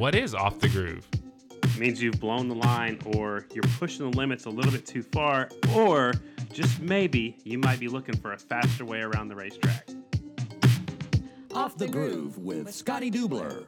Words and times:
What 0.00 0.14
is 0.14 0.34
off 0.34 0.58
the 0.60 0.68
groove? 0.70 1.06
It 1.62 1.78
means 1.78 2.02
you've 2.02 2.18
blown 2.18 2.48
the 2.48 2.54
line 2.54 2.98
or 3.04 3.44
you're 3.52 3.62
pushing 3.78 4.10
the 4.10 4.16
limits 4.16 4.46
a 4.46 4.48
little 4.48 4.72
bit 4.72 4.86
too 4.86 5.02
far, 5.02 5.50
or 5.76 6.14
just 6.54 6.80
maybe 6.80 7.36
you 7.44 7.58
might 7.58 7.78
be 7.78 7.86
looking 7.86 8.16
for 8.16 8.32
a 8.32 8.38
faster 8.38 8.86
way 8.86 9.02
around 9.02 9.28
the 9.28 9.36
racetrack. 9.36 9.86
Off 11.54 11.76
the 11.76 11.86
Groove 11.86 12.38
with 12.38 12.72
Scotty 12.72 13.10
Dubler. 13.10 13.66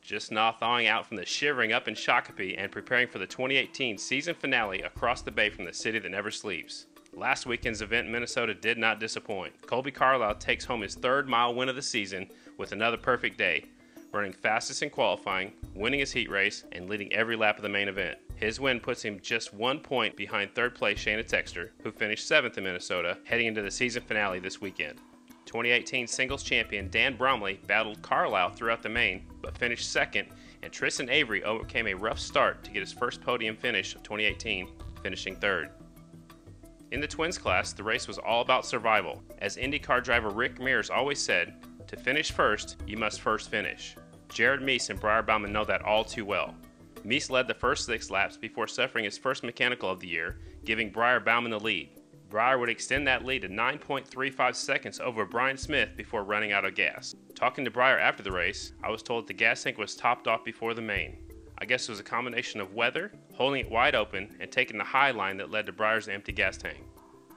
Just 0.00 0.32
now 0.32 0.50
thawing 0.50 0.86
out 0.86 1.06
from 1.06 1.18
the 1.18 1.26
shivering 1.26 1.74
up 1.74 1.86
in 1.86 1.92
Shakopee 1.92 2.54
and 2.56 2.72
preparing 2.72 3.06
for 3.06 3.18
the 3.18 3.26
2018 3.26 3.98
season 3.98 4.34
finale 4.34 4.80
across 4.80 5.20
the 5.20 5.30
bay 5.30 5.50
from 5.50 5.66
the 5.66 5.74
city 5.74 5.98
that 5.98 6.10
never 6.10 6.30
sleeps. 6.30 6.86
Last 7.12 7.44
weekend's 7.44 7.82
event 7.82 8.06
in 8.06 8.12
Minnesota 8.12 8.54
did 8.54 8.78
not 8.78 8.98
disappoint. 8.98 9.60
Kolby 9.60 9.92
Carlile 9.92 10.36
takes 10.36 10.64
home 10.64 10.80
his 10.80 10.94
third 10.94 11.28
mile 11.28 11.54
win 11.54 11.68
of 11.68 11.76
the 11.76 11.82
season 11.82 12.30
with 12.56 12.72
another 12.72 12.96
perfect 12.96 13.38
day, 13.38 13.64
running 14.14 14.32
fastest 14.32 14.82
in 14.82 14.90
qualifying, 14.90 15.52
winning 15.74 16.00
his 16.00 16.12
heat 16.12 16.30
race, 16.30 16.64
and 16.72 16.88
leading 16.88 17.12
every 17.12 17.36
lap 17.36 17.56
of 17.56 17.62
the 17.62 17.68
main 17.68 17.88
event. 17.88 18.16
His 18.36 18.60
win 18.60 18.80
puts 18.80 19.02
him 19.02 19.20
just 19.20 19.52
one 19.52 19.80
point 19.80 20.16
behind 20.16 20.54
third 20.54 20.74
place 20.74 20.98
Shayna 20.98 21.28
Texter, 21.28 21.70
who 21.82 21.90
finished 21.90 22.26
seventh 22.26 22.56
in 22.56 22.64
Minnesota, 22.64 23.18
heading 23.24 23.46
into 23.46 23.62
the 23.62 23.70
season 23.70 24.02
finale 24.02 24.38
this 24.38 24.60
weekend. 24.60 24.98
2018 25.46 26.06
singles 26.06 26.42
champion 26.42 26.88
Dan 26.90 27.16
Bromley 27.16 27.60
battled 27.66 28.00
Carlile 28.02 28.50
throughout 28.50 28.82
the 28.82 28.88
main, 28.88 29.26
but 29.42 29.56
finished 29.58 29.90
second, 29.90 30.28
and 30.62 30.72
Tristan 30.72 31.10
Avery 31.10 31.44
overcame 31.44 31.88
a 31.88 31.94
rough 31.94 32.18
start 32.18 32.64
to 32.64 32.70
get 32.70 32.80
his 32.80 32.92
first 32.92 33.20
podium 33.20 33.56
finish 33.56 33.94
of 33.94 34.02
2018, 34.02 34.68
finishing 35.02 35.36
third. 35.36 35.70
In 36.90 37.00
the 37.00 37.06
twins 37.06 37.38
class, 37.38 37.72
the 37.72 37.82
race 37.82 38.06
was 38.06 38.18
all 38.18 38.40
about 38.40 38.64
survival. 38.64 39.22
As 39.38 39.56
IndyCar 39.56 40.02
driver 40.02 40.30
Rick 40.30 40.60
Mears 40.60 40.90
always 40.90 41.20
said, 41.20 41.54
to 41.86 41.96
finish 41.96 42.32
first, 42.32 42.76
you 42.86 42.96
must 42.96 43.20
first 43.20 43.50
finish. 43.50 43.96
Jared 44.34 44.62
Mees 44.62 44.90
and 44.90 44.98
Briar 44.98 45.22
Bauman 45.22 45.52
know 45.52 45.64
that 45.64 45.82
all 45.82 46.02
too 46.02 46.24
well. 46.24 46.56
Mees 47.04 47.30
led 47.30 47.46
the 47.46 47.54
first 47.54 47.86
six 47.86 48.10
laps 48.10 48.36
before 48.36 48.66
suffering 48.66 49.04
his 49.04 49.16
first 49.16 49.44
mechanical 49.44 49.88
of 49.88 50.00
the 50.00 50.08
year, 50.08 50.40
giving 50.64 50.90
Briar 50.90 51.20
Bauman 51.20 51.52
the 51.52 51.60
lead. 51.60 51.90
Briar 52.30 52.58
would 52.58 52.68
extend 52.68 53.06
that 53.06 53.24
lead 53.24 53.42
to 53.42 53.48
9.35 53.48 54.56
seconds 54.56 54.98
over 54.98 55.24
Brian 55.24 55.56
Smith 55.56 55.90
before 55.96 56.24
running 56.24 56.50
out 56.50 56.64
of 56.64 56.74
gas. 56.74 57.14
Talking 57.36 57.64
to 57.64 57.70
Briar 57.70 57.96
after 57.96 58.24
the 58.24 58.32
race, 58.32 58.72
I 58.82 58.90
was 58.90 59.04
told 59.04 59.28
the 59.28 59.32
gas 59.32 59.62
tank 59.62 59.78
was 59.78 59.94
topped 59.94 60.26
off 60.26 60.44
before 60.44 60.74
the 60.74 60.82
main. 60.82 61.16
I 61.58 61.64
guess 61.64 61.84
it 61.84 61.92
was 61.92 62.00
a 62.00 62.04
combination 62.04 62.60
of 62.60 62.74
weather, 62.74 63.12
holding 63.34 63.60
it 63.60 63.70
wide 63.70 63.94
open, 63.94 64.36
and 64.40 64.50
taking 64.50 64.78
the 64.78 64.84
high 64.84 65.12
line 65.12 65.36
that 65.36 65.52
led 65.52 65.66
to 65.66 65.72
Briar's 65.72 66.08
empty 66.08 66.32
gas 66.32 66.56
tank. 66.56 66.78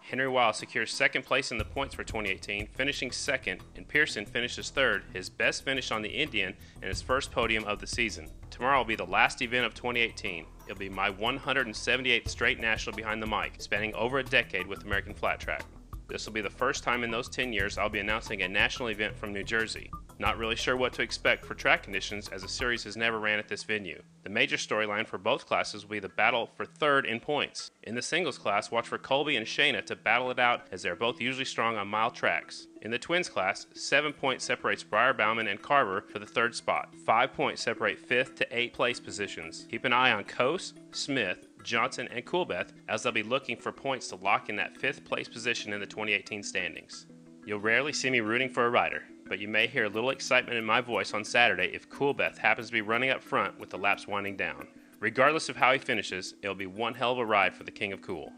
Henry 0.10 0.30
Wiles 0.30 0.56
secures 0.56 0.94
second 0.94 1.26
place 1.26 1.52
in 1.52 1.58
the 1.58 1.66
points 1.66 1.94
for 1.94 2.06
2018, 2.06 2.68
finishing 2.68 3.12
second, 3.12 3.62
and 3.76 3.86
Pearson 3.86 4.26
finishes 4.26 4.70
third, 4.70 5.04
his 5.12 5.30
best 5.30 5.66
finish 5.66 5.92
on 5.92 6.02
the 6.02 6.08
Indian 6.08 6.54
and 6.82 6.86
his 6.86 7.02
first 7.02 7.30
podium 7.30 7.66
of 7.66 7.80
the 7.80 7.88
season. 7.88 8.30
Tomorrow 8.50 8.78
will 8.78 8.86
be 8.86 8.96
the 8.96 9.04
last 9.04 9.42
event 9.42 9.66
of 9.66 9.74
2018. 9.74 10.46
It'll 10.66 10.80
be 10.80 10.88
my 10.88 11.12
178th 11.12 12.30
straight 12.30 12.58
national 12.58 12.96
behind 12.96 13.22
the 13.22 13.28
mic, 13.28 13.62
spanning 13.62 13.94
over 13.96 14.20
a 14.20 14.24
decade 14.24 14.66
with 14.66 14.86
American 14.86 15.14
Flat 15.14 15.42
Track. 15.42 15.66
This 16.08 16.26
will 16.26 16.34
be 16.34 16.40
the 16.40 16.50
first 16.50 16.84
time 16.84 17.04
in 17.04 17.12
those 17.12 17.28
10 17.28 17.52
years 17.52 17.78
I'll 17.78 17.90
be 17.90 18.00
announcing 18.00 18.44
a 18.44 18.48
national 18.48 18.92
event 18.92 19.14
from 19.14 19.34
New 19.34 19.44
Jersey. 19.44 19.92
Not 20.20 20.40
really 20.40 20.56
sure 20.56 20.76
what 20.76 20.94
to 20.94 21.04
expect 21.04 21.46
for 21.46 21.54
track 21.54 21.84
conditions 21.84 22.28
as 22.30 22.42
the 22.42 22.48
series 22.48 22.84
has 22.86 22.98
never 22.98 23.20
ran 23.20 23.38
at 23.38 23.48
this 23.48 23.64
venue. 23.64 24.02
The 24.24 24.32
major 24.32 24.58
storyline 24.58 25.06
for 25.06 25.20
both 25.20 25.46
classes 25.46 25.84
will 25.84 25.92
be 25.92 26.00
the 26.00 26.10
battle 26.10 26.50
for 26.56 26.66
third 26.66 27.06
in 27.06 27.20
points. 27.20 27.70
In 27.84 27.94
the 27.94 28.02
singles 28.02 28.40
class, 28.40 28.72
watch 28.72 28.88
for 28.88 28.98
Kolby 28.98 29.38
and 29.38 29.46
Shayna 29.46 29.86
to 29.86 29.96
battle 29.96 30.32
it 30.32 30.40
out 30.40 30.68
as 30.72 30.82
they 30.82 30.90
are 30.90 30.96
both 30.96 31.22
usually 31.22 31.46
strong 31.46 31.78
on 31.78 31.88
mile 31.88 32.10
tracks. 32.10 32.66
In 32.82 32.90
the 32.90 32.98
twins 32.98 33.30
class, 33.30 33.68
7 33.76 34.12
points 34.12 34.44
separates 34.44 34.84
Briar 34.84 35.14
Bauman 35.14 35.48
and 35.48 35.62
Carver 35.62 36.02
for 36.12 36.18
the 36.18 36.26
third 36.26 36.56
spot. 36.56 36.96
5 37.06 37.34
points 37.34 37.62
separate 37.62 38.10
5th 38.10 38.36
to 38.38 38.46
8th 38.48 38.74
place 38.74 39.00
positions. 39.00 39.68
Keep 39.70 39.86
an 39.86 39.94
eye 39.94 40.12
on 40.12 40.24
Coase, 40.24 40.74
Smith, 40.92 41.48
Johnson, 41.64 42.08
and 42.12 42.26
Coolbeth 42.26 42.72
as 42.90 43.04
they'll 43.04 43.12
be 43.12 43.22
looking 43.22 43.56
for 43.58 43.72
points 43.72 44.08
to 44.08 44.16
lock 44.16 44.50
in 44.50 44.56
that 44.56 44.80
5th 44.80 45.06
place 45.06 45.28
position 45.28 45.74
in 45.74 45.80
the 45.80 45.86
2018 45.86 46.42
standings. 46.42 47.06
You'll 47.46 47.60
rarely 47.60 47.94
see 47.94 48.10
me 48.10 48.20
rooting 48.20 48.50
for 48.50 48.66
a 48.66 48.70
rider, 48.70 49.04
but 49.28 49.40
you 49.40 49.48
may 49.48 49.68
hear 49.68 49.86
a 49.86 49.90
little 49.90 50.10
excitement 50.10 50.58
in 50.58 50.66
my 50.66 50.82
voice 50.82 51.14
on 51.14 51.24
Saturday 51.24 51.72
if 51.74 51.90
Coolbeth 51.90 52.38
happens 52.38 52.68
to 52.68 52.74
be 52.74 52.82
running 52.82 53.10
up 53.10 53.22
front 53.22 53.60
with 53.60 53.70
the 53.70 53.78
laps 53.78 54.08
winding 54.08 54.38
down. 54.38 54.68
Regardless 55.00 55.50
of 55.50 55.58
how 55.58 55.74
he 55.74 55.80
finishes, 55.80 56.34
it'll 56.42 56.56
be 56.56 56.66
one 56.66 56.96
hell 56.96 57.12
of 57.12 57.20
a 57.20 57.26
ride 57.26 57.56
for 57.56 57.64
the 57.64 57.72
King 57.72 57.94
of 57.94 58.02
Cool. 58.02 58.32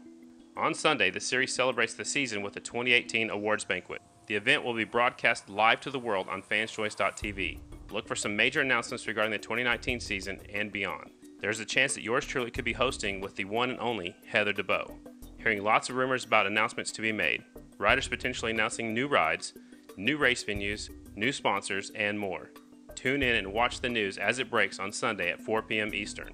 On 0.56 0.74
Sunday, 0.74 1.10
the 1.10 1.20
series 1.20 1.54
celebrates 1.54 1.94
the 1.94 2.04
season 2.04 2.42
with 2.42 2.52
the 2.52 2.60
2018 2.60 3.30
awards 3.30 3.64
banquet. 3.64 4.02
The 4.26 4.34
event 4.34 4.62
will 4.62 4.74
be 4.74 4.84
broadcast 4.84 5.48
live 5.48 5.80
to 5.80 5.90
the 5.90 5.98
world 5.98 6.28
on 6.28 6.42
fanschoice.tv. 6.42 7.58
Look 7.90 8.06
for 8.06 8.14
some 8.14 8.36
major 8.36 8.60
announcements 8.60 9.06
regarding 9.06 9.32
the 9.32 9.38
2019 9.38 10.00
season 10.00 10.38
and 10.52 10.70
beyond. 10.70 11.10
There's 11.40 11.60
a 11.60 11.64
chance 11.64 11.94
that 11.94 12.04
yours 12.04 12.26
truly 12.26 12.50
could 12.50 12.64
be 12.64 12.74
hosting 12.74 13.20
with 13.20 13.36
the 13.36 13.46
one 13.46 13.70
and 13.70 13.80
only 13.80 14.14
Heather 14.26 14.52
DeBow. 14.52 14.92
Hearing 15.38 15.64
lots 15.64 15.88
of 15.88 15.96
rumors 15.96 16.24
about 16.24 16.46
announcements 16.46 16.92
to 16.92 17.02
be 17.02 17.12
made, 17.12 17.42
riders 17.78 18.08
potentially 18.08 18.50
announcing 18.50 18.92
new 18.92 19.08
rides, 19.08 19.54
new 19.96 20.16
race 20.16 20.44
venues, 20.44 20.90
new 21.16 21.32
sponsors, 21.32 21.90
and 21.90 22.18
more. 22.18 22.50
Tune 22.94 23.22
in 23.22 23.36
and 23.36 23.52
watch 23.52 23.80
the 23.80 23.88
news 23.88 24.18
as 24.18 24.38
it 24.38 24.50
breaks 24.50 24.78
on 24.78 24.92
Sunday 24.92 25.30
at 25.30 25.40
4 25.40 25.62
p.m. 25.62 25.94
Eastern. 25.94 26.32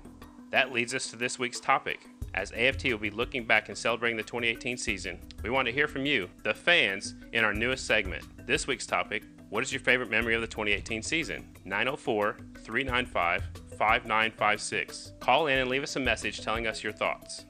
That 0.50 0.72
leads 0.72 0.94
us 0.94 1.10
to 1.10 1.16
this 1.16 1.38
week's 1.38 1.60
topic. 1.60 2.06
As 2.34 2.52
AFT 2.52 2.84
will 2.84 2.98
be 2.98 3.10
looking 3.10 3.44
back 3.44 3.68
and 3.68 3.78
celebrating 3.78 4.16
the 4.16 4.22
2018 4.22 4.76
season, 4.76 5.18
we 5.42 5.50
want 5.50 5.66
to 5.66 5.72
hear 5.72 5.88
from 5.88 6.04
you, 6.04 6.28
the 6.42 6.52
fans, 6.52 7.14
in 7.32 7.44
our 7.44 7.54
newest 7.54 7.86
segment. 7.86 8.24
This 8.46 8.66
week's 8.66 8.86
topic 8.86 9.24
What 9.48 9.62
is 9.62 9.72
your 9.72 9.80
favorite 9.80 10.10
memory 10.10 10.34
of 10.34 10.40
the 10.40 10.46
2018 10.46 11.02
season? 11.02 11.48
904 11.64 12.36
395 12.58 13.42
5956. 13.78 15.12
Call 15.20 15.46
in 15.46 15.58
and 15.58 15.70
leave 15.70 15.82
us 15.82 15.96
a 15.96 16.00
message 16.00 16.40
telling 16.40 16.66
us 16.66 16.82
your 16.82 16.92
thoughts. 16.92 17.44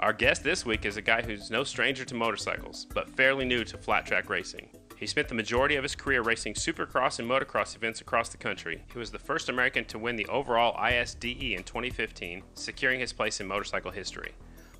Our 0.00 0.12
guest 0.12 0.44
this 0.44 0.64
week 0.64 0.84
is 0.84 0.96
a 0.96 1.02
guy 1.02 1.22
who's 1.22 1.50
no 1.50 1.64
stranger 1.64 2.04
to 2.04 2.14
motorcycles, 2.14 2.86
but 2.94 3.10
fairly 3.16 3.44
new 3.44 3.64
to 3.64 3.76
flat 3.76 4.06
track 4.06 4.30
racing. 4.30 4.68
He 4.98 5.06
spent 5.06 5.28
the 5.28 5.34
majority 5.34 5.76
of 5.76 5.84
his 5.84 5.94
career 5.94 6.22
racing 6.22 6.54
supercross 6.54 7.20
and 7.20 7.30
motocross 7.30 7.76
events 7.76 8.00
across 8.00 8.30
the 8.30 8.36
country. 8.36 8.82
He 8.92 8.98
was 8.98 9.12
the 9.12 9.18
first 9.20 9.48
American 9.48 9.84
to 9.84 9.98
win 9.98 10.16
the 10.16 10.26
overall 10.26 10.76
ISDE 10.76 11.54
in 11.54 11.62
2015, 11.62 12.42
securing 12.54 12.98
his 12.98 13.12
place 13.12 13.40
in 13.40 13.46
motorcycle 13.46 13.92
history. 13.92 14.32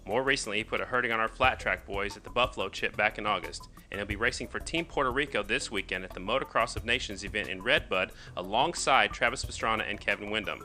More 0.05 0.25
recently, 0.25 0.59
he 0.59 0.65
put 0.65 0.81
a 0.81 0.87
hurting 0.87 1.13
on 1.13 1.21
our 1.21 1.29
flat 1.29 1.61
track 1.61 1.87
boys 1.87 2.17
at 2.17 2.25
the 2.25 2.31
Buffalo 2.31 2.69
Chip 2.69 2.97
back 2.97 3.19
in 3.19 3.27
August, 3.27 3.69
and 3.93 4.01
he'll 4.01 4.07
be 4.09 4.17
racing 4.17 4.49
for 4.49 4.59
Team 4.59 4.85
Puerto 4.85 5.13
Rico 5.13 5.45
this 5.45 5.71
weekend 5.71 6.03
at 6.03 6.15
the 6.15 6.21
Motocross 6.21 6.75
of 6.75 6.85
Nations 6.85 7.23
event 7.25 7.49
in 7.49 7.63
Redbud 7.63 8.11
alongside 8.37 9.13
Travis 9.13 9.45
Pastrana 9.45 9.89
and 9.89 10.01
Kevin 10.01 10.31
Windham. 10.31 10.65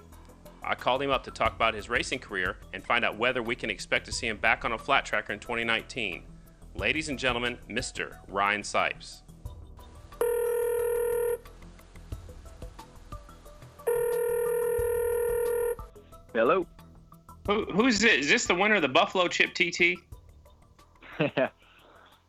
I 0.64 0.74
called 0.74 1.04
him 1.04 1.12
up 1.12 1.26
to 1.26 1.32
talk 1.32 1.56
about 1.56 1.76
his 1.76 1.90
racing 1.90 2.20
career 2.20 2.58
and 2.74 2.84
find 2.84 3.06
out 3.06 3.18
whether 3.18 3.44
we 3.44 3.56
can 3.56 3.70
expect 3.70 4.06
to 4.08 4.12
see 4.12 4.28
him 4.28 4.38
back 4.38 4.66
on 4.66 4.72
a 4.72 4.80
flat 4.80 5.06
tracker 5.06 5.34
in 5.34 5.40
2019. 5.40 6.24
Ladies 6.74 7.10
and 7.10 7.20
gentlemen, 7.20 7.60
Mr. 7.70 8.18
Ryan 8.28 8.62
Sipes. 8.62 9.23
Hello. 16.34 16.66
Who, 17.46 17.66
who's 17.66 18.04
it? 18.04 18.22
Is 18.22 18.30
this 18.30 18.46
the 18.46 18.56
winner 18.56 18.76
of 18.76 18.82
the 18.82 18.88
Buffalo 18.88 19.28
Chip 19.28 19.54
TT? 19.54 20.00
yep, 21.20 21.54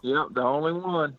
the 0.03 0.43
only 0.43 0.73
one. 0.73 1.17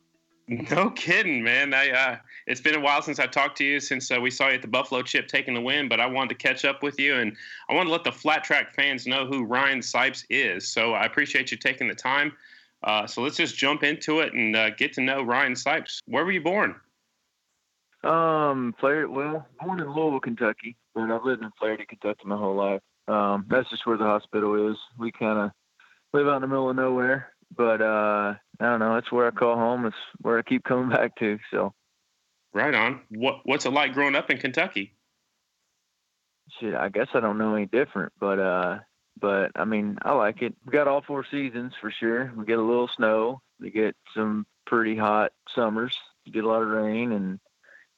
No 0.48 0.92
kidding, 0.92 1.44
man. 1.44 1.74
I 1.74 1.90
uh, 1.90 2.18
it's 2.46 2.62
been 2.62 2.76
a 2.76 2.80
while 2.80 3.02
since 3.02 3.18
I 3.18 3.26
talked 3.26 3.58
to 3.58 3.64
you 3.64 3.80
since 3.80 4.12
uh, 4.12 4.22
we 4.22 4.30
saw 4.30 4.50
you 4.50 4.56
at 4.56 4.62
the 4.62 4.68
Buffalo 4.68 5.02
Chip 5.02 5.28
taking 5.28 5.56
the 5.56 5.62
win, 5.62 5.90
but 5.90 6.00
I 6.00 6.06
wanted 6.06 6.30
to 6.30 6.36
catch 6.36 6.64
up 6.64 6.84
with 6.84 7.00
you 7.00 7.16
and 7.16 7.36
I 7.68 7.74
want 7.74 7.88
to 7.88 7.92
let 7.92 8.04
the 8.04 8.12
flat 8.12 8.44
track 8.44 8.76
fans 8.76 9.08
know 9.08 9.26
who 9.26 9.44
Ryan 9.46 9.80
Sipes 9.80 10.24
is. 10.30 10.68
So 10.68 10.94
I 10.94 11.06
appreciate 11.06 11.50
you 11.50 11.58
taking 11.58 11.88
the 11.88 11.96
time. 11.96 12.34
Uh, 12.84 13.08
so 13.08 13.24
let's 13.24 13.38
just 13.38 13.58
jump 13.58 13.82
into 13.82 14.20
it 14.20 14.34
and 14.34 14.56
uh, 14.56 14.70
get 14.72 14.94
to 14.94 15.02
know 15.02 15.24
Ryan 15.24 15.54
Sipes. 15.54 15.98
Where 16.06 16.24
were 16.24 16.32
you 16.32 16.42
born? 16.42 16.76
Um, 18.06 18.76
Flaherty. 18.80 19.08
Well, 19.08 19.48
born 19.60 19.80
in 19.80 19.88
Louisville, 19.88 20.20
Kentucky, 20.20 20.78
but 20.94 21.12
I've 21.12 21.24
lived 21.24 21.44
in 21.44 21.52
Flaherty, 21.60 21.86
Kentucky 21.86 22.22
my 22.26 22.38
whole 22.38 22.56
life. 22.56 22.82
Um, 23.08 23.46
that's 23.50 23.70
just 23.70 23.86
where 23.86 23.98
the 23.98 24.04
hospital 24.04 24.72
is. 24.72 24.78
We 24.98 25.12
kind 25.12 25.40
of 25.40 25.52
live 26.14 26.28
out 26.28 26.38
in 26.38 26.42
the 26.42 26.48
middle 26.48 26.70
of 26.70 26.76
nowhere, 26.76 27.34
but 27.56 27.82
uh, 27.82 28.36
I 28.60 28.66
don't 28.66 28.80
know. 28.80 28.94
That's 28.96 29.12
where 29.12 29.28
I 29.28 29.32
call 29.32 29.56
home. 29.56 29.86
It's 29.86 29.96
where 30.22 30.38
I 30.38 30.42
keep 30.42 30.64
coming 30.64 30.90
back 30.96 31.16
to. 31.18 31.40
So. 31.52 31.74
Right 32.56 32.74
on. 32.74 33.02
What 33.10 33.42
What's 33.44 33.66
it 33.66 33.72
like 33.72 33.94
growing 33.94 34.16
up 34.16 34.32
in 34.32 34.38
Kentucky? 34.38 34.94
Shit, 36.60 36.74
I 36.74 36.88
guess 36.88 37.08
I 37.14 37.20
don't 37.20 37.38
know 37.38 37.54
any 37.54 37.66
different, 37.66 38.14
but 38.18 38.40
uh, 38.40 38.80
but 39.20 39.52
I 39.56 39.66
mean, 39.66 39.98
I 40.02 40.14
like 40.14 40.42
it. 40.42 40.56
We 40.66 40.72
got 40.72 40.88
all 40.88 41.02
four 41.02 41.26
seasons 41.30 41.74
for 41.82 41.92
sure. 41.92 42.32
We 42.34 42.46
get 42.46 42.58
a 42.58 42.64
little 42.64 42.90
snow. 42.96 43.42
We 43.60 43.72
get 43.72 43.98
some 44.16 44.46
pretty 44.66 44.96
hot 44.96 45.34
summers. 45.54 45.98
We 46.26 46.32
get 46.32 46.46
a 46.46 46.48
lot 46.48 46.62
of 46.62 46.70
rain, 46.70 47.12
and 47.12 47.40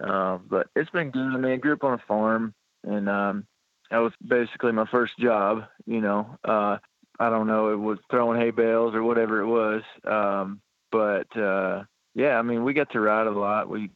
uh, 0.03 0.37
but 0.49 0.67
it's 0.75 0.89
been 0.91 1.11
good. 1.11 1.33
I 1.33 1.37
mean, 1.37 1.53
I 1.53 1.57
grew 1.57 1.73
up 1.73 1.83
on 1.83 1.93
a 1.93 2.03
farm, 2.07 2.53
and 2.83 3.09
um, 3.09 3.47
that 3.89 3.97
was 3.97 4.13
basically 4.25 4.71
my 4.71 4.85
first 4.85 5.17
job. 5.19 5.65
You 5.85 6.01
know, 6.01 6.37
uh, 6.43 6.77
I 7.19 7.29
don't 7.29 7.47
know, 7.47 7.71
it 7.71 7.79
was 7.79 7.99
throwing 8.09 8.39
hay 8.39 8.51
bales 8.51 8.93
or 8.93 9.03
whatever 9.03 9.41
it 9.41 9.47
was. 9.47 9.83
Um, 10.05 10.61
but 10.91 11.35
uh, 11.37 11.83
yeah, 12.13 12.37
I 12.37 12.41
mean, 12.41 12.63
we 12.63 12.73
got 12.73 12.91
to 12.91 12.99
ride 12.99 13.27
a 13.27 13.31
lot. 13.31 13.69
We 13.69 13.89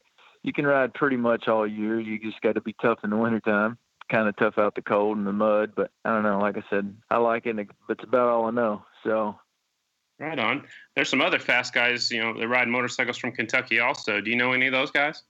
you 0.44 0.54
can 0.54 0.66
ride 0.66 0.94
pretty 0.94 1.18
much 1.18 1.48
all 1.48 1.68
year. 1.68 2.00
You 2.00 2.20
just 2.20 2.42
got 2.42 2.56
to 2.56 2.62
be 2.62 2.76
tough 2.82 3.00
in 3.04 3.12
the 3.12 3.18
wintertime. 3.18 3.78
Kind 4.10 4.28
of 4.28 4.36
tough 4.36 4.58
out 4.58 4.76
the 4.76 4.82
cold 4.82 5.18
and 5.18 5.28
the 5.28 5.32
mud, 5.32 5.74
but 5.76 5.92
I 6.04 6.10
don't 6.10 6.24
know. 6.24 6.40
Like 6.40 6.58
I 6.58 6.64
said, 6.70 6.94
I 7.10 7.18
like 7.18 7.46
it, 7.46 7.56
but 7.56 7.98
it's 7.98 8.04
about 8.04 8.28
all 8.28 8.46
I 8.46 8.52
know. 8.52 8.84
So 9.04 9.36
Right 10.22 10.38
on. 10.38 10.68
There's 10.96 11.10
some 11.10 11.20
other 11.20 11.40
fast 11.40 11.74
guys, 11.74 12.12
you 12.12 12.22
know, 12.22 12.38
that 12.38 12.48
ride 12.48 12.68
motorcycles 12.68 13.18
from 13.18 13.32
Kentucky 13.32 13.80
also. 13.80 14.22
Do 14.22 14.30
you 14.30 14.36
know 14.36 14.52
any 14.52 14.68
of 14.68 14.72
those 14.72 14.92
guys? 14.92 15.24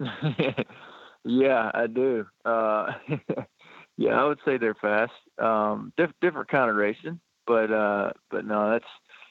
yeah, 1.24 1.70
I 1.74 1.86
do. 1.86 2.26
Uh, 2.44 2.92
yeah, 3.96 4.20
I 4.20 4.24
would 4.24 4.38
say 4.44 4.56
they're 4.56 4.74
fast. 4.74 5.12
Um, 5.38 5.92
diff- 5.96 6.12
different 6.20 6.48
kind 6.48 6.70
of 6.70 6.76
racing, 6.76 7.20
but 7.46 7.70
uh, 7.70 8.12
but 8.30 8.44
no, 8.46 8.70
that's 8.70 8.88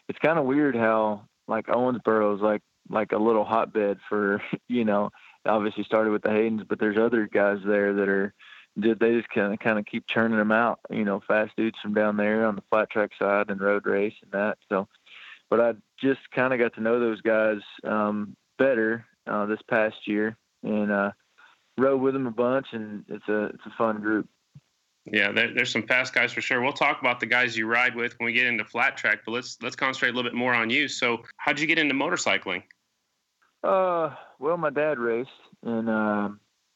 it's 0.07 0.19
kind 0.19 0.39
of 0.39 0.45
weird 0.45 0.75
how 0.75 1.27
like 1.48 1.68
Owensboro 1.68 2.36
is 2.36 2.42
like 2.42 2.62
like 2.89 3.12
a 3.12 3.18
little 3.18 3.45
hotbed 3.45 4.00
for 4.07 4.42
you 4.68 4.86
know. 4.86 5.12
Obviously 5.45 5.86
started 5.86 6.12
with 6.12 6.21
the 6.21 6.30
Haydens, 6.30 6.68
but 6.68 6.80
there's 6.80 6.98
other 6.98 7.25
guys 7.25 7.60
there 7.65 7.94
that 7.94 8.10
are 8.10 8.33
they 8.75 8.94
just 8.94 9.30
kind 9.30 9.54
of 9.54 9.60
kind 9.60 9.80
of 9.80 9.86
keep 9.86 10.06
churning 10.06 10.38
them 10.38 10.51
out. 10.51 10.80
You 10.89 11.06
know, 11.06 11.22
fast 11.25 11.54
dudes 11.56 11.80
from 11.81 11.94
down 11.94 12.18
there 12.18 12.45
on 12.45 12.56
the 12.56 12.63
flat 12.69 12.89
track 12.92 13.12
side 13.18 13.50
and 13.50 13.60
road 13.60 13.86
race 13.86 14.13
and 14.22 14.31
that. 14.33 14.57
So, 14.68 14.88
but 15.50 15.62
I 15.62 15.74
just 15.98 16.19
kind 16.31 16.54
of 16.54 16.60
got 16.60 16.74
to 16.75 16.81
know 16.81 17.00
those 17.00 17.22
guys 17.22 17.62
um, 17.86 18.36
better 18.57 19.06
uh, 19.25 19.45
this 19.45 19.62
past 19.68 20.07
year 20.07 20.38
and 20.64 20.92
uh, 20.92 21.12
rode 21.78 22.02
with 22.02 22.14
them 22.14 22.28
a 22.28 22.32
bunch, 22.32 22.68
and 22.72 23.06
it's 23.08 23.28
a 23.28 23.46
it's 23.46 23.66
a 23.66 23.74
fun 23.78 24.02
group. 24.02 24.28
Yeah, 25.06 25.32
there, 25.32 25.54
there's 25.54 25.72
some 25.72 25.88
fast 25.88 26.14
guys 26.14 26.32
for 26.32 26.42
sure. 26.42 26.62
We'll 26.62 26.74
talk 26.74 27.00
about 27.00 27.20
the 27.20 27.26
guys 27.26 27.58
you 27.58 27.66
ride 27.66 27.96
with 27.96 28.14
when 28.20 28.26
we 28.26 28.34
get 28.34 28.46
into 28.46 28.66
flat 28.66 28.98
track, 28.98 29.20
but 29.26 29.32
let's 29.32 29.58
let's 29.62 29.76
concentrate 29.76 30.10
a 30.10 30.14
little 30.14 30.30
bit 30.30 30.38
more 30.38 30.54
on 30.54 30.70
you. 30.70 30.88
So, 30.88 31.24
how'd 31.38 31.60
you 31.60 31.68
get 31.68 31.80
into 31.80 31.96
motorcycling? 31.96 32.64
Uh, 33.64 34.16
well, 34.40 34.58
my 34.58 34.70
dad 34.70 35.00
raced, 35.00 35.30
and 35.64 35.90
uh, 35.90 36.30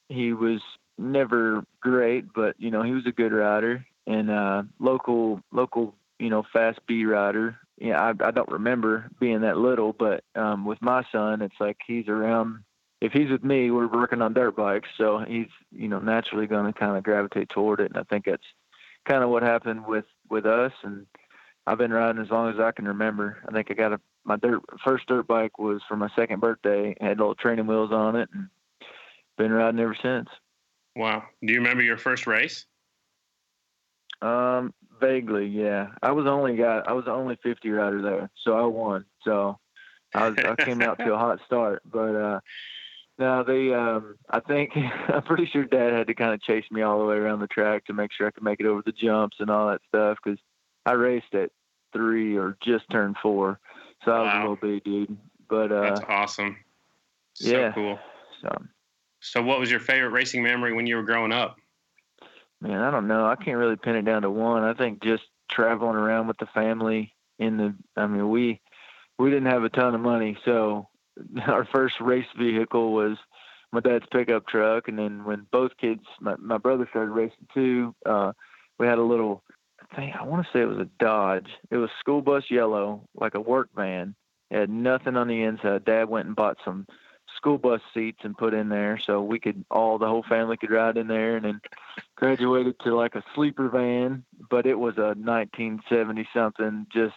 he 0.09 0.33
was 0.33 0.61
never 0.97 1.63
great, 1.81 2.25
but 2.33 2.55
you 2.57 2.71
know 2.71 2.81
he 2.83 2.91
was 2.91 3.05
a 3.05 3.11
good 3.11 3.31
rider 3.31 3.85
and 4.07 4.29
uh, 4.29 4.63
local 4.79 5.41
local 5.51 5.95
you 6.19 6.29
know 6.29 6.43
fast 6.51 6.79
B 6.87 7.05
rider. 7.05 7.57
Yeah, 7.77 7.99
I, 7.99 8.27
I 8.27 8.31
don't 8.31 8.51
remember 8.51 9.09
being 9.19 9.41
that 9.41 9.57
little, 9.57 9.93
but 9.93 10.23
um, 10.35 10.65
with 10.65 10.81
my 10.81 11.03
son, 11.11 11.41
it's 11.41 11.59
like 11.59 11.77
he's 11.85 12.07
around. 12.07 12.63
If 13.03 13.11
he's 13.11 13.29
with 13.29 13.43
me, 13.43 13.69
we're 13.69 13.87
working 13.87 14.21
on 14.21 14.33
dirt 14.33 14.55
bikes, 14.55 14.87
so 14.97 15.25
he's 15.27 15.49
you 15.73 15.89
know 15.89 15.99
naturally 15.99 16.47
going 16.47 16.71
to 16.71 16.79
kind 16.79 16.95
of 16.95 17.03
gravitate 17.03 17.49
toward 17.49 17.81
it, 17.81 17.91
and 17.91 17.97
I 17.97 18.03
think 18.03 18.23
that's 18.23 18.47
kind 19.05 19.21
of 19.21 19.29
what 19.29 19.43
happened 19.43 19.85
with 19.85 20.05
with 20.29 20.45
us. 20.45 20.71
And 20.83 21.05
I've 21.67 21.77
been 21.77 21.91
riding 21.91 22.21
as 22.21 22.29
long 22.29 22.49
as 22.49 22.61
I 22.61 22.71
can 22.71 22.87
remember. 22.87 23.43
I 23.45 23.51
think 23.51 23.69
I 23.69 23.73
got 23.73 23.91
a 23.91 23.99
my 24.23 24.37
dirt 24.37 24.61
first 24.85 25.05
dirt 25.07 25.27
bike 25.27 25.59
was 25.59 25.81
for 25.85 25.97
my 25.97 26.07
second 26.15 26.39
birthday. 26.39 26.95
Had 27.01 27.17
little 27.17 27.35
training 27.35 27.67
wheels 27.67 27.91
on 27.91 28.15
it, 28.15 28.29
and 28.33 28.47
been 29.37 29.51
riding 29.51 29.81
ever 29.81 29.97
since. 30.01 30.29
Wow. 30.95 31.23
Do 31.43 31.51
you 31.51 31.59
remember 31.59 31.83
your 31.83 31.97
first 31.97 32.25
race? 32.25 32.65
Um, 34.21 34.73
vaguely, 35.01 35.47
yeah. 35.47 35.87
I 36.01 36.13
was 36.13 36.25
only 36.25 36.55
got 36.55 36.87
I 36.87 36.93
was 36.93 37.03
the 37.03 37.11
only 37.11 37.37
fifty 37.43 37.69
rider 37.69 38.01
there, 38.01 38.29
so 38.45 38.53
I 38.53 38.65
won. 38.65 39.03
So 39.25 39.59
I 40.15 40.29
was 40.29 40.37
I 40.37 40.55
came 40.55 40.81
out 40.81 40.99
to 40.99 41.13
a 41.13 41.17
hot 41.17 41.39
start, 41.45 41.81
but 41.91 42.15
uh 42.15 42.39
now 43.19 43.43
they 43.43 43.73
um 43.73 44.15
I 44.29 44.39
think 44.39 44.71
I'm 45.07 45.23
pretty 45.23 45.47
sure 45.47 45.65
Dad 45.65 45.93
had 45.93 46.07
to 46.07 46.13
kind 46.13 46.33
of 46.33 46.41
chase 46.41 46.65
me 46.71 46.81
all 46.81 46.99
the 46.99 47.05
way 47.05 47.15
around 47.15 47.39
the 47.39 47.47
track 47.47 47.85
to 47.85 47.93
make 47.93 48.11
sure 48.11 48.27
I 48.27 48.31
could 48.31 48.43
make 48.43 48.59
it 48.59 48.65
over 48.65 48.81
the 48.85 48.91
jumps 48.91 49.37
and 49.39 49.49
all 49.49 49.67
that 49.67 49.81
stuff 49.87 50.17
because 50.23 50.39
I 50.85 50.93
raced 50.93 51.33
at 51.33 51.51
three 51.93 52.37
or 52.37 52.57
just 52.61 52.89
turned 52.89 53.15
four, 53.21 53.59
so 54.03 54.11
I 54.11 54.19
was 54.21 54.33
a 54.33 54.39
little 54.39 54.55
big 54.55 54.83
dude. 54.83 55.17
But 55.49 55.71
uh, 55.71 55.81
that's 55.81 56.01
awesome. 56.07 56.57
So 57.35 57.49
yeah, 57.49 57.71
cool. 57.71 57.99
So 58.41 58.49
so, 59.23 59.41
what 59.41 59.57
was 59.57 59.71
your 59.71 59.79
favorite 59.79 60.09
racing 60.09 60.43
memory 60.43 60.73
when 60.73 60.85
you 60.85 60.97
were 60.97 61.03
growing 61.03 61.31
up? 61.31 61.55
Man, 62.59 62.81
I 62.81 62.91
don't 62.91 63.07
know. 63.07 63.25
I 63.25 63.37
can't 63.37 63.57
really 63.57 63.77
pin 63.77 63.95
it 63.95 64.03
down 64.03 64.23
to 64.23 64.29
one. 64.29 64.63
I 64.63 64.73
think 64.73 65.01
just 65.01 65.23
traveling 65.49 65.95
around 65.95 66.27
with 66.27 66.37
the 66.39 66.45
family 66.47 67.15
in 67.39 67.55
the. 67.55 67.73
I 67.95 68.05
mean, 68.05 68.29
we 68.29 68.59
we 69.17 69.29
didn't 69.29 69.49
have 69.49 69.63
a 69.63 69.69
ton 69.69 69.95
of 69.95 70.01
money, 70.01 70.37
so 70.43 70.89
our 71.47 71.65
first 71.65 71.95
race 71.99 72.27
vehicle 72.37 72.93
was 72.93 73.17
my 73.71 73.79
dad's 73.79 74.05
pickup 74.11 74.47
truck, 74.47 74.87
and 74.87 74.99
then 74.99 75.25
when 75.25 75.47
both 75.51 75.71
kids, 75.77 76.03
my 76.19 76.35
my 76.37 76.57
brother 76.57 76.87
started 76.89 77.11
racing 77.11 77.47
too, 77.53 77.95
uh, 78.05 78.33
we 78.79 78.87
had 78.87 78.99
a 78.99 79.03
little. 79.03 79.43
I 79.91 79.95
think 79.95 80.15
I 80.15 80.23
want 80.23 80.45
to 80.45 80.51
say 80.51 80.61
it 80.61 80.67
was 80.67 80.79
a 80.79 80.89
Dodge. 80.99 81.49
It 81.69 81.77
was 81.77 81.89
school 81.99 82.21
bus 82.21 82.45
yellow, 82.49 83.07
like 83.15 83.35
a 83.35 83.41
work 83.41 83.69
van. 83.75 84.15
It 84.49 84.59
had 84.59 84.69
nothing 84.69 85.17
on 85.17 85.27
the 85.27 85.43
inside. 85.43 85.85
Dad 85.85 86.09
went 86.09 86.27
and 86.27 86.35
bought 86.35 86.57
some 86.63 86.87
school 87.35 87.57
bus 87.57 87.81
seats 87.93 88.19
and 88.23 88.37
put 88.37 88.53
in 88.53 88.69
there 88.69 88.99
so 88.99 89.21
we 89.21 89.39
could 89.39 89.63
all 89.71 89.97
the 89.97 90.07
whole 90.07 90.23
family 90.23 90.57
could 90.57 90.71
ride 90.71 90.97
in 90.97 91.07
there 91.07 91.35
and 91.35 91.45
then 91.45 91.61
graduated 92.15 92.79
to 92.79 92.95
like 92.95 93.15
a 93.15 93.23
sleeper 93.33 93.69
van 93.69 94.23
but 94.49 94.65
it 94.65 94.77
was 94.77 94.97
a 94.97 95.15
1970 95.15 96.27
something 96.33 96.85
just 96.91 97.15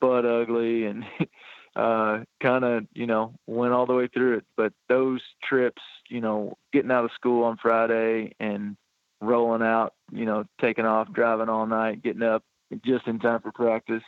butt 0.00 0.24
ugly 0.24 0.86
and 0.86 1.04
uh 1.76 2.20
kind 2.42 2.64
of 2.64 2.84
you 2.94 3.06
know 3.06 3.32
went 3.46 3.72
all 3.72 3.86
the 3.86 3.94
way 3.94 4.08
through 4.08 4.36
it 4.38 4.44
but 4.56 4.72
those 4.88 5.20
trips 5.42 5.82
you 6.08 6.20
know 6.20 6.56
getting 6.72 6.90
out 6.90 7.04
of 7.04 7.12
school 7.12 7.44
on 7.44 7.56
friday 7.56 8.32
and 8.40 8.76
rolling 9.20 9.62
out 9.62 9.92
you 10.10 10.24
know 10.24 10.44
taking 10.60 10.84
off 10.84 11.12
driving 11.12 11.48
all 11.48 11.66
night 11.66 12.02
getting 12.02 12.22
up 12.22 12.42
just 12.84 13.06
in 13.06 13.20
time 13.20 13.40
for 13.40 13.52
practice 13.52 14.02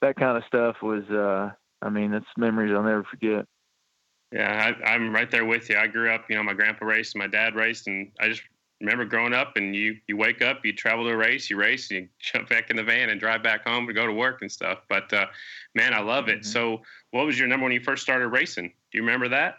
that 0.00 0.16
kind 0.16 0.38
of 0.38 0.44
stuff 0.46 0.76
was 0.82 1.04
uh 1.10 1.50
i 1.82 1.90
mean 1.90 2.14
it's 2.14 2.26
memories 2.36 2.72
i'll 2.74 2.82
never 2.82 3.04
forget 3.04 3.44
yeah, 4.30 4.72
I, 4.84 4.94
am 4.94 5.14
right 5.14 5.30
there 5.30 5.46
with 5.46 5.70
you. 5.70 5.78
I 5.78 5.86
grew 5.86 6.10
up, 6.10 6.26
you 6.28 6.36
know, 6.36 6.42
my 6.42 6.52
grandpa 6.52 6.84
raced, 6.84 7.16
my 7.16 7.26
dad 7.26 7.54
raced, 7.54 7.86
and 7.86 8.10
I 8.20 8.28
just 8.28 8.42
remember 8.80 9.04
growing 9.04 9.34
up. 9.34 9.56
And 9.56 9.74
you, 9.74 9.96
you 10.06 10.16
wake 10.16 10.42
up, 10.42 10.64
you 10.64 10.72
travel 10.72 11.04
to 11.04 11.10
a 11.10 11.16
race, 11.16 11.50
you 11.50 11.56
race, 11.56 11.90
you 11.90 12.08
jump 12.18 12.48
back 12.48 12.70
in 12.70 12.76
the 12.76 12.84
van 12.84 13.10
and 13.10 13.20
drive 13.20 13.42
back 13.42 13.66
home 13.66 13.86
to 13.86 13.92
go 13.92 14.06
to 14.06 14.12
work 14.12 14.42
and 14.42 14.50
stuff. 14.50 14.78
But 14.88 15.12
uh, 15.12 15.26
man, 15.74 15.94
I 15.94 16.00
love 16.00 16.28
it. 16.28 16.40
Mm-hmm. 16.40 16.50
So, 16.50 16.82
what 17.10 17.26
was 17.26 17.38
your 17.38 17.48
number 17.48 17.64
when 17.64 17.72
you 17.72 17.80
first 17.80 18.02
started 18.02 18.28
racing? 18.28 18.72
Do 18.90 18.98
you 18.98 19.02
remember 19.02 19.28
that? 19.28 19.56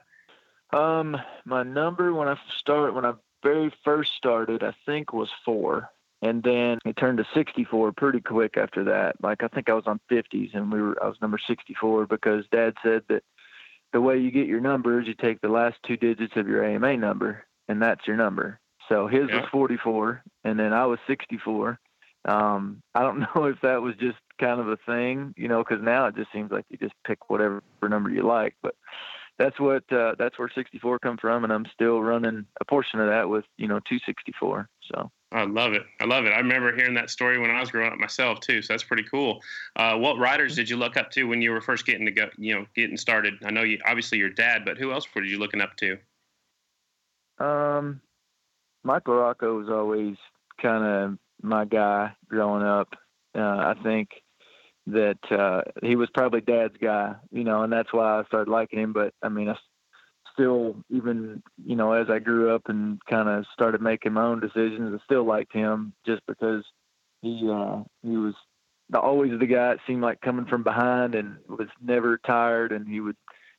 Um, 0.72 1.18
my 1.46 1.64
number 1.64 2.14
when 2.14 2.28
I 2.28 2.38
started, 2.58 2.94
when 2.94 3.06
I 3.06 3.14
very 3.44 3.74
first 3.84 4.14
started, 4.16 4.64
I 4.64 4.74
think 4.86 5.14
was 5.14 5.30
four, 5.44 5.90
and 6.22 6.44
then 6.44 6.78
it 6.86 6.96
turned 6.96 7.18
to 7.18 7.26
64 7.34 7.94
pretty 7.94 8.22
quick 8.22 8.56
after 8.58 8.84
that. 8.84 9.16
Like 9.24 9.44
I 9.44 9.48
think 9.48 9.70
I 9.70 9.74
was 9.74 9.88
on 9.88 10.00
50s, 10.12 10.54
and 10.54 10.72
we 10.72 10.82
were 10.82 11.02
I 11.04 11.08
was 11.08 11.18
number 11.22 11.40
64 11.40 12.06
because 12.06 12.46
Dad 12.52 12.76
said 12.84 13.04
that 13.10 13.24
the 13.94 14.02
way 14.02 14.20
you 14.20 14.30
get 14.30 14.48
your 14.48 14.60
numbers, 14.60 15.08
you 15.08 15.16
take 15.16 15.42
the 15.42 15.50
last 15.50 15.78
two 15.84 15.98
digits 15.98 16.34
of 16.36 16.48
your 16.48 16.64
AMA 16.64 16.98
number, 16.98 17.46
and 17.68 17.82
that's 17.82 18.06
your 18.06 18.18
number. 18.18 18.60
So 18.90 19.08
his 19.08 19.30
yeah. 19.30 19.42
was 19.42 19.50
44, 19.52 20.24
and 20.44 20.60
then 20.60 20.74
I 20.74 20.86
was 20.88 21.00
64. 21.08 21.80
Um, 22.26 22.82
I 22.96 23.02
don't 23.02 23.20
know 23.36 23.46
if 23.46 23.62
that 23.62 23.82
was 23.82 23.96
just 24.00 24.18
kind 24.40 24.60
of 24.60 24.68
a 24.68 24.78
thing, 24.86 25.34
you 25.38 25.48
know, 25.48 25.64
because 25.64 25.84
now 25.84 26.08
it 26.08 26.16
just 26.16 26.32
seems 26.34 26.52
like 26.52 26.66
you 26.70 26.78
just 26.78 26.96
pick 27.06 27.30
whatever 27.30 27.62
number 27.82 28.10
you 28.10 28.24
like. 28.24 28.56
But 28.62 28.76
that's 29.38 29.60
what 29.60 29.84
uh, 29.92 30.16
that's 30.20 30.38
where 30.38 30.50
64 30.54 31.00
come 31.00 31.18
from, 31.18 31.46
and 31.46 31.54
I'm 31.54 31.66
still 31.74 32.02
running 32.02 32.46
a 32.60 32.66
portion 32.66 33.00
of 33.00 33.08
that 33.08 33.30
with 33.30 33.46
you 33.58 33.68
know 33.68 33.80
264. 33.80 34.68
So 34.92 35.12
I 35.32 35.46
love 35.46 35.74
it. 35.74 35.84
I 36.02 36.06
love 36.06 36.26
it. 36.26 36.34
I 36.34 36.40
remember 36.40 36.76
hearing 36.76 36.96
that 36.96 37.10
story 37.10 37.40
when 37.40 37.50
I 37.50 37.60
was 37.60 37.72
growing 37.72 37.92
up 37.92 38.00
myself 38.00 38.42
too. 38.42 38.62
So 38.62 38.74
that's 38.74 38.84
pretty 38.84 39.04
cool. 39.04 39.42
Uh, 39.78 39.96
what 39.96 40.18
riders 40.18 40.56
did 40.56 40.70
you 40.70 40.76
look 40.76 40.98
up 40.98 41.12
to 41.12 41.24
when 41.24 41.42
you 41.42 41.52
were 41.52 41.62
first 41.62 41.86
getting 41.86 42.06
to 42.06 42.12
go? 42.12 42.30
You 42.38 42.56
know, 42.56 42.66
getting 42.76 42.98
started. 42.98 43.36
I 43.46 43.52
know 43.52 43.64
you 43.64 43.80
obviously 43.88 44.18
your 44.18 44.30
dad, 44.30 44.66
but 44.66 44.78
who 44.78 44.92
else 44.92 45.08
were 45.16 45.24
you 45.24 45.40
looking 45.40 45.62
up 45.62 45.76
to? 45.78 45.98
Um, 47.40 48.02
Mike 48.90 49.04
LaRocco 49.04 49.56
was 49.56 49.70
always 49.70 50.16
kind 50.60 50.84
of 50.84 51.20
my 51.44 51.64
guy 51.64 52.12
growing 52.28 52.64
up. 52.64 52.88
Uh, 53.38 53.42
I 53.42 53.76
think 53.84 54.10
that 54.88 55.20
uh, 55.30 55.62
he 55.84 55.96
was 55.96 56.10
probably 56.12 56.42
dad's 56.42 56.74
guy, 56.82 57.14
you 57.32 57.44
know, 57.44 57.62
and 57.62 57.72
that's 57.72 57.94
why 57.94 58.20
I 58.20 58.24
started 58.24 58.50
liking 58.50 58.80
him. 58.80 58.92
But 58.92 59.14
I 59.22 59.30
mean, 59.30 59.48
I 59.48 59.56
still, 60.34 60.78
even 60.90 61.44
you 61.64 61.76
know, 61.76 61.94
as 61.94 62.10
I 62.10 62.18
grew 62.18 62.56
up 62.56 62.64
and 62.66 63.00
kind 63.08 63.30
of 63.30 63.46
started 63.54 63.80
making 63.80 64.14
my 64.14 64.24
own 64.24 64.40
decisions, 64.40 65.00
I 65.00 65.04
still 65.06 65.24
liked 65.24 65.54
him 65.54 65.94
just 66.08 66.24
because 66.26 66.64
he 67.22 67.48
uh, 67.48 67.84
he 68.02 68.18
was 68.18 68.34
the, 68.90 69.00
always 69.00 69.38
the 69.40 69.46
guy. 69.46 69.74
It 69.74 69.82
seemed 69.86 70.02
like 70.02 70.20
coming 70.22 70.48
from 70.48 70.64
behind 70.64 71.14
and 71.14 71.38
was 71.48 71.70
never 71.80 72.18
tired, 72.18 72.72
and 72.72 72.88
he 72.88 73.02
would, 73.02 73.18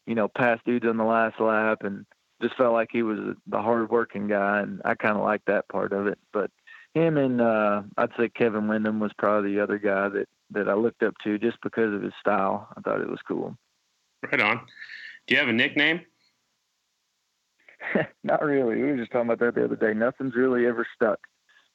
you 0.09 0.17
know, 0.17 0.27
pass 0.27 0.59
dudes 0.67 0.87
on 0.87 0.97
the 0.97 1.05
last 1.05 1.41
lap, 1.41 1.85
and 1.85 2.05
just 2.41 2.57
felt 2.57 2.73
like 2.73 2.89
he 2.93 3.03
was 3.03 3.37
the 3.47 3.61
hard 3.61 3.91
working 3.91 4.29
guy, 4.29 4.61
and 4.61 4.81
I 4.85 4.95
kind 4.95 5.17
of 5.17 5.25
liked 5.25 5.47
that 5.47 5.69
part 5.69 5.93
of 5.93 6.07
it. 6.07 6.19
But 6.33 6.51
him 6.95 7.17
and 7.17 7.41
uh, 7.41 7.83
I'd 7.97 8.11
say 8.19 8.29
Kevin 8.29 8.69
Windham 8.69 9.01
was 9.01 9.13
probably 9.19 9.55
the 9.55 9.63
other 9.63 9.79
guy 9.79 10.09
that 10.09 10.29
that 10.53 10.69
I 10.69 10.75
looked 10.75 11.03
up 11.03 11.15
to 11.25 11.39
just 11.39 11.59
because 11.63 11.95
of 11.95 12.03
his 12.03 12.13
style. 12.21 12.69
I 12.77 12.81
thought 12.81 13.01
it 13.01 13.09
was 13.09 13.21
cool. 13.27 13.57
Right 14.23 14.41
on. 14.41 14.61
Do 15.27 15.35
you 15.35 15.41
have 15.41 15.49
a 15.49 15.53
nickname? 15.53 16.01
Not 18.25 18.45
really. 18.45 18.77
We 18.77 18.83
were 18.83 18.97
just 18.97 19.13
talking 19.13 19.31
about 19.31 19.39
that 19.45 19.55
the 19.55 19.65
other 19.65 19.77
day. 19.77 19.95
Nothing's 19.95 20.35
really 20.35 20.67
ever 20.67 20.87
stuck. 20.95 21.21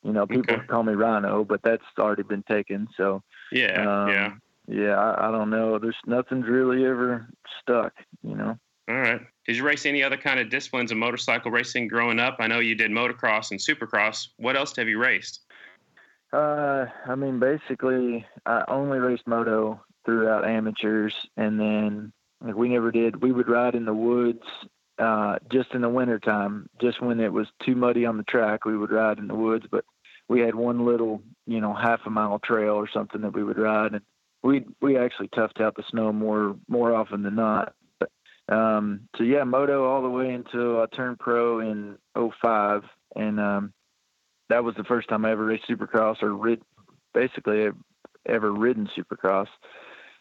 You 0.03 0.13
know, 0.13 0.27
people 0.27 0.53
okay. 0.53 0.67
call 0.67 0.83
me 0.83 0.93
Rhino, 0.93 1.43
but 1.43 1.61
that's 1.63 1.83
already 1.97 2.23
been 2.23 2.43
taken. 2.43 2.87
So 2.95 3.23
yeah, 3.51 4.03
um, 4.03 4.09
yeah, 4.09 4.33
yeah. 4.67 4.95
I, 4.95 5.29
I 5.29 5.31
don't 5.31 5.49
know. 5.49 5.79
There's 5.79 5.95
nothing's 6.05 6.47
really 6.47 6.85
ever 6.85 7.27
stuck. 7.61 7.93
You 8.21 8.35
know. 8.35 8.59
All 8.87 8.95
right. 8.95 9.21
Did 9.47 9.55
you 9.55 9.63
race 9.63 9.85
any 9.85 10.03
other 10.03 10.17
kind 10.17 10.39
of 10.39 10.49
disciplines 10.49 10.91
of 10.91 10.97
motorcycle 10.97 11.51
racing 11.51 11.87
growing 11.87 12.19
up? 12.19 12.37
I 12.39 12.47
know 12.47 12.59
you 12.59 12.75
did 12.75 12.91
motocross 12.91 13.51
and 13.51 13.59
supercross. 13.59 14.27
What 14.37 14.55
else 14.55 14.75
have 14.75 14.87
you 14.87 14.99
raced? 14.99 15.41
Uh, 16.31 16.85
I 17.07 17.15
mean, 17.15 17.39
basically, 17.39 18.25
I 18.45 18.63
only 18.67 18.99
raced 18.99 19.25
moto 19.25 19.81
throughout 20.05 20.45
amateurs, 20.45 21.15
and 21.37 21.59
then 21.59 22.13
like 22.41 22.55
we 22.55 22.69
never 22.69 22.91
did. 22.91 23.21
We 23.21 23.31
would 23.31 23.47
ride 23.47 23.73
in 23.73 23.85
the 23.85 23.93
woods 23.93 24.43
uh, 24.99 25.37
just 25.51 25.73
in 25.73 25.81
the 25.81 25.89
wintertime, 25.89 26.67
just 26.79 27.01
when 27.01 27.19
it 27.19 27.33
was 27.33 27.47
too 27.63 27.75
muddy 27.75 28.05
on 28.05 28.17
the 28.17 28.23
track. 28.23 28.65
We 28.65 28.77
would 28.77 28.91
ride 28.91 29.17
in 29.17 29.27
the 29.27 29.35
woods, 29.35 29.65
but 29.71 29.85
we 30.27 30.41
had 30.41 30.55
one 30.55 30.85
little, 30.85 31.21
you 31.47 31.61
know, 31.61 31.73
half 31.73 32.01
a 32.05 32.09
mile 32.09 32.39
trail 32.39 32.73
or 32.73 32.89
something 32.89 33.21
that 33.21 33.33
we 33.33 33.43
would 33.43 33.57
ride, 33.57 33.93
and 33.93 34.01
we 34.43 34.65
we 34.81 34.97
actually 34.97 35.29
toughed 35.29 35.61
out 35.61 35.75
the 35.75 35.83
snow 35.89 36.11
more 36.11 36.55
more 36.67 36.93
often 36.93 37.23
than 37.23 37.35
not. 37.35 37.73
Um, 38.47 39.07
so 39.17 39.23
yeah, 39.23 39.43
moto 39.43 39.85
all 39.85 40.01
the 40.01 40.09
way 40.09 40.31
until 40.31 40.81
I 40.81 40.85
turned 40.95 41.19
pro 41.19 41.59
in 41.59 41.97
05, 42.15 42.83
and 43.15 43.39
um, 43.39 43.73
that 44.49 44.63
was 44.63 44.75
the 44.75 44.83
first 44.83 45.09
time 45.09 45.25
I 45.25 45.31
ever 45.31 45.45
raced 45.45 45.67
Supercross 45.67 46.21
or 46.21 46.33
rid, 46.33 46.61
basically 47.13 47.69
ever 48.27 48.51
ridden 48.51 48.89
Supercross. 48.97 49.47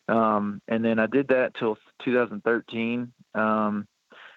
Um, 0.08 0.60
and 0.68 0.84
then 0.84 0.98
I 0.98 1.06
did 1.06 1.28
that 1.28 1.54
till 1.58 1.76
2013. 2.04 3.12
Um, 3.34 3.86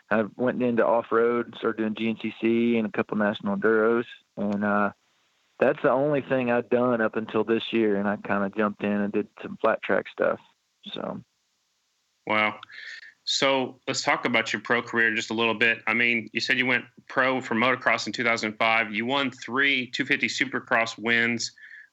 I 0.09 0.23
went 0.35 0.63
into 0.63 0.85
off 0.85 1.07
road, 1.11 1.53
started 1.57 1.95
doing 1.95 2.15
GNCC 2.17 2.77
and 2.77 2.87
a 2.87 2.91
couple 2.91 3.17
national 3.17 3.57
enduros, 3.57 4.05
and 4.37 4.63
uh, 4.63 4.91
that's 5.59 5.81
the 5.83 5.91
only 5.91 6.21
thing 6.21 6.49
I'd 6.49 6.69
done 6.69 7.01
up 7.01 7.17
until 7.17 7.43
this 7.43 7.63
year. 7.71 7.97
And 7.97 8.07
I 8.07 8.15
kind 8.17 8.45
of 8.45 8.55
jumped 8.55 8.83
in 8.83 8.91
and 8.91 9.11
did 9.11 9.27
some 9.41 9.57
flat 9.59 9.81
track 9.81 10.05
stuff. 10.11 10.39
So, 10.93 11.21
wow. 12.25 12.55
So 13.29 13.81
let's 13.85 14.03
talk 14.03 14.23
about 14.23 14.53
your 14.53 14.61
pro 14.61 14.81
career 14.81 15.13
just 15.13 15.31
a 15.31 15.33
little 15.33 15.53
bit. 15.53 15.79
I 15.85 15.93
mean, 15.93 16.29
you 16.31 16.39
said 16.39 16.57
you 16.57 16.65
went 16.65 16.85
pro 17.09 17.41
for 17.41 17.55
motocross 17.55 18.07
in 18.07 18.13
2005. 18.13 18.93
You 18.93 19.05
won 19.05 19.31
three 19.31 19.87
250 19.91 20.27
Supercross 20.29 20.97
wins. 20.97 21.51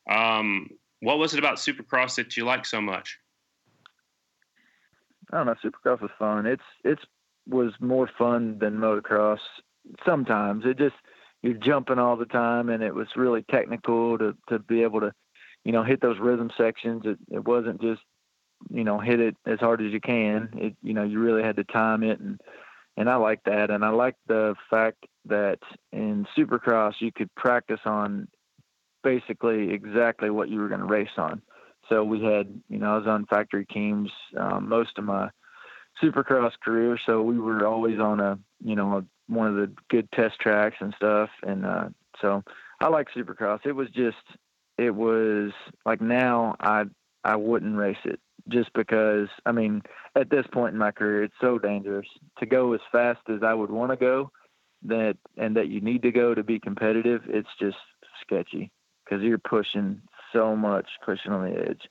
Um, 0.09 0.71
what 1.01 1.19
was 1.19 1.35
it 1.35 1.41
about 1.41 1.57
Supercross 1.57 2.15
that 2.17 2.37
you 2.37 2.45
liked 2.45 2.69
so 2.69 2.81
much? 2.81 3.19
I 5.33 5.39
don't 5.39 5.47
know. 5.47 5.57
Supercross 5.65 6.01
was 6.01 6.13
fun. 6.21 6.47
It's 6.47 6.63
it's 6.85 7.03
was 7.49 7.73
more 7.81 8.09
fun 8.17 8.61
than 8.61 8.77
motocross. 8.77 9.41
Sometimes 10.07 10.65
it 10.65 10.79
just 10.79 10.95
you're 11.43 11.55
jumping 11.55 11.99
all 11.99 12.17
the 12.17 12.27
time, 12.27 12.69
and 12.69 12.81
it 12.81 12.95
was 12.95 13.09
really 13.17 13.45
technical 13.51 14.19
to 14.19 14.37
to 14.51 14.61
be 14.61 14.85
able 14.85 15.01
to, 15.01 15.13
you 15.65 15.73
know, 15.73 15.83
hit 15.83 16.01
those 16.01 16.21
rhythm 16.21 16.53
sections. 16.57 17.03
It 17.05 17.19
it 17.33 17.45
wasn't 17.45 17.81
just 17.81 18.03
you 18.71 18.85
know 18.85 18.99
hit 18.99 19.21
it 19.21 19.37
as 19.47 19.61
hard 19.61 19.81
as 19.83 19.93
you 19.93 20.01
can. 20.01 20.51
It 20.57 20.77
you 20.83 20.95
know 20.95 21.05
you 21.05 21.21
really 21.21 21.43
had 21.43 21.57
to 21.57 21.65
time 21.65 22.03
it, 22.03 22.21
and 22.21 22.41
and 22.97 23.09
I 23.11 23.17
like 23.17 23.43
that, 23.45 23.71
and 23.71 23.85
I 23.85 23.91
like 23.91 24.17
the 24.27 24.55
fact 24.71 25.05
that 25.27 25.59
in 25.93 26.27
Supercross 26.37 26.95
you 27.01 27.13
could 27.13 27.35
practice 27.35 27.81
on 27.85 28.29
basically 29.03 29.73
exactly 29.73 30.31
what 30.31 30.49
you 30.49 30.59
were 30.59 30.69
going 30.69 30.81
to 30.81 30.87
race 30.87 31.09
on. 31.17 31.43
So 31.89 32.03
we 32.03 32.23
had, 32.23 32.49
you 32.69 32.79
know, 32.79 32.95
I 32.95 32.97
was 32.97 33.07
on 33.07 33.27
factory 33.27 33.67
teams 33.67 34.11
um, 34.39 34.69
most 34.69 34.97
of 34.97 35.05
my 35.05 35.29
supercross 36.03 36.53
career, 36.65 36.99
so 37.05 37.23
we 37.23 37.39
were 37.39 37.67
always 37.67 38.01
on 38.01 38.21
a, 38.21 38.39
you 38.65 38.75
know, 38.75 38.99
a, 38.99 39.05
one 39.33 39.49
of 39.49 39.57
the 39.57 39.71
good 39.91 40.11
test 40.13 40.41
tracks 40.41 40.77
and 40.81 40.95
stuff. 40.97 41.29
And 41.43 41.67
uh, 41.67 41.89
so 42.21 42.43
I 42.81 42.89
like 42.89 43.09
supercross. 43.15 43.61
It 43.67 43.73
was 43.73 43.89
just, 43.91 44.17
it 44.79 44.95
was 44.95 45.53
like 45.85 46.01
now 46.01 46.57
I 46.59 46.85
I 47.23 47.37
wouldn't 47.37 47.77
race 47.77 47.97
it 48.05 48.21
just 48.49 48.73
because 48.75 49.29
I 49.47 49.53
mean 49.53 49.83
at 50.17 50.31
this 50.31 50.47
point 50.53 50.75
in 50.75 50.79
my 50.79 50.91
career 50.91 51.25
it's 51.25 51.35
so 51.41 51.59
dangerous 51.59 52.07
to 52.39 52.47
go 52.47 52.73
as 52.73 52.81
fast 52.93 53.21
as 53.29 53.43
I 53.43 53.55
would 53.55 53.71
want 53.71 53.91
to 53.91 53.97
go 53.97 54.31
that 54.85 55.17
and 55.37 55.57
that 55.57 55.69
you 55.69 55.81
need 55.81 56.03
to 56.03 56.13
go 56.13 56.35
to 56.35 56.43
be 56.43 56.61
competitive. 56.61 57.23
It's 57.27 57.49
just 57.59 57.77
sketchy 58.21 58.71
because 59.05 59.23
you're 59.23 59.39
pushing 59.39 60.03
so 60.33 60.55
much 60.57 60.87
pushing 61.05 61.33
on 61.33 61.51
the 61.51 61.59
edge. 61.59 61.83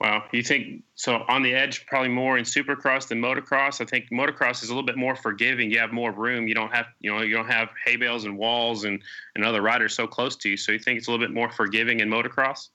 Wow, 0.00 0.24
you 0.32 0.42
think 0.42 0.82
so 0.96 1.22
on 1.28 1.42
the 1.42 1.54
edge 1.54 1.86
probably 1.86 2.08
more 2.08 2.36
in 2.36 2.44
Supercross 2.44 3.08
than 3.08 3.20
motocross? 3.20 3.80
I 3.80 3.84
think 3.84 4.10
motocross 4.10 4.62
is 4.62 4.68
a 4.68 4.72
little 4.72 4.84
bit 4.84 4.96
more 4.96 5.14
forgiving. 5.14 5.70
You 5.70 5.78
have 5.78 5.92
more 5.92 6.10
room. 6.10 6.48
You 6.48 6.54
don't 6.54 6.74
have 6.74 6.86
you 7.00 7.12
know 7.12 7.22
you 7.22 7.34
don't 7.34 7.48
have 7.48 7.70
hay 7.86 7.96
bales 7.96 8.24
and 8.24 8.36
walls 8.36 8.84
and 8.84 9.00
and 9.36 9.44
other 9.44 9.62
riders 9.62 9.94
so 9.94 10.06
close 10.06 10.36
to 10.36 10.50
you. 10.50 10.56
So 10.56 10.72
you 10.72 10.78
think 10.78 10.98
it's 10.98 11.06
a 11.06 11.10
little 11.10 11.24
bit 11.24 11.32
more 11.32 11.50
forgiving 11.50 12.00
in 12.00 12.10
motocross? 12.10 12.68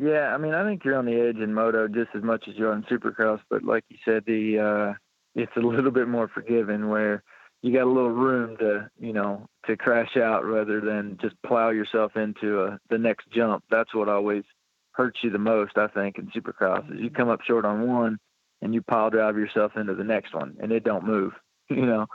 Yeah, 0.00 0.34
I 0.34 0.38
mean 0.38 0.54
I 0.54 0.64
think 0.64 0.82
you're 0.84 0.96
on 0.96 1.04
the 1.04 1.20
edge 1.20 1.36
in 1.36 1.52
moto 1.52 1.86
just 1.86 2.10
as 2.14 2.22
much 2.22 2.44
as 2.48 2.54
you're 2.56 2.72
on 2.72 2.86
Supercross, 2.90 3.40
but 3.50 3.62
like 3.62 3.84
you 3.90 3.98
said, 4.04 4.24
the 4.26 4.58
uh, 4.58 4.94
it's 5.34 5.52
a 5.56 5.60
little 5.60 5.90
bit 5.90 6.08
more 6.08 6.28
forgiving 6.28 6.88
where 6.88 7.22
you 7.60 7.72
got 7.72 7.84
a 7.84 7.92
little 7.92 8.10
room 8.10 8.56
to 8.58 8.90
you 8.98 9.12
know 9.12 9.46
to 9.66 9.76
crash 9.76 10.16
out 10.16 10.46
rather 10.46 10.80
than 10.80 11.18
just 11.20 11.34
plow 11.44 11.68
yourself 11.68 12.16
into 12.16 12.62
a, 12.62 12.78
the 12.88 12.96
next 12.96 13.30
jump. 13.30 13.62
That's 13.70 13.94
what 13.94 14.08
always 14.08 14.44
hurts 14.92 15.20
you 15.22 15.30
the 15.30 15.38
most, 15.38 15.76
I 15.76 15.88
think, 15.88 16.16
in 16.16 16.28
Supercross 16.28 16.90
is 16.92 17.00
you 17.00 17.10
come 17.10 17.28
up 17.28 17.42
short 17.42 17.66
on 17.66 17.86
one 17.86 18.18
and 18.62 18.72
you 18.72 18.80
pile 18.80 19.10
drive 19.10 19.36
yourself 19.36 19.72
into 19.76 19.94
the 19.94 20.04
next 20.04 20.34
one 20.34 20.56
and 20.62 20.72
it 20.72 20.84
don't 20.84 21.06
move. 21.06 21.32
You 21.72 21.86
know, 21.86 22.06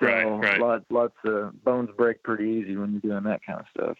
right, 0.00 0.22
so 0.22 0.36
right. 0.36 0.60
Lots, 0.60 0.84
lots 0.88 1.16
of 1.24 1.64
bones 1.64 1.90
break 1.96 2.22
pretty 2.22 2.44
easy 2.44 2.76
when 2.76 2.92
you're 2.92 3.00
doing 3.00 3.24
that 3.24 3.40
kind 3.44 3.58
of 3.58 3.66
stuff. 3.76 3.96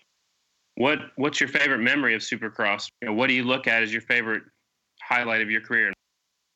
What 0.77 0.99
What's 1.17 1.41
your 1.41 1.49
favorite 1.49 1.81
memory 1.81 2.15
of 2.15 2.23
Supercross? 2.23 2.91
You 3.01 3.09
know, 3.09 3.15
what 3.15 3.29
do 3.29 3.35
you 3.35 3.45
look 3.45 3.67
at 3.67 3.83
as 3.83 3.93
your 3.93 4.03
favorite 4.03 4.43
highlight 5.03 5.43
of 5.43 5.51
your 5.51 5.61
career? 5.61 5.93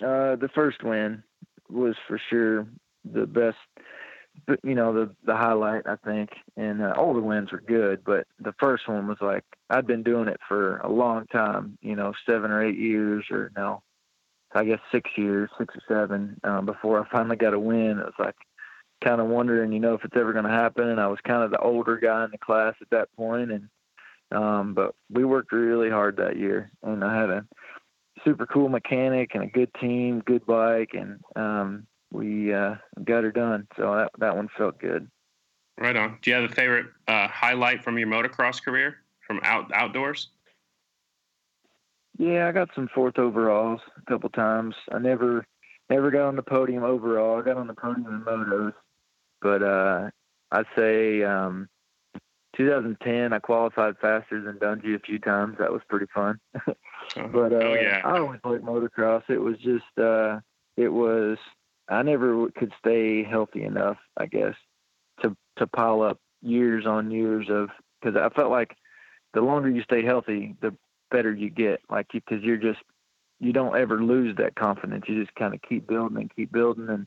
Uh, 0.02 0.36
the 0.36 0.50
first 0.54 0.82
win 0.82 1.22
was 1.68 1.96
for 2.06 2.20
sure 2.30 2.66
the 3.04 3.26
best 3.26 3.56
you 4.62 4.74
know 4.74 4.92
the 4.92 5.14
the 5.24 5.34
highlight 5.34 5.82
I 5.86 5.96
think, 5.96 6.30
and 6.56 6.82
uh, 6.82 6.94
all 6.96 7.14
the 7.14 7.20
wins 7.20 7.52
were 7.52 7.60
good, 7.60 8.04
but 8.04 8.26
the 8.38 8.54
first 8.58 8.88
one 8.88 9.06
was 9.06 9.18
like 9.20 9.44
I'd 9.70 9.86
been 9.86 10.02
doing 10.02 10.28
it 10.28 10.40
for 10.48 10.78
a 10.78 10.90
long 10.90 11.26
time, 11.26 11.78
you 11.82 11.96
know, 11.96 12.12
seven 12.26 12.50
or 12.50 12.64
eight 12.64 12.78
years, 12.78 13.24
or 13.30 13.50
no, 13.56 13.82
I 14.54 14.64
guess 14.64 14.80
six 14.92 15.10
years, 15.16 15.50
six 15.58 15.74
or 15.74 15.82
seven, 15.88 16.38
um, 16.44 16.66
before 16.66 17.00
I 17.00 17.08
finally 17.10 17.36
got 17.36 17.54
a 17.54 17.58
win. 17.58 17.98
It 17.98 18.04
was 18.04 18.14
like 18.18 18.36
kind 19.02 19.20
of 19.20 19.26
wondering, 19.28 19.72
you 19.72 19.80
know, 19.80 19.94
if 19.94 20.04
it's 20.04 20.16
ever 20.16 20.32
going 20.32 20.44
to 20.44 20.50
happen. 20.50 20.88
And 20.88 21.00
I 21.00 21.06
was 21.08 21.18
kind 21.26 21.42
of 21.42 21.50
the 21.50 21.60
older 21.60 21.96
guy 21.96 22.24
in 22.24 22.30
the 22.30 22.38
class 22.38 22.74
at 22.80 22.90
that 22.90 23.12
point, 23.16 23.50
and 23.50 23.68
um, 24.32 24.74
but 24.74 24.94
we 25.10 25.24
worked 25.24 25.52
really 25.52 25.90
hard 25.90 26.16
that 26.16 26.36
year, 26.36 26.70
and 26.82 27.04
I 27.04 27.18
had 27.18 27.30
a 27.30 27.46
super 28.24 28.46
cool 28.46 28.68
mechanic 28.68 29.34
and 29.34 29.44
a 29.44 29.48
good 29.48 29.72
team, 29.80 30.20
good 30.20 30.44
bike, 30.46 30.90
and 30.94 31.20
um, 31.36 31.86
we 32.10 32.52
uh, 32.52 32.76
got 33.04 33.24
her 33.24 33.32
done. 33.32 33.68
So 33.76 33.94
that 33.94 34.10
that 34.18 34.36
one 34.36 34.48
felt 34.56 34.78
good. 34.78 35.08
Right 35.78 35.96
on. 35.96 36.18
Do 36.22 36.30
you 36.30 36.36
have 36.36 36.50
a 36.50 36.54
favorite 36.54 36.86
uh, 37.06 37.28
highlight 37.28 37.84
from 37.84 37.98
your 37.98 38.08
motocross 38.08 38.62
career 38.62 38.98
from 39.26 39.40
out 39.42 39.70
outdoors? 39.74 40.28
Yeah, 42.18 42.48
I 42.48 42.52
got 42.52 42.70
some 42.74 42.88
fourth 42.94 43.18
overalls 43.18 43.80
a 43.96 44.10
couple 44.10 44.30
times. 44.30 44.74
I 44.90 44.98
never 44.98 45.46
never 45.90 46.10
got 46.10 46.28
on 46.28 46.36
the 46.36 46.42
podium 46.42 46.82
overall. 46.82 47.38
I 47.38 47.42
got 47.42 47.58
on 47.58 47.66
the 47.66 47.74
podium 47.74 48.06
in 48.06 48.20
motos, 48.22 48.72
but 49.42 49.62
uh, 49.62 50.10
I'd 50.50 50.66
say 50.76 51.22
um, 51.22 51.68
2010 52.56 53.32
I 53.32 53.38
qualified 53.38 53.96
faster 54.00 54.40
than 54.40 54.58
Dungey 54.58 54.94
a 54.94 55.00
few 55.00 55.18
times. 55.18 55.56
That 55.58 55.72
was 55.72 55.82
pretty 55.88 56.06
fun. 56.14 56.38
Uh-huh. 56.54 56.74
but 57.32 57.52
uh, 57.52 57.56
oh 57.56 57.74
yeah, 57.74 58.00
I 58.04 58.18
always 58.18 58.40
liked 58.44 58.64
motocross. 58.64 59.22
It 59.28 59.40
was 59.40 59.56
just 59.58 59.98
uh, 59.98 60.40
it 60.76 60.88
was 60.88 61.38
I 61.88 62.02
never 62.02 62.50
could 62.50 62.72
stay 62.78 63.22
healthy 63.22 63.62
enough, 63.62 63.98
I 64.16 64.26
guess, 64.26 64.54
to 65.22 65.36
to 65.56 65.66
pile 65.66 66.02
up 66.02 66.18
years 66.42 66.86
on 66.86 67.10
years 67.10 67.46
of 67.50 67.70
because 68.00 68.16
I 68.16 68.28
felt 68.34 68.50
like 68.50 68.76
the 69.34 69.40
longer 69.40 69.68
you 69.68 69.82
stay 69.82 70.04
healthy, 70.04 70.56
the 70.60 70.74
better 71.10 71.32
you 71.32 71.50
get. 71.50 71.80
Like 71.90 72.08
because 72.12 72.42
you're 72.42 72.56
just 72.56 72.80
you 73.38 73.52
don't 73.52 73.76
ever 73.76 74.02
lose 74.02 74.36
that 74.36 74.56
confidence. 74.56 75.04
You 75.08 75.22
just 75.22 75.34
kind 75.36 75.54
of 75.54 75.60
keep 75.62 75.86
building 75.86 76.18
and 76.18 76.34
keep 76.34 76.52
building. 76.52 76.88
And 76.88 77.06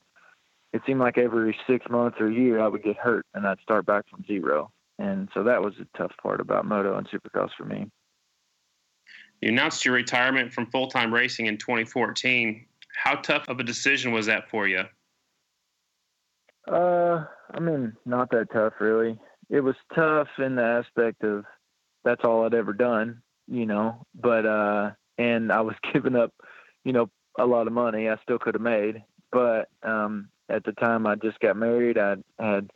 it 0.73 0.81
seemed 0.85 0.99
like 0.99 1.17
every 1.17 1.57
six 1.67 1.85
months 1.89 2.17
or 2.19 2.27
a 2.27 2.33
year 2.33 2.59
I 2.59 2.67
would 2.67 2.83
get 2.83 2.97
hurt 2.97 3.25
and 3.33 3.47
I'd 3.47 3.59
start 3.61 3.85
back 3.85 4.07
from 4.09 4.23
zero. 4.25 4.71
And 4.99 5.29
so 5.33 5.43
that 5.43 5.61
was 5.61 5.73
the 5.79 5.87
tough 5.97 6.11
part 6.21 6.41
about 6.41 6.65
moto 6.65 6.97
and 6.97 7.07
supercross 7.09 7.49
for 7.57 7.63
me. 7.63 7.89
You 9.41 9.49
announced 9.49 9.85
your 9.85 9.95
retirement 9.95 10.51
from 10.51 10.65
full 10.67 10.87
time 10.87 11.13
racing 11.13 11.45
in 11.45 11.57
2014. 11.57 12.65
How 13.01 13.15
tough 13.15 13.47
of 13.47 13.59
a 13.59 13.63
decision 13.63 14.11
was 14.11 14.25
that 14.25 14.49
for 14.49 14.67
you? 14.67 14.83
Uh, 16.69 17.23
I 17.51 17.59
mean, 17.59 17.93
not 18.05 18.29
that 18.31 18.51
tough 18.51 18.73
really. 18.81 19.17
It 19.49 19.61
was 19.61 19.75
tough 19.95 20.27
in 20.37 20.55
the 20.55 20.63
aspect 20.63 21.23
of 21.23 21.45
that's 22.03 22.23
all 22.25 22.45
I'd 22.45 22.53
ever 22.53 22.73
done, 22.73 23.21
you 23.47 23.65
know, 23.65 24.05
but 24.13 24.45
uh 24.45 24.91
and 25.17 25.51
I 25.51 25.61
was 25.61 25.75
giving 25.93 26.17
up, 26.17 26.33
you 26.83 26.91
know, 26.91 27.09
a 27.37 27.45
lot 27.45 27.67
of 27.67 27.73
money 27.73 28.09
I 28.09 28.17
still 28.21 28.37
could 28.37 28.55
have 28.55 28.61
made, 28.61 29.01
but 29.31 29.69
um 29.81 30.29
at 30.49 30.65
the 30.65 30.73
time 30.73 31.07
I 31.07 31.15
just 31.15 31.39
got 31.39 31.55
married, 31.55 31.97
I 31.97 32.17
had 32.37 32.69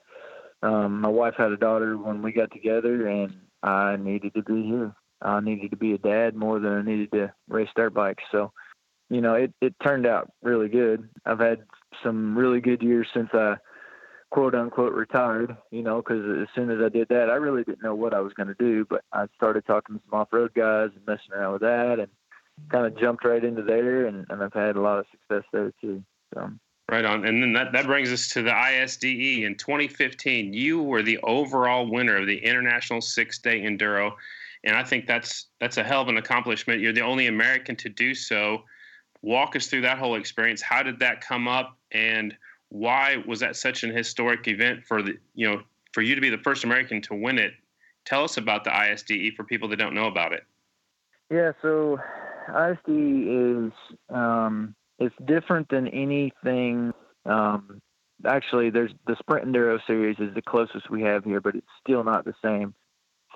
um 0.63 1.01
my 1.01 1.10
wife 1.10 1.36
had 1.38 1.51
a 1.51 1.58
daughter 1.58 1.98
when 1.98 2.22
we 2.22 2.32
got 2.32 2.51
together 2.51 3.08
and 3.08 3.36
I 3.62 3.96
needed 3.98 4.34
to 4.34 4.41
be 4.41 4.63
here. 4.63 4.96
I 5.22 5.39
needed 5.39 5.72
to 5.72 5.77
be 5.77 5.93
a 5.93 5.98
dad 5.98 6.36
more 6.36 6.60
than 6.60 6.74
I 6.74 6.82
needed 6.82 7.12
to 7.12 7.34
race 7.48 7.70
dirt 7.75 7.93
bikes. 7.93 8.24
So 8.32 8.51
you 9.10 9.22
know, 9.22 9.36
it, 9.36 9.53
it 9.62 9.75
turned 9.84 10.08
out 10.08 10.32
really 10.41 10.70
good. 10.70 11.08
I've 11.25 11.39
had 11.39 11.60
some 12.03 12.36
really 12.38 12.62
good 12.62 12.82
years 12.82 13.08
since 13.13 13.29
I 13.34 13.55
quote 14.32 14.55
unquote 14.55 14.93
retired, 14.93 15.55
you 15.70 15.84
know, 15.84 15.98
because 15.98 16.41
as 16.41 16.48
soon 16.55 16.72
as 16.72 16.79
I 16.84 16.89
did 16.89 17.10
that, 17.10 17.29
I 17.29 17.36
really 17.36 17.63
didn't 17.63 17.84
know 17.84 17.93
what 17.93 18.15
I 18.15 18.22
was 18.22 18.34
going 18.34 18.48
to 18.48 18.55
do. 18.55 18.86
But 18.89 19.03
I 19.13 19.27
started 19.36 19.65
talking 19.65 19.96
to 19.96 20.01
some 20.10 20.20
off 20.20 20.34
road 20.34 20.53
guys 20.55 20.89
and 20.96 21.05
messing 21.05 21.34
around 21.34 21.53
with 21.53 21.62
that 21.62 22.00
and 22.00 22.08
kind 22.72 22.88
of 22.88 23.00
jumped 23.00 23.24
right 23.24 23.43
into 23.43 23.62
there. 23.62 24.08
And, 24.08 24.25
and 24.29 24.41
I've 24.41 24.53
had 24.53 24.75
a 24.75 24.82
lot 24.82 24.98
of 25.00 25.05
success 25.12 25.48
there 25.53 25.72
too. 25.79 26.03
So. 26.34 26.50
Right 26.93 27.05
on. 27.05 27.25
And 27.25 27.41
then 27.41 27.53
that, 27.53 27.71
that 27.71 27.88
brings 27.88 28.13
us 28.13 28.27
to 28.29 28.43
the 28.43 28.51
ISDE. 28.51 29.45
In 29.45 29.55
2015, 29.55 30.53
you 30.53 30.79
were 30.79 31.01
the 31.01 31.17
overall 31.23 31.89
winner 31.89 32.17
of 32.17 32.27
the 32.27 32.38
International 32.38 33.01
Six 33.01 33.39
Day 33.39 33.62
Enduro. 33.62 34.12
And 34.63 34.75
I 34.75 34.83
think 34.83 35.07
that's 35.07 35.47
that's 35.59 35.77
a 35.77 35.83
hell 35.83 36.03
of 36.03 36.07
an 36.07 36.17
accomplishment. 36.17 36.81
You're 36.81 36.93
the 36.93 37.01
only 37.01 37.25
American 37.25 37.75
to 37.77 37.89
do 37.89 38.13
so. 38.13 38.62
Walk 39.23 39.55
us 39.55 39.65
through 39.65 39.81
that 39.81 39.97
whole 39.97 40.13
experience. 40.13 40.62
How 40.62 40.83
did 40.83 41.00
that 41.00 41.21
come 41.21 41.47
up? 41.47 41.79
And 41.93 42.38
why 42.69 43.23
was 43.25 43.39
that 43.39 43.55
such 43.55 43.83
an 43.83 43.89
historic 43.89 44.47
event 44.47 44.85
for 44.85 45.01
the 45.01 45.17
you 45.33 45.50
know 45.50 45.63
for 45.93 46.03
you 46.03 46.13
to 46.13 46.21
be 46.21 46.29
the 46.29 46.38
first 46.38 46.63
American 46.63 47.01
to 47.01 47.15
win 47.15 47.39
it? 47.39 47.53
Tell 48.05 48.23
us 48.23 48.38
about 48.38 48.65
the 48.65 48.69
ISDE 48.69 49.35
for 49.35 49.43
people 49.45 49.67
that 49.69 49.77
don't 49.77 49.95
know 49.95 50.05
about 50.05 50.31
it. 50.31 50.43
Yeah, 51.31 51.53
so 51.59 51.97
ISDE 52.50 53.65
is 53.65 53.71
um, 54.09 54.75
it's 55.05 55.15
different 55.25 55.69
than 55.69 55.88
anything. 55.88 56.93
Um, 57.25 57.81
actually, 58.25 58.69
there's 58.69 58.91
the 59.07 59.15
Sprint 59.17 59.48
Enduro 59.48 59.79
Series 59.86 60.17
is 60.19 60.33
the 60.33 60.41
closest 60.41 60.89
we 60.89 61.03
have 61.03 61.24
here, 61.24 61.41
but 61.41 61.55
it's 61.55 61.67
still 61.81 62.03
not 62.03 62.25
the 62.25 62.36
same. 62.43 62.74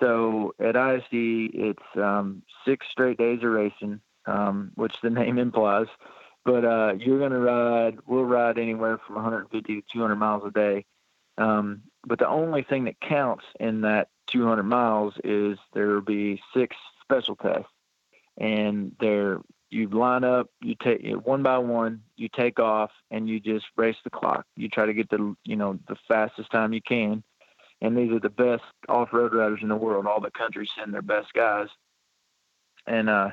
So 0.00 0.54
at 0.60 0.76
ISD, 0.76 1.12
it's 1.54 1.82
um, 1.96 2.42
six 2.64 2.86
straight 2.90 3.18
days 3.18 3.42
of 3.42 3.50
racing, 3.50 4.00
um, 4.26 4.72
which 4.74 4.94
the 5.02 5.10
name 5.10 5.38
implies. 5.46 5.86
But 6.44 6.64
uh, 6.64 6.94
you're 6.98 7.18
going 7.18 7.32
to 7.32 7.40
ride, 7.40 7.98
we'll 8.06 8.24
ride 8.24 8.58
anywhere 8.58 8.98
from 9.06 9.16
150 9.16 9.82
to 9.82 9.82
200 9.92 10.16
miles 10.16 10.44
a 10.46 10.50
day. 10.50 10.86
Um, 11.36 11.82
but 12.06 12.18
the 12.18 12.28
only 12.28 12.62
thing 12.62 12.84
that 12.84 13.00
counts 13.00 13.44
in 13.60 13.82
that 13.82 14.08
200 14.28 14.62
miles 14.62 15.14
is 15.24 15.58
there 15.74 15.88
will 15.88 16.00
be 16.00 16.40
six 16.54 16.76
special 17.02 17.36
tests. 17.36 17.68
And 18.38 18.94
there, 19.00 19.40
you 19.70 19.88
line 19.88 20.24
up, 20.24 20.48
you 20.62 20.74
take 20.82 21.02
it 21.02 21.26
one 21.26 21.42
by 21.42 21.58
one, 21.58 22.02
you 22.16 22.28
take 22.34 22.58
off, 22.58 22.90
and 23.10 23.28
you 23.28 23.40
just 23.40 23.66
race 23.76 23.96
the 24.04 24.10
clock. 24.10 24.46
You 24.56 24.68
try 24.68 24.86
to 24.86 24.94
get 24.94 25.10
the, 25.10 25.36
you 25.44 25.56
know, 25.56 25.78
the 25.88 25.96
fastest 26.06 26.50
time 26.50 26.72
you 26.72 26.82
can. 26.82 27.22
And 27.80 27.96
these 27.96 28.10
are 28.10 28.20
the 28.20 28.30
best 28.30 28.64
off-road 28.88 29.34
riders 29.34 29.60
in 29.62 29.68
the 29.68 29.76
world. 29.76 30.06
All 30.06 30.20
the 30.20 30.30
countries 30.30 30.70
send 30.76 30.92
their 30.92 31.02
best 31.02 31.32
guys. 31.32 31.68
And 32.86 33.08
uh, 33.08 33.30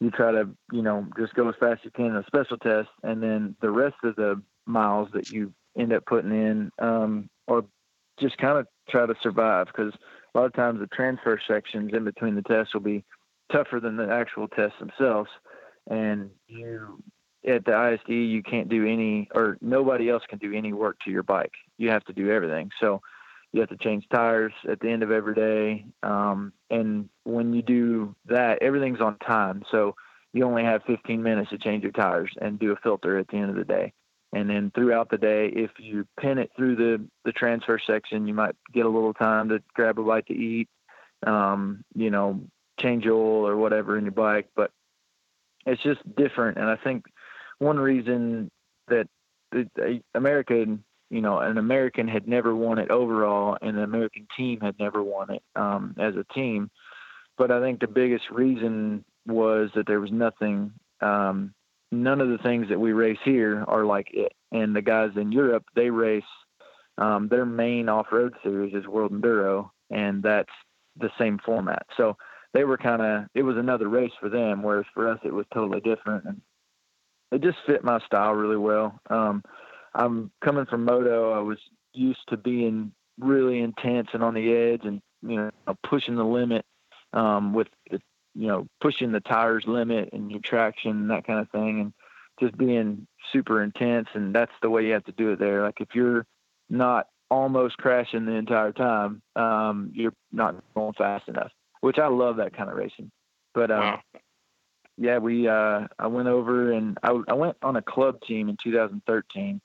you 0.00 0.10
try 0.10 0.32
to 0.32 0.48
you 0.72 0.82
know 0.82 1.06
just 1.18 1.34
go 1.34 1.48
as 1.48 1.54
fast 1.60 1.80
as 1.80 1.84
you 1.84 1.90
can 1.90 2.06
in 2.06 2.16
a 2.16 2.24
special 2.26 2.56
test, 2.56 2.88
and 3.02 3.22
then 3.22 3.54
the 3.60 3.70
rest 3.70 3.96
of 4.02 4.16
the 4.16 4.42
miles 4.66 5.08
that 5.12 5.30
you 5.30 5.52
end 5.78 5.92
up 5.92 6.04
putting 6.06 6.32
in, 6.32 6.70
um, 6.78 7.28
or 7.46 7.64
just 8.18 8.38
kind 8.38 8.58
of 8.58 8.66
try 8.88 9.06
to 9.06 9.14
survive 9.22 9.66
because 9.66 9.92
a 10.34 10.38
lot 10.38 10.46
of 10.46 10.54
times 10.54 10.80
the 10.80 10.86
transfer 10.88 11.40
sections 11.46 11.90
in 11.92 12.04
between 12.04 12.34
the 12.34 12.42
tests 12.42 12.74
will 12.74 12.80
be 12.80 13.04
tougher 13.52 13.80
than 13.80 13.96
the 13.96 14.10
actual 14.10 14.48
tests 14.48 14.78
themselves, 14.78 15.30
and 15.90 16.30
you 16.48 17.02
at 17.46 17.64
the 17.64 17.92
ISD 17.92 18.08
you 18.08 18.42
can't 18.42 18.68
do 18.68 18.86
any 18.86 19.28
or 19.34 19.58
nobody 19.60 20.08
else 20.08 20.22
can 20.28 20.38
do 20.38 20.54
any 20.54 20.72
work 20.72 20.98
to 21.04 21.10
your 21.10 21.22
bike. 21.22 21.52
You 21.76 21.90
have 21.90 22.04
to 22.04 22.12
do 22.12 22.30
everything. 22.30 22.70
So 22.80 23.02
you 23.52 23.60
have 23.60 23.70
to 23.70 23.76
change 23.76 24.06
tires 24.12 24.52
at 24.68 24.80
the 24.80 24.88
end 24.88 25.02
of 25.02 25.10
every 25.10 25.34
day. 25.34 25.86
Um, 26.02 26.52
and 26.70 27.08
when 27.24 27.52
you 27.52 27.62
do 27.62 28.14
that, 28.26 28.62
everything's 28.62 29.00
on 29.00 29.18
time. 29.18 29.64
So 29.70 29.96
you 30.32 30.44
only 30.44 30.62
have 30.62 30.82
15 30.86 31.22
minutes 31.22 31.50
to 31.50 31.58
change 31.58 31.82
your 31.82 31.92
tires 31.92 32.30
and 32.40 32.58
do 32.58 32.72
a 32.72 32.76
filter 32.76 33.18
at 33.18 33.28
the 33.28 33.36
end 33.36 33.50
of 33.50 33.56
the 33.56 33.64
day. 33.64 33.92
And 34.32 34.48
then 34.48 34.70
throughout 34.72 35.10
the 35.10 35.18
day, 35.18 35.48
if 35.48 35.72
you 35.78 36.06
pin 36.20 36.38
it 36.38 36.52
through 36.56 36.76
the, 36.76 37.04
the 37.24 37.32
transfer 37.32 37.80
section, 37.84 38.28
you 38.28 38.34
might 38.34 38.54
get 38.72 38.86
a 38.86 38.88
little 38.88 39.14
time 39.14 39.48
to 39.48 39.60
grab 39.74 39.98
a 39.98 40.04
bite 40.04 40.26
to 40.26 40.34
eat, 40.34 40.68
um, 41.26 41.84
you 41.96 42.10
know, 42.10 42.40
change 42.78 43.06
oil 43.06 43.46
or 43.46 43.56
whatever 43.56 43.98
in 43.98 44.04
your 44.04 44.12
bike. 44.12 44.48
But 44.54 44.70
it's 45.66 45.82
just 45.82 46.00
different. 46.16 46.58
And 46.58 46.68
I 46.68 46.76
think 46.76 47.04
one 47.58 47.78
reason 47.78 48.50
that 48.88 49.08
the, 49.52 50.00
America 50.14 50.64
you 51.10 51.20
know, 51.20 51.40
an 51.40 51.58
American 51.58 52.06
had 52.06 52.28
never 52.28 52.54
won 52.54 52.78
it 52.78 52.90
overall, 52.90 53.58
and 53.60 53.76
an 53.76 53.82
American 53.82 54.26
team 54.36 54.60
had 54.60 54.78
never 54.78 55.02
won 55.02 55.30
it 55.30 55.42
um, 55.56 55.94
as 55.98 56.14
a 56.14 56.24
team. 56.32 56.70
But 57.36 57.50
I 57.50 57.60
think 57.60 57.80
the 57.80 57.88
biggest 57.88 58.30
reason 58.30 59.04
was 59.26 59.70
that 59.74 59.86
there 59.86 60.00
was 60.00 60.12
nothing, 60.12 60.72
um, 61.00 61.52
none 61.90 62.20
of 62.20 62.28
the 62.28 62.38
things 62.38 62.68
that 62.68 62.78
we 62.78 62.92
race 62.92 63.18
here 63.24 63.64
are 63.66 63.84
like 63.84 64.08
it. 64.12 64.32
And 64.52 64.74
the 64.74 64.82
guys 64.82 65.10
in 65.16 65.32
Europe, 65.32 65.64
they 65.74 65.90
race, 65.90 66.22
um, 66.96 67.28
their 67.28 67.46
main 67.46 67.88
off 67.88 68.06
road 68.12 68.34
series 68.42 68.74
is 68.74 68.86
World 68.86 69.12
Enduro, 69.12 69.70
and 69.90 70.22
that's 70.22 70.52
the 70.96 71.10
same 71.18 71.38
format. 71.44 71.86
So 71.96 72.16
they 72.52 72.64
were 72.64 72.78
kind 72.78 73.02
of, 73.02 73.24
it 73.34 73.42
was 73.42 73.56
another 73.56 73.88
race 73.88 74.12
for 74.20 74.28
them, 74.28 74.62
whereas 74.62 74.86
for 74.92 75.08
us, 75.08 75.18
it 75.24 75.32
was 75.32 75.46
totally 75.54 75.80
different. 75.80 76.24
And 76.24 76.40
it 77.32 77.42
just 77.42 77.58
fit 77.66 77.84
my 77.84 78.00
style 78.00 78.32
really 78.32 78.56
well. 78.56 78.98
Um, 79.08 79.42
I'm 79.94 80.30
coming 80.44 80.66
from 80.66 80.84
moto. 80.84 81.32
I 81.32 81.40
was 81.40 81.58
used 81.92 82.20
to 82.28 82.36
being 82.36 82.92
really 83.18 83.60
intense 83.60 84.08
and 84.12 84.22
on 84.22 84.34
the 84.34 84.52
edge, 84.52 84.82
and 84.84 85.00
you 85.22 85.36
know, 85.36 85.50
pushing 85.88 86.16
the 86.16 86.24
limit 86.24 86.64
um, 87.12 87.52
with 87.52 87.68
the, 87.90 88.00
you 88.34 88.48
know, 88.48 88.66
pushing 88.80 89.12
the 89.12 89.20
tires 89.20 89.64
limit 89.66 90.10
and 90.12 90.30
your 90.30 90.40
traction 90.40 90.92
and 90.92 91.10
that 91.10 91.26
kind 91.26 91.40
of 91.40 91.50
thing, 91.50 91.80
and 91.80 91.92
just 92.40 92.56
being 92.56 93.06
super 93.32 93.62
intense. 93.62 94.08
And 94.14 94.34
that's 94.34 94.52
the 94.62 94.70
way 94.70 94.86
you 94.86 94.92
have 94.92 95.04
to 95.04 95.12
do 95.12 95.32
it 95.32 95.38
there. 95.38 95.62
Like 95.62 95.80
if 95.80 95.88
you're 95.94 96.26
not 96.68 97.06
almost 97.30 97.76
crashing 97.76 98.26
the 98.26 98.32
entire 98.32 98.72
time, 98.72 99.22
um, 99.36 99.92
you're 99.94 100.14
not 100.32 100.56
going 100.74 100.94
fast 100.94 101.28
enough. 101.28 101.52
Which 101.80 101.98
I 101.98 102.08
love 102.08 102.36
that 102.36 102.54
kind 102.54 102.70
of 102.70 102.76
racing. 102.76 103.10
But 103.54 103.70
um, 103.70 103.80
wow. 103.80 104.00
yeah, 104.96 105.18
we 105.18 105.48
uh, 105.48 105.86
I 105.98 106.06
went 106.06 106.28
over 106.28 106.72
and 106.72 106.98
I, 107.02 107.18
I 107.28 107.34
went 107.34 107.56
on 107.62 107.76
a 107.76 107.82
club 107.82 108.20
team 108.22 108.48
in 108.48 108.56
2013 108.62 109.60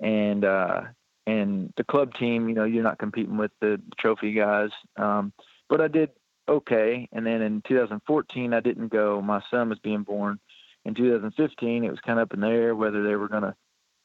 and 0.00 0.44
uh, 0.44 0.82
and 1.26 1.72
the 1.76 1.84
club 1.84 2.14
team, 2.14 2.48
you 2.48 2.54
know, 2.54 2.64
you're 2.64 2.82
not 2.82 2.98
competing 2.98 3.36
with 3.36 3.52
the 3.60 3.80
trophy 3.98 4.32
guys. 4.32 4.70
Um, 4.96 5.32
but 5.68 5.80
I 5.80 5.88
did 5.88 6.10
okay. 6.48 7.08
And 7.12 7.24
then 7.24 7.40
in 7.40 7.62
2014, 7.62 8.52
I 8.52 8.60
didn't 8.60 8.88
go. 8.88 9.22
My 9.22 9.40
son 9.50 9.68
was 9.68 9.78
being 9.78 10.02
born. 10.02 10.38
In 10.84 10.94
2015, 10.94 11.84
it 11.84 11.90
was 11.90 12.00
kind 12.00 12.18
of 12.18 12.24
up 12.24 12.34
in 12.34 12.40
the 12.40 12.48
air 12.48 12.74
whether 12.74 13.04
they 13.04 13.14
were 13.14 13.28
going 13.28 13.44
to 13.44 13.54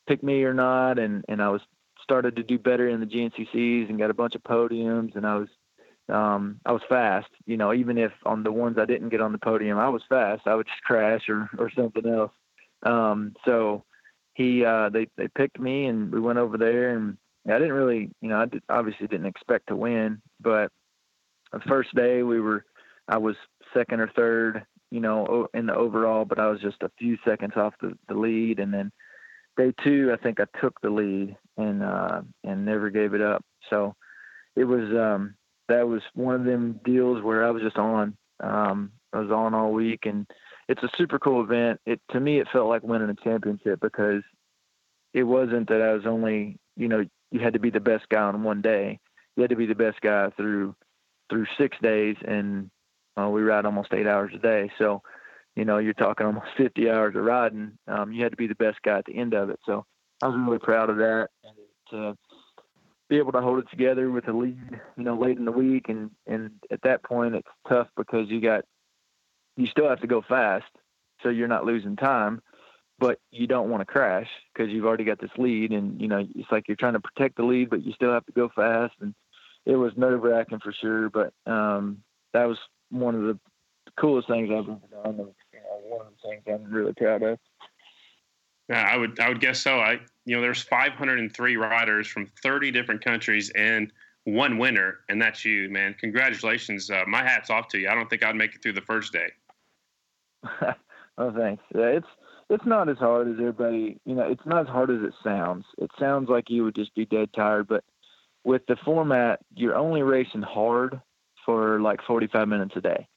pick 0.07 0.21
me 0.21 0.43
or 0.43 0.53
not. 0.53 0.99
And 0.99 1.25
and 1.27 1.41
I 1.41 1.49
was 1.49 1.61
started 2.03 2.35
to 2.35 2.43
do 2.43 2.59
better 2.59 2.87
in 2.87 2.99
the 2.99 3.07
GNCCs 3.07 3.89
and 3.89 3.97
got 3.97 4.11
a 4.11 4.13
bunch 4.13 4.35
of 4.35 4.43
podiums. 4.43 5.15
And 5.15 5.25
I 5.25 5.35
was 5.37 5.49
um, 6.09 6.59
I 6.65 6.71
was 6.71 6.81
fast. 6.87 7.29
You 7.45 7.57
know, 7.57 7.73
even 7.73 7.97
if 7.97 8.11
on 8.25 8.43
the 8.43 8.51
ones 8.51 8.77
I 8.79 8.85
didn't 8.85 9.09
get 9.09 9.21
on 9.21 9.31
the 9.31 9.37
podium, 9.37 9.77
I 9.77 9.89
was 9.89 10.03
fast. 10.07 10.43
I 10.45 10.55
would 10.55 10.67
just 10.67 10.83
crash 10.83 11.29
or 11.29 11.49
or 11.57 11.71
something 11.75 12.07
else. 12.07 12.31
Um, 12.83 13.35
so 13.45 13.83
he 14.37 14.63
uh, 14.63 14.89
they 14.89 15.07
they 15.17 15.27
picked 15.27 15.59
me 15.59 15.85
and 15.87 16.11
we 16.11 16.19
went 16.19 16.37
over 16.37 16.57
there 16.57 16.95
and 16.95 17.17
I 17.47 17.57
didn't 17.57 17.73
really 17.73 18.11
you 18.21 18.29
know 18.29 18.41
I 18.41 18.45
did, 18.45 18.61
obviously 18.69 19.07
didn't 19.07 19.25
expect 19.25 19.67
to 19.67 19.75
win 19.75 20.21
but 20.39 20.71
the 21.51 21.59
first 21.67 21.93
day 21.95 22.21
we 22.21 22.39
were 22.39 22.63
I 23.07 23.17
was 23.17 23.35
second 23.73 23.99
or 23.99 24.11
third 24.15 24.63
you 24.91 24.99
know 24.99 25.47
in 25.55 25.65
the 25.65 25.75
overall 25.75 26.23
but 26.23 26.39
I 26.39 26.47
was 26.49 26.61
just 26.61 26.83
a 26.83 26.91
few 26.99 27.17
seconds 27.25 27.53
off 27.55 27.73
the, 27.81 27.97
the 28.07 28.13
lead 28.13 28.59
and 28.59 28.71
then 28.71 28.91
day 29.57 29.73
two 29.83 30.13
I 30.13 30.21
think 30.21 30.39
I 30.39 30.45
took 30.61 30.79
the 30.81 30.91
lead 30.91 31.35
and 31.57 31.81
uh, 31.81 32.21
and 32.43 32.63
never 32.63 32.91
gave 32.91 33.15
it 33.15 33.21
up 33.21 33.43
so 33.71 33.95
it 34.55 34.65
was 34.65 34.87
um, 34.91 35.33
that 35.67 35.87
was 35.87 36.01
one 36.13 36.35
of 36.35 36.45
them 36.45 36.79
deals 36.83 37.23
where 37.23 37.45
I 37.45 37.51
was 37.51 37.61
just 37.61 37.77
on 37.77 38.15
um, 38.39 38.91
I 39.13 39.19
was 39.19 39.31
on 39.31 39.53
all 39.53 39.71
week 39.71 40.05
and 40.05 40.27
it's 40.67 40.83
a 40.83 40.89
super 40.97 41.17
cool 41.19 41.43
event. 41.43 41.79
It 41.85 42.01
to 42.11 42.19
me 42.19 42.39
it 42.39 42.47
felt 42.51 42.69
like 42.69 42.83
winning 42.83 43.09
a 43.09 43.15
championship 43.15 43.79
because 43.79 44.23
it 45.13 45.23
wasn't 45.23 45.69
that 45.69 45.81
I 45.81 45.93
was 45.93 46.05
only 46.05 46.57
you 46.75 46.87
know 46.87 47.05
you 47.31 47.39
had 47.39 47.53
to 47.53 47.59
be 47.59 47.69
the 47.69 47.79
best 47.79 48.07
guy 48.09 48.21
on 48.21 48.43
one 48.43 48.61
day. 48.61 48.99
You 49.35 49.41
had 49.41 49.49
to 49.49 49.55
be 49.55 49.65
the 49.65 49.75
best 49.75 50.01
guy 50.01 50.29
through 50.31 50.75
through 51.29 51.45
six 51.57 51.77
days, 51.81 52.15
and 52.25 52.69
uh, 53.19 53.29
we 53.29 53.41
ride 53.41 53.65
almost 53.65 53.93
eight 53.93 54.07
hours 54.07 54.31
a 54.35 54.39
day. 54.39 54.71
So 54.77 55.01
you 55.55 55.65
know 55.65 55.77
you're 55.77 55.93
talking 55.93 56.25
almost 56.25 56.47
50 56.57 56.89
hours 56.89 57.15
of 57.15 57.23
riding. 57.23 57.77
Um, 57.87 58.11
you 58.11 58.23
had 58.23 58.31
to 58.31 58.37
be 58.37 58.47
the 58.47 58.55
best 58.55 58.81
guy 58.83 58.97
at 58.99 59.05
the 59.05 59.17
end 59.17 59.33
of 59.33 59.49
it. 59.49 59.59
So 59.65 59.85
I 60.21 60.27
was 60.27 60.37
really 60.37 60.59
proud 60.59 60.89
of 60.89 60.97
that, 60.97 61.29
and 61.43 61.55
to 61.91 62.17
be 63.09 63.17
able 63.17 63.31
to 63.31 63.41
hold 63.41 63.59
it 63.59 63.69
together 63.69 64.09
with 64.11 64.27
a 64.27 64.33
lead, 64.33 64.79
you 64.97 65.03
know, 65.03 65.15
late 65.15 65.37
in 65.37 65.45
the 65.45 65.51
week, 65.51 65.89
and 65.89 66.11
and 66.25 66.51
at 66.71 66.81
that 66.83 67.03
point 67.03 67.35
it's 67.35 67.47
tough 67.67 67.87
because 67.95 68.29
you 68.29 68.41
got 68.41 68.65
you 69.55 69.65
still 69.65 69.89
have 69.89 70.01
to 70.01 70.07
go 70.07 70.21
fast 70.21 70.65
so 71.23 71.29
you're 71.29 71.47
not 71.47 71.65
losing 71.65 71.95
time 71.95 72.41
but 72.99 73.19
you 73.31 73.47
don't 73.47 73.69
want 73.69 73.81
to 73.81 73.85
crash 73.85 74.27
because 74.53 74.71
you've 74.71 74.85
already 74.85 75.03
got 75.03 75.19
this 75.19 75.31
lead. 75.37 75.71
And 75.71 75.99
you 76.01 76.07
know 76.07 76.25
it's 76.35 76.51
like 76.51 76.67
you're 76.67 76.77
trying 76.77 76.93
to 76.93 76.99
protect 76.99 77.37
the 77.37 77.43
lead 77.43 77.69
but 77.69 77.83
you 77.83 77.93
still 77.93 78.11
have 78.11 78.25
to 78.25 78.31
go 78.31 78.49
fast. 78.55 78.93
And 79.01 79.13
it 79.65 79.75
was 79.75 79.93
nerve 79.95 80.23
wracking 80.23 80.59
for 80.59 80.73
sure 80.73 81.09
but 81.09 81.33
um, 81.45 81.99
that 82.33 82.45
was 82.45 82.57
one 82.89 83.15
of 83.15 83.21
the 83.23 83.39
coolest 83.99 84.27
things 84.27 84.49
I've 84.51 84.69
ever 84.69 84.79
done. 85.03 85.05
And 85.05 85.17
you 85.17 85.59
know, 85.59 85.79
one 85.83 86.07
of 86.07 86.13
the 86.13 86.29
things 86.29 86.43
I'm 86.47 86.71
really 86.71 86.93
proud 86.93 87.23
of. 87.23 87.39
Yeah 88.69 88.87
I 88.89 88.97
would 88.97 89.19
I 89.19 89.29
would 89.29 89.39
guess 89.39 89.59
so. 89.61 89.79
I 89.79 89.99
you 90.27 90.35
know, 90.35 90.41
there's 90.41 90.61
503 90.61 91.55
riders 91.55 92.05
from 92.05 92.25
30 92.43 92.69
different 92.71 93.01
countries 93.01 93.49
and 93.55 93.93
one 94.25 94.57
winner, 94.57 94.99
and 95.07 95.21
that's 95.21 95.45
you, 95.45 95.69
man. 95.69 95.95
Congratulations. 95.97 96.91
Uh, 96.91 97.05
my 97.07 97.23
hat's 97.23 97.49
off 97.49 97.69
to 97.69 97.79
you. 97.79 97.87
I 97.87 97.95
don't 97.95 98.09
think 98.09 98.25
I'd 98.25 98.35
make 98.35 98.53
it 98.53 98.61
through 98.61 98.73
the 98.73 98.81
first 98.81 99.13
day. 99.13 99.31
oh, 101.17 101.31
thanks. 101.31 101.63
Yeah, 101.73 101.85
it's 101.85 102.07
it's 102.49 102.65
not 102.65 102.89
as 102.89 102.97
hard 102.97 103.29
as 103.29 103.35
everybody. 103.39 104.01
You 104.05 104.15
know, 104.15 104.23
it's 104.23 104.45
not 104.45 104.63
as 104.63 104.67
hard 104.67 104.91
as 104.91 105.01
it 105.01 105.13
sounds. 105.23 105.63
It 105.77 105.91
sounds 105.97 106.27
like 106.27 106.49
you 106.49 106.65
would 106.65 106.75
just 106.75 106.93
be 106.93 107.05
dead 107.05 107.29
tired, 107.33 107.69
but 107.69 107.85
with 108.43 108.65
the 108.67 108.75
format, 108.83 109.39
you're 109.55 109.77
only 109.77 110.01
racing 110.01 110.41
hard 110.41 111.01
for 111.45 111.79
like 111.79 112.01
45 112.05 112.49
minutes 112.49 112.75
a 112.75 112.81
day. 112.81 113.07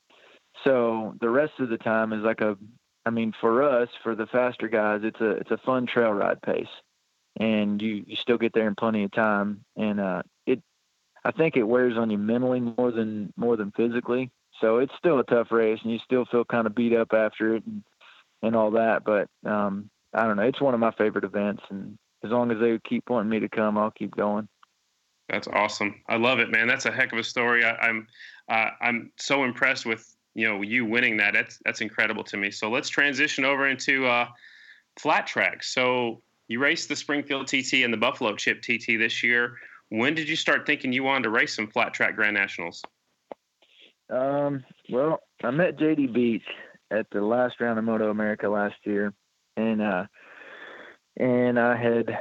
So 0.62 1.16
the 1.20 1.28
rest 1.28 1.54
of 1.58 1.70
the 1.70 1.76
time 1.76 2.12
is 2.12 2.22
like 2.22 2.40
a, 2.40 2.56
I 3.04 3.10
mean, 3.10 3.32
for 3.40 3.64
us, 3.64 3.88
for 4.04 4.14
the 4.14 4.26
faster 4.26 4.68
guys, 4.68 5.00
it's 5.02 5.20
a 5.20 5.30
it's 5.30 5.50
a 5.50 5.58
fun 5.58 5.88
trail 5.88 6.12
ride 6.12 6.40
pace, 6.42 6.68
and 7.40 7.80
you 7.80 8.04
you 8.06 8.16
still 8.16 8.38
get 8.38 8.52
there 8.52 8.68
in 8.68 8.74
plenty 8.76 9.02
of 9.02 9.10
time, 9.10 9.64
and 9.76 9.98
uh, 9.98 10.22
it, 10.46 10.62
I 11.24 11.32
think 11.32 11.56
it 11.56 11.62
wears 11.64 11.96
on 11.96 12.10
you 12.10 12.18
mentally 12.18 12.60
more 12.60 12.92
than 12.92 13.32
more 13.36 13.56
than 13.56 13.72
physically. 13.72 14.30
So 14.60 14.78
it's 14.78 14.92
still 14.98 15.18
a 15.18 15.24
tough 15.24 15.50
race, 15.50 15.80
and 15.82 15.90
you 15.90 15.98
still 16.04 16.26
feel 16.26 16.44
kind 16.44 16.66
of 16.66 16.74
beat 16.74 16.94
up 16.94 17.12
after 17.14 17.56
it, 17.56 17.64
and 17.66 17.82
and 18.42 18.54
all 18.54 18.72
that. 18.72 19.04
But 19.04 19.28
um, 19.50 19.90
I 20.12 20.26
don't 20.26 20.36
know, 20.36 20.42
it's 20.42 20.60
one 20.60 20.74
of 20.74 20.80
my 20.80 20.92
favorite 20.92 21.24
events, 21.24 21.62
and 21.70 21.98
as 22.22 22.30
long 22.30 22.52
as 22.52 22.58
they 22.60 22.78
keep 22.86 23.08
wanting 23.08 23.30
me 23.30 23.40
to 23.40 23.48
come, 23.48 23.78
I'll 23.78 23.90
keep 23.90 24.14
going. 24.14 24.46
That's 25.30 25.48
awesome. 25.48 25.94
I 26.08 26.16
love 26.16 26.40
it, 26.40 26.50
man. 26.50 26.66
That's 26.66 26.86
a 26.86 26.90
heck 26.90 27.12
of 27.12 27.18
a 27.18 27.24
story. 27.24 27.64
I, 27.64 27.70
am 27.88 28.06
I'm, 28.48 28.56
uh, 28.56 28.70
I'm 28.80 29.12
so 29.16 29.44
impressed 29.44 29.86
with 29.86 30.14
you 30.34 30.46
know 30.46 30.60
you 30.60 30.84
winning 30.84 31.16
that. 31.16 31.32
That's 31.32 31.58
that's 31.64 31.80
incredible 31.80 32.24
to 32.24 32.36
me. 32.36 32.50
So 32.50 32.68
let's 32.68 32.90
transition 32.90 33.46
over 33.46 33.66
into 33.66 34.06
uh, 34.06 34.26
flat 34.98 35.26
track. 35.26 35.62
So 35.62 36.20
you 36.50 36.58
raced 36.58 36.88
the 36.88 36.96
Springfield 36.96 37.46
TT 37.46 37.84
and 37.84 37.92
the 37.94 37.96
Buffalo 37.96 38.34
Chip 38.34 38.60
TT 38.60 38.98
this 38.98 39.22
year. 39.22 39.56
When 39.88 40.16
did 40.16 40.28
you 40.28 40.34
start 40.34 40.66
thinking 40.66 40.92
you 40.92 41.04
wanted 41.04 41.22
to 41.22 41.30
race 41.30 41.54
some 41.54 41.68
flat 41.68 41.94
track 41.94 42.16
Grand 42.16 42.34
Nationals? 42.34 42.82
Um, 44.10 44.64
well, 44.90 45.20
I 45.44 45.52
met 45.52 45.78
JD 45.78 46.12
Beach 46.12 46.42
at 46.90 47.06
the 47.12 47.20
last 47.20 47.60
round 47.60 47.78
of 47.78 47.84
Moto 47.84 48.10
America 48.10 48.48
last 48.48 48.74
year, 48.82 49.14
and 49.56 49.80
uh, 49.80 50.06
and 51.16 51.56
I 51.58 51.76
had 51.76 52.18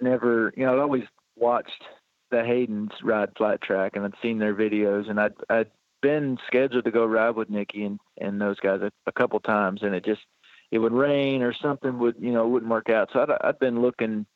never, 0.00 0.54
you 0.56 0.64
know, 0.64 0.72
I'd 0.72 0.80
always 0.80 1.04
watched 1.36 1.82
the 2.30 2.38
Haydens 2.38 2.92
ride 3.02 3.28
flat 3.36 3.60
track, 3.60 3.92
and 3.94 4.06
I'd 4.06 4.14
seen 4.22 4.38
their 4.38 4.54
videos, 4.54 5.10
and 5.10 5.20
I'd 5.20 5.34
I'd 5.50 5.70
been 6.00 6.38
scheduled 6.46 6.86
to 6.86 6.90
go 6.90 7.04
ride 7.04 7.36
with 7.36 7.50
Nikki 7.50 7.84
and 7.84 8.00
and 8.18 8.40
those 8.40 8.58
guys 8.58 8.80
a, 8.80 8.90
a 9.06 9.12
couple 9.12 9.38
times, 9.40 9.82
and 9.82 9.94
it 9.94 10.06
just 10.06 10.22
it 10.70 10.78
would 10.78 10.92
rain 10.92 11.42
or 11.42 11.52
something 11.52 11.98
would 11.98 12.16
you 12.18 12.32
know 12.32 12.46
wouldn't 12.48 12.70
work 12.70 12.90
out. 12.90 13.10
So 13.12 13.20
I'd 13.20 13.30
I'd 13.48 13.58
been 13.58 13.82
looking 13.82 14.26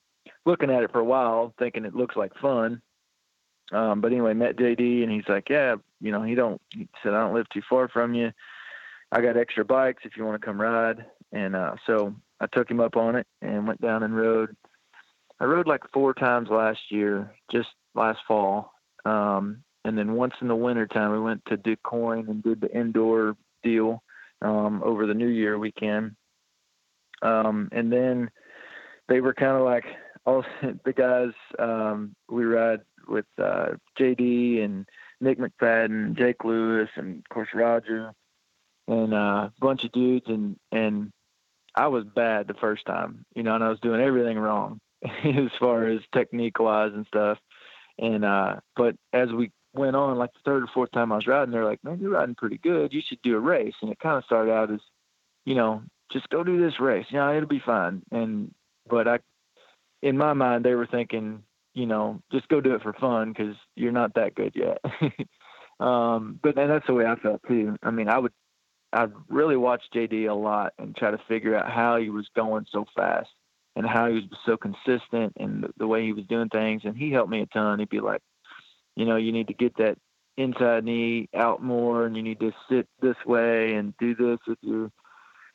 looking 0.47 0.70
at 0.70 0.83
it 0.83 0.92
for 0.92 1.01
a 1.01 1.05
while, 1.05 1.55
thinking 1.59 1.85
it 1.85 1.94
looks 1.94 2.16
like 2.16 2.37
fun. 2.38 2.83
Um, 3.73 4.01
but 4.01 4.12
anyway, 4.12 4.35
met 4.35 4.57
JD 4.57 5.03
and 5.03 5.11
he's 5.11 5.29
like, 5.29 5.49
yeah, 5.49 5.77
you 6.01 6.12
know, 6.12 6.23
he 6.23 6.35
don't. 6.35 6.61
He 6.70 6.88
said 7.03 7.14
I 7.14 7.20
don't 7.20 7.35
live 7.35 7.49
too 7.49 7.62
far 7.68 7.88
from 7.88 8.14
you. 8.14 8.33
I 9.11 9.20
got 9.20 9.37
extra 9.37 9.64
bikes 9.64 10.03
if 10.05 10.16
you 10.16 10.25
want 10.25 10.40
to 10.40 10.44
come 10.44 10.61
ride. 10.61 11.07
And 11.33 11.57
uh, 11.57 11.77
so 11.87 12.14
I 12.40 12.47
took 12.47 12.70
him 12.70 12.81
up 12.81 12.97
on 12.97 13.16
it 13.16 13.27
and 13.40 13.66
went 13.66 13.81
down 13.81 14.03
and 14.03 14.16
rode. 14.16 14.57
I 15.40 15.44
rode 15.44 15.66
like 15.66 15.83
four 15.92 16.14
times 16.14 16.49
last 16.51 16.81
year, 16.90 17.33
just 17.51 17.68
last 17.94 18.20
fall. 18.27 18.73
Um, 19.05 19.62
and 19.85 19.99
then 19.99 20.14
once 20.14 20.35
in 20.40 20.49
the 20.49 20.57
wintertime, 20.57 21.12
we 21.12 21.20
went 21.20 21.44
to 21.47 21.57
Du 21.57 21.77
Quoin 21.77 22.29
and 22.29 22.42
did 22.42 22.61
the 22.61 22.75
indoor 22.77 23.37
deal 23.62 24.03
um, 24.42 24.83
over 24.85 25.07
the 25.07 25.14
New 25.14 25.29
Year 25.29 25.59
weekend. 25.59 26.16
Um, 27.24 27.68
and 27.72 27.92
then 27.92 28.30
they 29.08 29.20
were 29.20 29.34
kind 29.34 29.56
of 29.56 29.62
like 29.62 29.84
all 30.26 30.44
the 30.84 30.92
guys 30.92 31.32
um, 31.58 32.14
we 32.28 32.44
ride 32.44 32.80
with 33.08 33.26
uh, 33.38 33.72
JD 33.98 34.64
and 34.64 34.87
Nick 35.20 35.38
McFadden, 35.38 36.16
Jake 36.16 36.44
Lewis, 36.44 36.88
and 36.96 37.18
of 37.18 37.28
course 37.28 37.48
Roger, 37.54 38.12
and 38.88 39.14
uh, 39.14 39.48
a 39.48 39.52
bunch 39.58 39.84
of 39.84 39.92
dudes. 39.92 40.26
And 40.28 40.56
and 40.72 41.10
I 41.74 41.88
was 41.88 42.04
bad 42.04 42.46
the 42.46 42.54
first 42.54 42.84
time, 42.87 43.24
you 43.34 43.42
know, 43.42 43.54
and 43.54 43.64
I 43.64 43.68
was 43.68 43.80
doing 43.80 44.00
everything 44.00 44.38
wrong 44.38 44.80
as 45.24 45.50
far 45.58 45.87
as 45.87 46.00
technique 46.12 46.58
wise 46.58 46.92
and 46.94 47.06
stuff. 47.06 47.38
And 47.98 48.24
uh, 48.24 48.56
but 48.76 48.96
as 49.12 49.30
we 49.32 49.50
went 49.72 49.96
on, 49.96 50.18
like 50.18 50.32
the 50.32 50.40
third 50.44 50.64
or 50.64 50.68
fourth 50.72 50.90
time 50.92 51.12
I 51.12 51.16
was 51.16 51.26
riding, 51.26 51.52
they're 51.52 51.64
like, 51.64 51.82
"Man, 51.84 52.00
you're 52.00 52.10
riding 52.10 52.34
pretty 52.34 52.58
good. 52.58 52.92
You 52.92 53.02
should 53.06 53.22
do 53.22 53.37
a 53.37 53.40
race." 53.40 53.74
And 53.82 53.90
it 53.90 53.98
kind 53.98 54.18
of 54.18 54.24
started 54.24 54.52
out 54.52 54.72
as, 54.72 54.80
you 55.44 55.54
know, 55.54 55.82
just 56.14 56.31
go 56.31 56.42
do 56.42 56.59
this 56.59 56.81
race. 56.81 57.05
You 57.11 57.18
know, 57.18 57.37
it'll 57.37 57.48
be 57.48 57.62
fine. 57.64 58.03
And 58.11 58.55
but 58.88 59.07
I, 59.07 59.18
in 60.00 60.16
my 60.16 60.33
mind, 60.33 60.64
they 60.64 60.74
were 60.74 60.87
thinking, 60.87 61.42
you 61.74 61.87
know, 61.87 62.22
just 62.33 62.48
go 62.48 62.61
do 62.61 62.74
it 62.74 62.83
for 62.83 62.94
fun 62.94 63.33
because 63.33 63.57
you're 63.74 63.92
not 63.92 64.14
that 64.14 64.35
good 64.35 64.55
yet. 64.55 64.79
um, 65.81 66.38
but 66.42 66.57
and 66.57 66.70
that's 66.70 66.87
the 66.87 66.94
way 66.94 67.05
I 67.05 67.16
felt 67.16 67.42
too. 67.46 67.77
I 67.83 67.90
mean, 67.90 68.09
I 68.09 68.18
would, 68.18 68.33
I'd 68.92 69.12
really 69.29 69.57
watch 69.57 69.83
JD 69.94 70.31
a 70.31 70.35
lot 70.35 70.72
and 70.79 70.96
try 70.96 71.11
to 71.11 71.18
figure 71.29 71.57
out 71.57 71.70
how 71.70 71.98
he 71.98 72.11
was 72.11 72.29
going 72.37 72.64
so 72.70 72.87
fast 72.96 73.29
and 73.77 73.85
how 73.85 74.07
he 74.07 74.14
was 74.14 74.24
so 74.46 74.57
consistent 74.57 75.33
and 75.37 75.64
the, 75.64 75.70
the 75.79 75.87
way 75.87 76.05
he 76.05 76.12
was 76.12 76.27
doing 76.27 76.48
things. 76.48 76.83
And 76.85 76.96
he 76.96 77.11
helped 77.11 77.31
me 77.31 77.40
a 77.42 77.46
ton. 77.46 77.81
He'd 77.81 77.88
be 77.88 78.00
like, 78.00 78.22
you 78.94 79.05
know, 79.05 79.16
you 79.16 79.33
need 79.33 79.48
to 79.48 79.55
get 79.55 79.77
that 79.79 79.98
inside 80.37 80.85
knee 80.85 81.29
out 81.35 81.61
more 81.61 82.07
and 82.07 82.16
you 82.16 82.22
need 82.22 82.40
to 82.40 82.53
sit 82.70 82.87
this 83.00 83.16
way 83.27 83.74
and 83.74 83.94
do 83.98 84.14
this 84.14 84.38
with 84.46 84.59
your, 84.61 84.90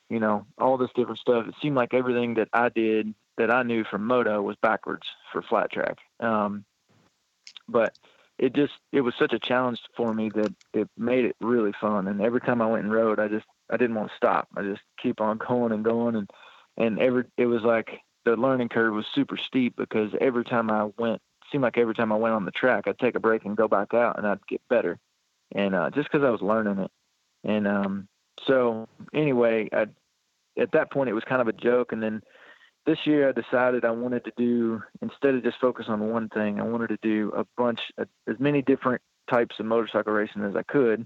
you 0.09 0.19
know, 0.19 0.45
all 0.57 0.77
this 0.77 0.89
different 0.95 1.19
stuff. 1.19 1.47
It 1.47 1.55
seemed 1.61 1.75
like 1.75 1.93
everything 1.93 2.35
that 2.35 2.49
I 2.53 2.69
did 2.69 3.13
that 3.37 3.51
I 3.51 3.63
knew 3.63 3.83
from 3.83 4.05
moto 4.05 4.41
was 4.41 4.57
backwards 4.61 5.07
for 5.31 5.41
flat 5.41 5.71
track. 5.71 5.97
Um, 6.19 6.65
but 7.67 7.97
it 8.37 8.53
just, 8.53 8.73
it 8.91 9.01
was 9.01 9.13
such 9.19 9.33
a 9.33 9.39
challenge 9.39 9.79
for 9.95 10.13
me 10.13 10.29
that 10.35 10.53
it 10.73 10.89
made 10.97 11.25
it 11.25 11.35
really 11.39 11.73
fun. 11.79 12.07
And 12.07 12.21
every 12.21 12.41
time 12.41 12.61
I 12.61 12.67
went 12.67 12.83
and 12.83 12.93
rode, 12.93 13.19
I 13.19 13.27
just, 13.27 13.45
I 13.69 13.77
didn't 13.77 13.95
want 13.95 14.09
to 14.09 14.17
stop. 14.17 14.47
I 14.57 14.63
just 14.63 14.81
keep 15.01 15.21
on 15.21 15.37
going 15.37 15.71
and 15.71 15.83
going. 15.83 16.15
And, 16.15 16.29
and 16.77 16.99
every, 16.99 17.25
it 17.37 17.45
was 17.45 17.61
like, 17.61 17.99
the 18.25 18.35
learning 18.35 18.69
curve 18.69 18.93
was 18.93 19.05
super 19.13 19.37
steep 19.37 19.75
because 19.77 20.11
every 20.19 20.43
time 20.43 20.69
I 20.69 20.89
went, 20.97 21.21
seemed 21.51 21.63
like 21.63 21.77
every 21.77 21.95
time 21.95 22.11
I 22.11 22.17
went 22.17 22.35
on 22.35 22.45
the 22.45 22.51
track, 22.51 22.87
I'd 22.87 22.99
take 22.99 23.15
a 23.15 23.19
break 23.19 23.45
and 23.45 23.57
go 23.57 23.67
back 23.67 23.93
out 23.93 24.17
and 24.17 24.27
I'd 24.27 24.45
get 24.47 24.61
better. 24.69 24.99
And 25.53 25.73
uh, 25.73 25.89
just 25.89 26.11
because 26.11 26.25
I 26.25 26.29
was 26.29 26.41
learning 26.41 26.79
it. 26.79 26.91
And 27.43 27.67
um, 27.67 28.07
so 28.45 28.87
anyway, 29.13 29.69
I, 29.71 29.87
at 30.59 30.71
that 30.73 30.91
point 30.91 31.09
it 31.09 31.13
was 31.13 31.23
kind 31.23 31.41
of 31.41 31.47
a 31.47 31.53
joke. 31.53 31.91
And 31.91 32.01
then 32.01 32.21
this 32.85 32.99
year 33.05 33.29
I 33.29 33.31
decided 33.31 33.85
I 33.85 33.91
wanted 33.91 34.25
to 34.25 34.31
do 34.37 34.81
instead 35.01 35.35
of 35.35 35.43
just 35.43 35.59
focus 35.59 35.85
on 35.89 36.11
one 36.11 36.29
thing, 36.29 36.59
I 36.59 36.63
wanted 36.63 36.89
to 36.89 36.97
do 37.01 37.31
a 37.35 37.45
bunch, 37.57 37.79
as 37.97 38.39
many 38.39 38.61
different 38.61 39.01
types 39.29 39.55
of 39.59 39.65
motorcycle 39.65 40.13
racing 40.13 40.43
as 40.43 40.55
I 40.55 40.63
could, 40.63 41.05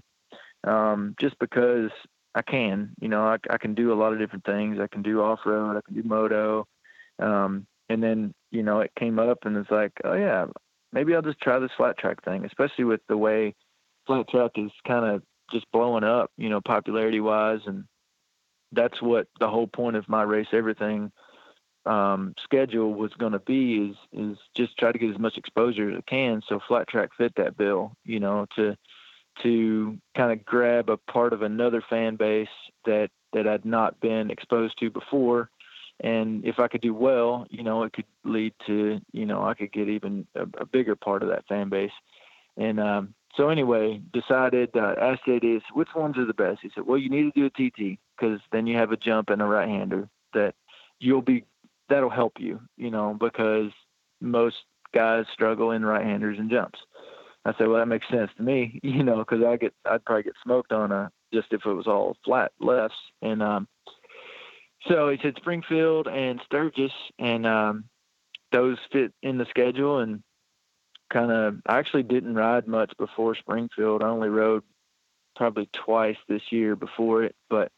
um, 0.64 1.14
just 1.20 1.38
because 1.38 1.90
I 2.34 2.42
can. 2.42 2.94
You 3.00 3.08
know, 3.08 3.22
I, 3.22 3.36
I 3.50 3.58
can 3.58 3.74
do 3.74 3.92
a 3.92 3.94
lot 3.94 4.12
of 4.12 4.18
different 4.18 4.44
things. 4.44 4.78
I 4.80 4.86
can 4.86 5.02
do 5.02 5.22
off 5.22 5.40
road. 5.44 5.76
I 5.76 5.80
can 5.86 5.94
do 5.94 6.08
moto. 6.08 6.66
Um, 7.18 7.66
and 7.88 8.02
then, 8.02 8.34
you 8.50 8.62
know, 8.62 8.80
it 8.80 8.92
came 8.98 9.18
up 9.18 9.38
and 9.44 9.56
it's 9.56 9.70
like, 9.70 9.92
oh 10.04 10.14
yeah, 10.14 10.46
maybe 10.92 11.14
I'll 11.14 11.22
just 11.22 11.40
try 11.40 11.58
this 11.58 11.70
flat 11.76 11.98
track 11.98 12.24
thing, 12.24 12.44
especially 12.44 12.84
with 12.84 13.00
the 13.08 13.16
way 13.16 13.54
flat 14.06 14.28
track 14.28 14.52
is 14.56 14.70
kind 14.86 15.04
of 15.04 15.22
just 15.52 15.70
blowing 15.72 16.04
up, 16.04 16.30
you 16.38 16.48
know, 16.48 16.60
popularity 16.60 17.20
wise. 17.20 17.60
And 17.66 17.84
that's 18.74 19.00
what 19.00 19.28
the 19.40 19.48
whole 19.48 19.66
point 19.66 19.96
of 19.96 20.08
my 20.08 20.22
race, 20.22 20.48
everything, 20.52 21.12
um, 21.86 22.34
schedule 22.42 22.94
was 22.94 23.12
going 23.14 23.32
to 23.32 23.38
be 23.38 23.90
is, 23.90 23.96
is 24.12 24.38
just 24.54 24.76
try 24.78 24.90
to 24.90 24.98
get 24.98 25.10
as 25.10 25.18
much 25.18 25.36
exposure 25.36 25.90
as 25.90 25.98
I 25.98 26.10
can. 26.10 26.42
So 26.48 26.60
flat 26.66 26.88
track 26.88 27.10
fit 27.16 27.34
that 27.36 27.56
bill, 27.56 27.96
you 28.04 28.20
know, 28.20 28.46
to, 28.56 28.76
to 29.42 29.98
kind 30.16 30.32
of 30.32 30.44
grab 30.44 30.88
a 30.88 30.96
part 30.96 31.32
of 31.32 31.42
another 31.42 31.82
fan 31.88 32.16
base 32.16 32.48
that, 32.86 33.10
that 33.32 33.46
I'd 33.46 33.64
not 33.64 34.00
been 34.00 34.30
exposed 34.30 34.78
to 34.80 34.90
before 34.90 35.50
and 36.00 36.44
if 36.44 36.58
I 36.58 36.68
could 36.68 36.80
do 36.80 36.92
well, 36.92 37.46
you 37.50 37.62
know, 37.62 37.84
it 37.84 37.92
could 37.92 38.06
lead 38.24 38.54
to, 38.66 39.00
you 39.12 39.26
know, 39.26 39.44
I 39.44 39.54
could 39.54 39.72
get 39.72 39.88
even 39.88 40.26
a, 40.34 40.42
a 40.58 40.66
bigger 40.66 40.96
part 40.96 41.22
of 41.22 41.28
that 41.28 41.46
fan 41.46 41.68
base. 41.68 41.92
And 42.56 42.80
um, 42.80 43.14
so 43.36 43.48
anyway, 43.48 44.00
decided, 44.12 44.70
uh, 44.76 44.94
asked 45.00 45.22
JD, 45.26 45.60
which 45.72 45.88
ones 45.94 46.16
are 46.18 46.26
the 46.26 46.34
best? 46.34 46.60
He 46.62 46.70
said, 46.74 46.86
well, 46.86 46.98
you 46.98 47.10
need 47.10 47.32
to 47.32 47.40
do 47.40 47.46
a 47.46 47.50
TT 47.50 47.98
because 48.16 48.40
then 48.52 48.66
you 48.66 48.76
have 48.76 48.92
a 48.92 48.96
jump 48.96 49.30
and 49.30 49.42
a 49.42 49.44
right 49.44 49.68
hander 49.68 50.08
that 50.34 50.54
you'll 51.00 51.22
be, 51.22 51.44
that'll 51.88 52.10
help 52.10 52.34
you, 52.38 52.60
you 52.76 52.90
know, 52.90 53.16
because 53.18 53.70
most 54.20 54.56
guys 54.94 55.24
struggle 55.32 55.72
in 55.72 55.84
right 55.84 56.04
handers 56.04 56.38
and 56.38 56.50
jumps. 56.50 56.78
I 57.44 57.52
said, 57.58 57.68
well, 57.68 57.78
that 57.78 57.86
makes 57.86 58.08
sense 58.08 58.30
to 58.36 58.42
me, 58.42 58.80
you 58.84 59.02
know, 59.02 59.18
because 59.18 59.44
I 59.44 59.56
get, 59.56 59.74
I'd 59.84 60.04
probably 60.04 60.22
get 60.24 60.34
smoked 60.42 60.72
on 60.72 60.92
a 60.92 61.10
just 61.32 61.48
if 61.52 61.66
it 61.66 61.72
was 61.72 61.86
all 61.86 62.16
flat 62.24 62.52
lefts. 62.60 62.96
And 63.20 63.42
um, 63.42 63.68
so 64.88 65.10
he 65.10 65.18
said 65.22 65.34
Springfield 65.36 66.06
and 66.06 66.40
Sturgis, 66.46 66.92
and 67.18 67.46
um, 67.46 67.84
those 68.52 68.78
fit 68.92 69.12
in 69.22 69.38
the 69.38 69.46
schedule. 69.50 69.98
And 69.98 70.22
kind 71.14 71.30
of, 71.30 71.62
I 71.66 71.78
actually 71.78 72.02
didn't 72.02 72.34
ride 72.34 72.66
much 72.66 72.92
before 72.98 73.36
Springfield. 73.36 74.02
I 74.02 74.08
only 74.08 74.28
rode 74.28 74.64
probably 75.36 75.68
twice 75.72 76.16
this 76.28 76.42
year 76.50 76.76
before 76.76 77.22
it, 77.22 77.36
but 77.48 77.70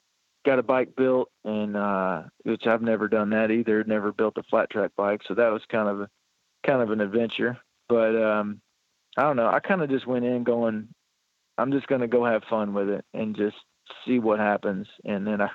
got 0.44 0.58
a 0.58 0.62
bike 0.62 0.96
built, 0.96 1.28
and 1.44 1.76
uh, 1.76 2.22
which 2.44 2.66
I've 2.66 2.82
never 2.82 3.08
done 3.08 3.30
that 3.30 3.50
either. 3.50 3.84
Never 3.84 4.12
built 4.12 4.38
a 4.38 4.42
flat 4.44 4.70
track 4.70 4.92
bike, 4.96 5.20
so 5.28 5.34
that 5.34 5.52
was 5.52 5.62
kind 5.68 5.88
of 5.88 6.00
a, 6.00 6.08
kind 6.66 6.80
of 6.80 6.90
an 6.90 7.00
adventure. 7.00 7.58
But 7.88 8.16
um, 8.16 8.60
I 9.18 9.22
don't 9.22 9.36
know. 9.36 9.48
I 9.48 9.60
kind 9.60 9.82
of 9.82 9.90
just 9.90 10.06
went 10.06 10.24
in 10.24 10.42
going, 10.42 10.88
I'm 11.58 11.72
just 11.72 11.88
going 11.88 12.00
to 12.00 12.08
go 12.08 12.24
have 12.24 12.42
fun 12.48 12.72
with 12.72 12.88
it 12.88 13.04
and 13.12 13.36
just 13.36 13.56
see 14.06 14.18
what 14.18 14.38
happens. 14.38 14.86
And 15.04 15.26
then 15.26 15.42
I 15.42 15.50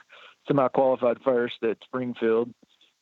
somehow 0.47 0.67
qualified 0.67 1.17
first 1.23 1.55
at 1.63 1.77
Springfield. 1.83 2.53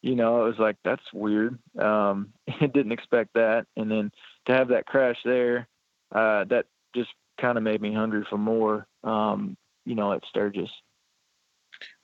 You 0.02 0.16
know, 0.16 0.46
it 0.46 0.50
was 0.50 0.60
like 0.60 0.78
that's 0.86 1.04
weird. 1.14 1.60
Um, 1.78 2.30
I 2.48 2.68
didn't 2.74 2.94
expect 2.94 3.32
that, 3.34 3.66
and 3.76 3.92
then 3.92 4.12
to 4.50 4.56
have 4.56 4.70
that 4.70 4.86
crash 4.88 5.18
there, 5.24 5.68
uh, 6.12 6.44
that 6.46 6.66
just 6.96 7.12
kind 7.40 7.58
of 7.58 7.64
made 7.64 7.82
me 7.82 7.94
hungry 7.94 8.26
for 8.30 8.38
more. 8.38 8.88
Um, 9.04 9.56
you 9.86 9.96
know, 9.96 10.12
at 10.12 10.24
Sturgis. 10.28 10.70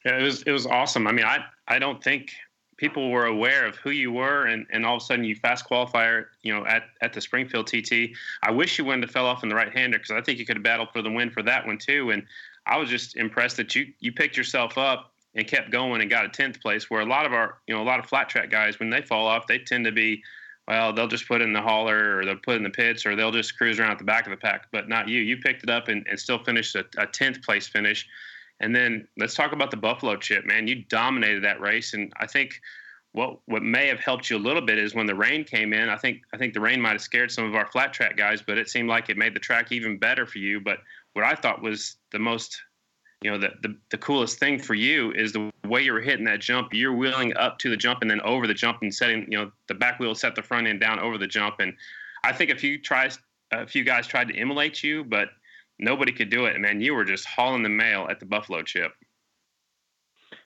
Yeah, 0.05 0.19
it 0.19 0.23
was 0.23 0.43
it 0.43 0.51
was 0.51 0.65
awesome. 0.65 1.07
I 1.07 1.11
mean, 1.11 1.25
I 1.25 1.39
I 1.67 1.79
don't 1.79 2.01
think 2.03 2.31
people 2.77 3.09
were 3.09 3.25
aware 3.25 3.65
of 3.65 3.75
who 3.77 3.89
you 3.89 4.11
were, 4.11 4.45
and, 4.45 4.65
and 4.71 4.85
all 4.85 4.95
of 4.95 5.01
a 5.01 5.05
sudden 5.05 5.23
you 5.25 5.35
fast 5.35 5.67
qualifier, 5.67 6.25
you 6.43 6.53
know, 6.53 6.65
at, 6.65 6.83
at 7.01 7.13
the 7.13 7.21
Springfield 7.21 7.67
TT. 7.67 8.11
I 8.43 8.51
wish 8.51 8.77
you 8.77 8.83
wouldn't 8.83 9.03
have 9.03 9.11
fell 9.11 9.25
off 9.25 9.43
in 9.43 9.49
the 9.49 9.55
right 9.55 9.71
hander 9.71 9.97
because 9.97 10.11
I 10.11 10.21
think 10.21 10.39
you 10.39 10.45
could 10.45 10.57
have 10.57 10.63
battled 10.63 10.89
for 10.91 11.01
the 11.01 11.09
win 11.09 11.31
for 11.31 11.41
that 11.43 11.65
one 11.65 11.77
too. 11.77 12.11
And 12.11 12.23
I 12.65 12.77
was 12.77 12.89
just 12.89 13.17
impressed 13.17 13.57
that 13.57 13.75
you 13.75 13.87
you 13.99 14.11
picked 14.11 14.37
yourself 14.37 14.77
up 14.77 15.13
and 15.33 15.47
kept 15.47 15.71
going 15.71 16.01
and 16.01 16.09
got 16.09 16.25
a 16.25 16.29
tenth 16.29 16.61
place. 16.61 16.89
Where 16.89 17.01
a 17.01 17.05
lot 17.05 17.25
of 17.25 17.33
our 17.33 17.57
you 17.67 17.73
know 17.73 17.81
a 17.81 17.83
lot 17.83 17.99
of 17.99 18.05
flat 18.05 18.29
track 18.29 18.49
guys 18.49 18.79
when 18.79 18.89
they 18.89 19.01
fall 19.01 19.25
off, 19.27 19.47
they 19.47 19.59
tend 19.59 19.85
to 19.85 19.91
be 19.91 20.21
well, 20.67 20.93
they'll 20.93 21.07
just 21.07 21.27
put 21.27 21.41
in 21.41 21.53
the 21.53 21.61
hauler 21.61 22.17
or 22.17 22.25
they'll 22.25 22.37
put 22.37 22.55
in 22.55 22.63
the 22.63 22.69
pits 22.69 23.05
or 23.05 23.15
they'll 23.15 23.31
just 23.31 23.57
cruise 23.57 23.79
around 23.79 23.91
at 23.91 23.97
the 23.99 24.03
back 24.03 24.25
of 24.25 24.31
the 24.31 24.37
pack. 24.37 24.67
But 24.71 24.89
not 24.89 25.07
you. 25.07 25.21
You 25.21 25.37
picked 25.37 25.63
it 25.63 25.69
up 25.69 25.87
and, 25.87 26.05
and 26.07 26.19
still 26.19 26.43
finished 26.43 26.75
a, 26.75 26.85
a 26.97 27.05
10th 27.05 27.43
place 27.43 27.67
finish. 27.67 28.07
And 28.59 28.75
then 28.75 29.07
let's 29.17 29.35
talk 29.35 29.51
about 29.51 29.69
the 29.69 29.77
Buffalo 29.77 30.15
chip, 30.15 30.45
man. 30.45 30.67
You 30.67 30.83
dominated 30.89 31.43
that 31.43 31.61
race. 31.61 31.93
And 31.93 32.11
I 32.17 32.25
think 32.25 32.59
what 33.11 33.39
what 33.45 33.63
may 33.63 33.87
have 33.87 33.99
helped 33.99 34.29
you 34.29 34.37
a 34.37 34.39
little 34.39 34.61
bit 34.61 34.77
is 34.77 34.95
when 34.95 35.05
the 35.05 35.15
rain 35.15 35.43
came 35.43 35.71
in. 35.71 35.89
I 35.89 35.97
think 35.97 36.21
I 36.33 36.37
think 36.37 36.53
the 36.53 36.59
rain 36.59 36.81
might 36.81 36.93
have 36.93 37.01
scared 37.01 37.31
some 37.31 37.45
of 37.45 37.55
our 37.55 37.67
flat 37.67 37.93
track 37.93 38.17
guys, 38.17 38.41
but 38.41 38.57
it 38.57 38.69
seemed 38.69 38.89
like 38.89 39.09
it 39.09 39.17
made 39.17 39.33
the 39.33 39.39
track 39.39 39.71
even 39.71 39.97
better 39.97 40.25
for 40.25 40.39
you. 40.39 40.59
But 40.59 40.79
what 41.13 41.25
I 41.25 41.35
thought 41.35 41.61
was 41.61 41.97
the 42.11 42.19
most 42.19 42.61
you 43.21 43.31
know 43.31 43.37
the, 43.37 43.51
the 43.61 43.75
the 43.91 43.97
coolest 43.97 44.39
thing 44.39 44.59
for 44.59 44.73
you 44.73 45.11
is 45.11 45.31
the 45.31 45.51
way 45.65 45.81
you 45.81 45.93
were 45.93 46.01
hitting 46.01 46.25
that 46.25 46.41
jump. 46.41 46.73
You're 46.73 46.93
wheeling 46.93 47.35
up 47.37 47.57
to 47.59 47.69
the 47.69 47.77
jump 47.77 48.01
and 48.01 48.11
then 48.11 48.21
over 48.21 48.45
the 48.47 48.53
jump 48.53 48.81
and 48.81 48.93
setting 48.93 49.25
you 49.31 49.37
know 49.37 49.51
the 49.67 49.73
back 49.73 49.99
wheel 49.99 50.15
set 50.15 50.35
the 50.35 50.43
front 50.43 50.67
end 50.67 50.81
down 50.81 50.99
over 50.99 51.17
the 51.17 51.27
jump. 51.27 51.55
And 51.59 51.73
i 52.23 52.31
think 52.31 52.51
a 52.51 52.55
few 52.55 52.79
tries 52.79 53.17
a 53.51 53.65
few 53.65 53.83
guys 53.83 54.07
tried 54.07 54.27
to 54.29 54.35
emulate 54.35 54.83
you 54.83 55.03
but 55.03 55.29
nobody 55.79 56.11
could 56.11 56.29
do 56.29 56.45
it. 56.45 56.59
Man 56.59 56.81
you 56.81 56.93
were 56.93 57.05
just 57.05 57.25
hauling 57.25 57.63
the 57.63 57.69
mail 57.69 58.07
at 58.09 58.19
the 58.19 58.25
buffalo 58.25 58.61
chip. 58.63 58.91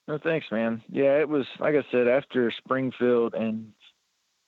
No 0.08 0.18
thanks 0.18 0.48
man. 0.52 0.82
Yeah 0.90 1.20
it 1.20 1.28
was 1.28 1.46
like 1.60 1.76
i 1.76 1.84
said 1.92 2.08
after 2.08 2.52
springfield 2.52 3.34
and 3.34 3.74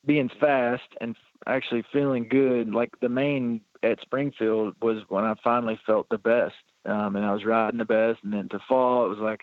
being 0.06 0.30
fast 0.40 0.84
and 1.00 1.16
actually 1.48 1.84
feeling 1.92 2.28
good 2.30 2.74
like 2.74 2.92
the 3.02 3.10
main 3.10 3.62
at 3.84 4.00
springfield 4.02 4.76
was 4.82 5.04
when 5.10 5.24
i 5.24 5.34
finally 5.44 5.80
felt 5.86 6.08
the 6.10 6.18
best 6.18 6.54
um, 6.86 7.16
and 7.16 7.26
I 7.26 7.34
was 7.34 7.46
riding 7.46 7.78
the 7.78 7.86
best. 7.86 8.20
And 8.24 8.34
then 8.34 8.50
to 8.50 8.60
fall, 8.68 9.06
it 9.06 9.10
was 9.10 9.20
like, 9.20 9.42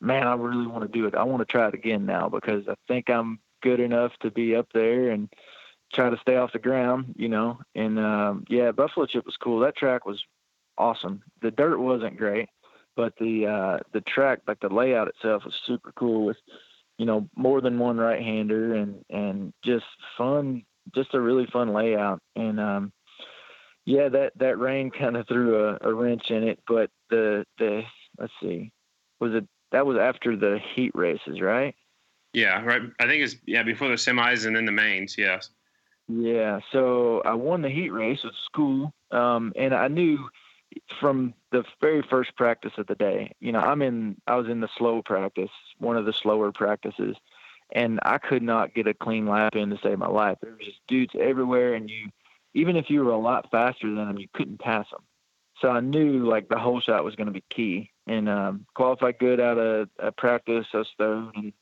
man, 0.00 0.26
I 0.26 0.34
really 0.34 0.66
want 0.66 0.82
to 0.82 0.98
do 0.98 1.06
it. 1.06 1.14
I 1.14 1.24
want 1.24 1.40
to 1.40 1.50
try 1.50 1.68
it 1.68 1.74
again 1.74 2.06
now 2.06 2.28
because 2.28 2.68
I 2.68 2.74
think 2.88 3.08
I'm 3.10 3.38
good 3.62 3.80
enough 3.80 4.12
to 4.20 4.30
be 4.30 4.54
up 4.54 4.68
there 4.72 5.10
and 5.10 5.28
try 5.92 6.10
to 6.10 6.18
stay 6.18 6.36
off 6.36 6.52
the 6.52 6.58
ground, 6.58 7.14
you 7.16 7.28
know. 7.28 7.58
And 7.74 7.98
um, 7.98 8.44
yeah, 8.48 8.72
Buffalo 8.72 9.06
Chip 9.06 9.26
was 9.26 9.36
cool. 9.36 9.60
That 9.60 9.76
track 9.76 10.06
was 10.06 10.22
awesome. 10.78 11.22
The 11.42 11.50
dirt 11.50 11.78
wasn't 11.78 12.18
great, 12.18 12.48
but 12.94 13.14
the 13.18 13.46
uh, 13.46 13.78
the 13.92 14.02
track, 14.02 14.40
like 14.46 14.60
the 14.60 14.68
layout 14.68 15.08
itself, 15.08 15.44
was 15.44 15.54
super 15.66 15.92
cool 15.96 16.26
with 16.26 16.36
you 16.98 17.06
know 17.06 17.28
more 17.36 17.60
than 17.60 17.78
one 17.78 17.96
right 17.98 18.20
hander 18.20 18.74
and 18.74 19.04
and 19.10 19.52
just 19.64 19.86
fun, 20.18 20.64
just 20.94 21.14
a 21.14 21.20
really 21.20 21.46
fun 21.46 21.72
layout. 21.72 22.20
And 22.34 22.60
um, 22.60 22.92
yeah, 23.86 24.08
that 24.08 24.32
that 24.36 24.58
rain 24.58 24.90
kind 24.90 25.16
of 25.16 25.26
threw 25.28 25.64
a, 25.64 25.78
a 25.80 25.94
wrench 25.94 26.30
in 26.30 26.42
it, 26.42 26.58
but 26.66 26.90
the 27.08 27.46
the 27.56 27.82
let's 28.18 28.32
see, 28.42 28.72
was 29.20 29.32
it 29.32 29.46
that 29.70 29.86
was 29.86 29.96
after 29.96 30.36
the 30.36 30.58
heat 30.74 30.90
races, 30.94 31.40
right? 31.40 31.74
Yeah, 32.32 32.62
right. 32.62 32.82
I 33.00 33.06
think 33.06 33.22
it's 33.22 33.36
yeah 33.46 33.62
before 33.62 33.88
the 33.88 33.94
semis 33.94 34.44
and 34.44 34.56
then 34.56 34.66
the 34.66 34.72
mains. 34.72 35.16
Yes. 35.16 35.50
Yeah. 36.08 36.60
So 36.72 37.22
I 37.24 37.34
won 37.34 37.62
the 37.62 37.70
heat 37.70 37.90
race 37.90 38.24
with 38.24 38.34
school, 38.44 38.92
um, 39.12 39.52
and 39.54 39.72
I 39.72 39.86
knew 39.86 40.28
from 41.00 41.32
the 41.52 41.64
very 41.80 42.02
first 42.02 42.36
practice 42.36 42.72
of 42.78 42.88
the 42.88 42.96
day. 42.96 43.32
You 43.38 43.52
know, 43.52 43.60
I'm 43.60 43.82
in. 43.82 44.16
I 44.26 44.34
was 44.34 44.48
in 44.48 44.60
the 44.60 44.68
slow 44.76 45.00
practice, 45.00 45.50
one 45.78 45.96
of 45.96 46.06
the 46.06 46.12
slower 46.12 46.50
practices, 46.50 47.16
and 47.70 48.00
I 48.02 48.18
could 48.18 48.42
not 48.42 48.74
get 48.74 48.88
a 48.88 48.94
clean 48.94 49.28
lap 49.28 49.54
in 49.54 49.70
to 49.70 49.78
save 49.80 49.98
my 49.98 50.08
life. 50.08 50.38
There 50.42 50.56
was 50.58 50.66
just 50.66 50.80
dudes 50.88 51.14
everywhere, 51.16 51.74
and 51.74 51.88
you 51.88 52.08
even 52.56 52.74
if 52.74 52.88
you 52.88 53.04
were 53.04 53.12
a 53.12 53.18
lot 53.18 53.50
faster 53.50 53.86
than 53.86 54.06
them, 54.06 54.18
you 54.18 54.28
couldn't 54.32 54.58
pass 54.58 54.86
them. 54.90 55.02
So 55.60 55.68
I 55.68 55.80
knew 55.80 56.26
like 56.26 56.48
the 56.48 56.58
whole 56.58 56.80
shot 56.80 57.04
was 57.04 57.14
going 57.14 57.26
to 57.26 57.32
be 57.32 57.44
key, 57.50 57.90
and 58.06 58.28
um, 58.28 58.66
qualified 58.74 59.18
good 59.18 59.40
out 59.40 59.58
of, 59.58 59.88
of 59.98 60.16
practice. 60.16 60.66
So 60.72 60.82
stoked, 60.82 61.36
and 61.36 61.52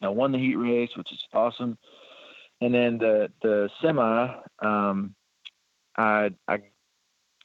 I 0.00 0.08
won 0.08 0.32
the 0.32 0.38
heat 0.38 0.54
race, 0.54 0.90
which 0.96 1.12
is 1.12 1.24
awesome. 1.32 1.76
And 2.60 2.72
then 2.72 2.98
the 2.98 3.32
the 3.42 3.68
semi, 3.80 4.28
um, 4.60 5.14
I 5.96 6.30
I 6.46 6.58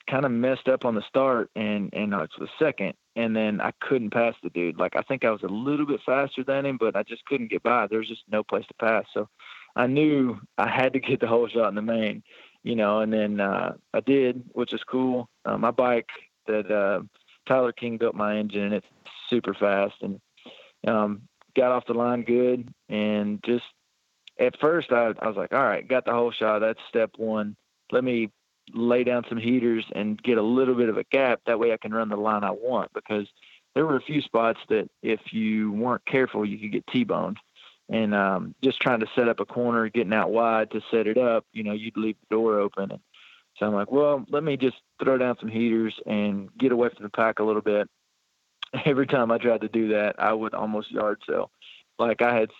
kind 0.07 0.25
of 0.25 0.31
messed 0.31 0.67
up 0.67 0.85
on 0.85 0.93
the 0.93 1.03
start, 1.07 1.49
and 1.55 1.89
and 1.93 2.13
I 2.13 2.19
was 2.19 2.49
second, 2.59 2.93
and 3.15 3.35
then 3.35 3.59
I 3.59 3.71
couldn't 3.81 4.13
pass 4.13 4.35
the 4.43 4.51
dude. 4.51 4.79
Like 4.79 4.95
I 4.95 5.01
think 5.01 5.25
I 5.25 5.31
was 5.31 5.43
a 5.43 5.47
little 5.47 5.87
bit 5.87 6.01
faster 6.05 6.43
than 6.43 6.65
him, 6.67 6.77
but 6.77 6.95
I 6.95 7.01
just 7.01 7.25
couldn't 7.25 7.51
get 7.51 7.63
by. 7.63 7.87
There 7.87 7.99
was 7.99 8.07
just 8.07 8.23
no 8.29 8.43
place 8.43 8.65
to 8.67 8.73
pass. 8.75 9.05
So 9.13 9.29
I 9.75 9.87
knew 9.87 10.39
I 10.57 10.69
had 10.69 10.93
to 10.93 10.99
get 10.99 11.19
the 11.19 11.27
whole 11.27 11.47
shot 11.47 11.69
in 11.69 11.75
the 11.75 11.81
main 11.81 12.23
you 12.67 12.75
know, 12.75 12.99
and 12.99 13.13
then 13.13 13.39
uh, 13.39 13.73
I 13.93 14.01
did, 14.01 14.43
which 14.51 14.73
is 14.73 14.83
cool. 14.83 15.29
Uh, 15.45 15.57
my 15.57 15.71
bike 15.71 16.09
that 16.47 16.69
uh, 16.69 17.01
Tyler 17.47 17.71
King 17.71 17.97
built 17.97 18.13
my 18.13 18.35
engine, 18.35 18.63
and 18.63 18.73
it's 18.73 18.87
super 19.29 19.53
fast, 19.53 19.95
and 20.01 20.19
um, 20.85 21.21
got 21.55 21.71
off 21.71 21.85
the 21.85 21.93
line 21.93 22.23
good, 22.23 22.67
and 22.89 23.41
just 23.45 23.63
at 24.37 24.59
first 24.59 24.91
I, 24.91 25.13
I 25.19 25.27
was 25.27 25.37
like, 25.37 25.53
all 25.53 25.63
right, 25.63 25.87
got 25.87 26.03
the 26.03 26.11
whole 26.11 26.31
shot. 26.31 26.59
That's 26.59 26.79
step 26.89 27.11
one. 27.15 27.55
Let 27.93 28.03
me 28.03 28.31
lay 28.73 29.05
down 29.05 29.23
some 29.29 29.37
heaters 29.37 29.85
and 29.95 30.21
get 30.21 30.37
a 30.37 30.41
little 30.41 30.75
bit 30.75 30.89
of 30.89 30.97
a 30.97 31.05
gap. 31.05 31.39
That 31.45 31.59
way 31.59 31.71
I 31.71 31.77
can 31.77 31.93
run 31.93 32.09
the 32.09 32.17
line 32.17 32.43
I 32.43 32.51
want 32.51 32.91
because 32.93 33.27
there 33.75 33.85
were 33.85 33.95
a 33.95 34.01
few 34.01 34.21
spots 34.21 34.59
that 34.67 34.89
if 35.01 35.21
you 35.31 35.71
weren't 35.71 36.05
careful, 36.05 36.45
you 36.45 36.57
could 36.59 36.73
get 36.73 36.87
T-boned 36.87 37.37
and 37.89 38.13
um, 38.13 38.55
just 38.63 38.79
trying 38.81 38.99
to 38.99 39.07
set 39.15 39.29
up 39.29 39.39
a 39.39 39.45
corner, 39.45 39.89
getting 39.89 40.13
out 40.13 40.31
wide 40.31 40.71
to 40.71 40.81
set 40.91 41.07
it 41.07 41.17
up, 41.17 41.45
you 41.53 41.63
know, 41.63 41.73
you'd 41.73 41.97
leave 41.97 42.17
the 42.19 42.35
door 42.35 42.59
open. 42.59 42.91
And 42.91 43.01
so 43.57 43.65
I'm 43.65 43.73
like, 43.73 43.91
well, 43.91 44.25
let 44.29 44.43
me 44.43 44.57
just 44.57 44.77
throw 45.01 45.17
down 45.17 45.37
some 45.39 45.49
heaters 45.49 45.95
and 46.05 46.49
get 46.57 46.71
away 46.71 46.89
from 46.89 47.03
the 47.03 47.09
pack 47.09 47.39
a 47.39 47.43
little 47.43 47.61
bit. 47.61 47.87
Every 48.85 49.07
time 49.07 49.31
I 49.31 49.37
tried 49.37 49.61
to 49.61 49.69
do 49.69 49.89
that, 49.89 50.15
I 50.19 50.33
would 50.33 50.53
almost 50.53 50.91
yard 50.91 51.21
sell. 51.25 51.51
Like 51.99 52.21
I 52.21 52.35
had 52.35 52.51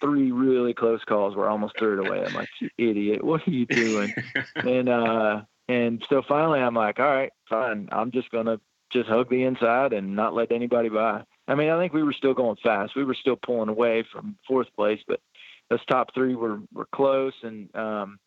three 0.00 0.32
really 0.32 0.74
close 0.74 1.02
calls 1.04 1.34
where 1.34 1.48
I 1.48 1.52
almost 1.52 1.78
threw 1.78 2.00
it 2.00 2.06
away. 2.06 2.24
I'm 2.26 2.34
like, 2.34 2.48
you 2.60 2.68
idiot, 2.76 3.24
what 3.24 3.46
are 3.46 3.50
you 3.50 3.64
doing? 3.64 4.12
and 4.56 4.88
uh, 4.88 5.42
and 5.68 6.04
so 6.10 6.22
finally, 6.28 6.60
I'm 6.60 6.74
like, 6.74 6.98
all 6.98 7.06
right, 7.06 7.32
fine. 7.48 7.88
I'm 7.90 8.10
just 8.10 8.30
gonna 8.30 8.60
just 8.92 9.08
hug 9.08 9.30
the 9.30 9.44
inside 9.44 9.94
and 9.94 10.14
not 10.14 10.34
let 10.34 10.52
anybody 10.52 10.90
by. 10.90 11.22
I 11.52 11.54
mean, 11.54 11.68
I 11.68 11.78
think 11.78 11.92
we 11.92 12.02
were 12.02 12.14
still 12.14 12.32
going 12.32 12.56
fast. 12.62 12.96
We 12.96 13.04
were 13.04 13.14
still 13.14 13.36
pulling 13.36 13.68
away 13.68 14.04
from 14.10 14.36
fourth 14.48 14.68
place, 14.74 15.00
but 15.06 15.20
those 15.68 15.84
top 15.84 16.14
three 16.14 16.34
were 16.34 16.60
were 16.72 16.88
close. 16.94 17.34
And 17.42 17.74
um, 17.76 18.18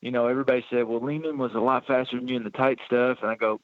you 0.00 0.12
know, 0.12 0.28
everybody 0.28 0.64
said, 0.70 0.84
"Well, 0.84 1.04
Lehman 1.04 1.38
was 1.38 1.54
a 1.56 1.60
lot 1.60 1.86
faster 1.88 2.16
than 2.16 2.28
you 2.28 2.36
in 2.36 2.44
the 2.44 2.50
tight 2.50 2.78
stuff." 2.86 3.18
And 3.20 3.32
I 3.32 3.34
go, 3.34 3.60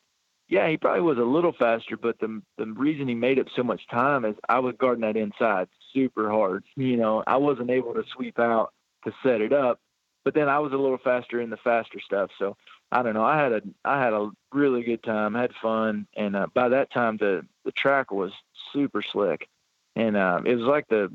"Yeah, 0.48 0.68
he 0.68 0.78
probably 0.78 1.02
was 1.02 1.18
a 1.18 1.22
little 1.22 1.52
faster, 1.52 1.96
but 1.96 2.18
the 2.18 2.42
the 2.58 2.66
reason 2.66 3.06
he 3.06 3.14
made 3.14 3.38
up 3.38 3.46
so 3.54 3.62
much 3.62 3.86
time 3.88 4.24
is 4.24 4.34
I 4.48 4.58
was 4.58 4.74
guarding 4.80 5.02
that 5.02 5.16
inside 5.16 5.68
super 5.92 6.28
hard. 6.28 6.64
You 6.74 6.96
know, 6.96 7.22
I 7.24 7.36
wasn't 7.36 7.70
able 7.70 7.94
to 7.94 8.02
sweep 8.16 8.40
out 8.40 8.72
to 9.04 9.12
set 9.22 9.40
it 9.40 9.52
up, 9.52 9.78
but 10.24 10.34
then 10.34 10.48
I 10.48 10.58
was 10.58 10.72
a 10.72 10.76
little 10.76 10.98
faster 10.98 11.40
in 11.40 11.50
the 11.50 11.56
faster 11.58 12.00
stuff. 12.04 12.30
So 12.36 12.56
I 12.90 13.04
don't 13.04 13.14
know. 13.14 13.24
I 13.24 13.40
had 13.40 13.52
a 13.52 13.62
I 13.84 14.02
had 14.02 14.12
a 14.12 14.30
really 14.52 14.82
good 14.82 15.04
time, 15.04 15.34
had 15.34 15.52
fun, 15.62 16.08
and 16.16 16.34
uh, 16.34 16.48
by 16.52 16.68
that 16.70 16.92
time 16.92 17.16
the 17.16 17.46
the 17.64 17.72
track 17.72 18.10
was 18.10 18.32
super 18.72 19.02
slick, 19.02 19.48
and 19.96 20.16
uh, 20.16 20.40
it 20.44 20.54
was 20.56 20.66
like 20.66 20.88
the 20.88 21.10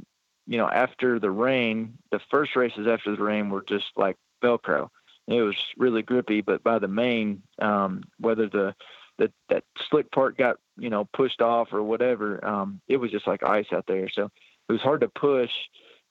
you 0.48 0.58
know 0.58 0.68
after 0.68 1.20
the 1.20 1.32
rain, 1.32 1.98
the 2.12 2.20
first 2.32 2.56
races 2.56 2.88
after 2.88 3.16
the 3.16 3.24
rain 3.24 3.50
were 3.50 3.64
just 3.64 3.86
like 3.96 4.18
Velcro. 4.44 4.90
It 5.28 5.42
was 5.42 5.58
really 5.78 6.02
grippy, 6.02 6.42
but 6.42 6.64
by 6.64 6.80
the 6.80 6.88
main, 6.88 7.44
um, 7.60 8.04
whether 8.20 8.48
the 8.48 8.76
that 9.20 9.32
that 9.50 9.64
slick 9.90 10.12
part 10.12 10.38
got 10.38 10.58
you 10.78 10.90
know 10.90 11.06
pushed 11.14 11.42
off 11.42 11.72
or 11.72 11.84
whatever, 11.84 12.44
um, 12.46 12.82
it 12.88 12.98
was 12.98 13.12
just 13.12 13.28
like 13.28 13.44
ice 13.44 13.68
out 13.72 13.86
there. 13.88 14.10
So 14.10 14.30
it 14.68 14.72
was 14.72 14.82
hard 14.82 15.02
to 15.02 15.10
push 15.10 15.52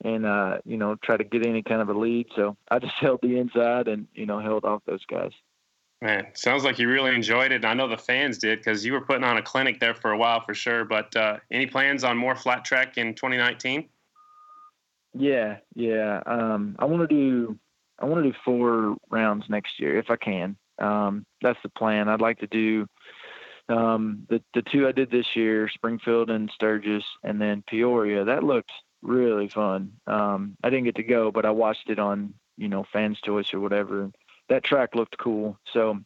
and 0.04 0.24
uh, 0.24 0.58
you 0.64 0.76
know 0.76 0.94
try 1.02 1.16
to 1.16 1.24
get 1.24 1.46
any 1.46 1.62
kind 1.62 1.82
of 1.82 1.88
a 1.88 1.98
lead. 1.98 2.26
So 2.36 2.56
I 2.70 2.78
just 2.78 2.94
held 3.00 3.20
the 3.22 3.38
inside 3.38 3.88
and 3.88 4.06
you 4.14 4.26
know 4.26 4.38
held 4.38 4.64
off 4.64 4.82
those 4.86 5.04
guys. 5.06 5.32
Man, 6.00 6.28
sounds 6.34 6.62
like 6.62 6.78
you 6.78 6.88
really 6.88 7.14
enjoyed 7.14 7.50
it. 7.50 7.64
I 7.64 7.74
know 7.74 7.88
the 7.88 7.98
fans 7.98 8.38
did 8.38 8.60
because 8.60 8.84
you 8.84 8.92
were 8.92 9.00
putting 9.00 9.24
on 9.24 9.36
a 9.36 9.42
clinic 9.42 9.80
there 9.80 9.94
for 9.94 10.12
a 10.12 10.18
while 10.18 10.40
for 10.40 10.54
sure. 10.54 10.84
But 10.84 11.14
uh, 11.16 11.38
any 11.50 11.66
plans 11.66 12.04
on 12.04 12.16
more 12.16 12.36
flat 12.36 12.64
track 12.64 12.98
in 12.98 13.14
2019? 13.14 13.88
Yeah, 15.14 15.58
yeah. 15.74 16.20
Um, 16.24 16.76
I 16.78 16.84
want 16.84 17.08
to 17.08 17.14
do 17.14 17.58
I 17.98 18.04
want 18.04 18.22
to 18.22 18.30
do 18.30 18.38
four 18.44 18.96
rounds 19.10 19.46
next 19.48 19.80
year 19.80 19.98
if 19.98 20.08
I 20.10 20.16
can. 20.16 20.56
Um, 20.78 21.26
that's 21.42 21.58
the 21.64 21.68
plan. 21.70 22.08
I'd 22.08 22.20
like 22.20 22.38
to 22.40 22.46
do 22.46 22.86
um, 23.68 24.24
the 24.28 24.40
the 24.54 24.62
two 24.62 24.86
I 24.86 24.92
did 24.92 25.10
this 25.10 25.34
year, 25.34 25.68
Springfield 25.68 26.30
and 26.30 26.50
Sturgis, 26.54 27.04
and 27.24 27.40
then 27.40 27.64
Peoria. 27.66 28.24
That 28.24 28.44
looked 28.44 28.70
really 29.02 29.48
fun. 29.48 29.92
Um, 30.06 30.56
I 30.62 30.70
didn't 30.70 30.84
get 30.84 30.96
to 30.96 31.02
go, 31.02 31.32
but 31.32 31.44
I 31.44 31.50
watched 31.50 31.90
it 31.90 31.98
on 31.98 32.34
you 32.56 32.68
know 32.68 32.84
Fans 32.92 33.20
Choice 33.20 33.52
or 33.52 33.60
whatever. 33.60 34.10
That 34.48 34.64
track 34.64 34.94
looked 34.94 35.18
cool, 35.18 35.58
so 35.72 35.98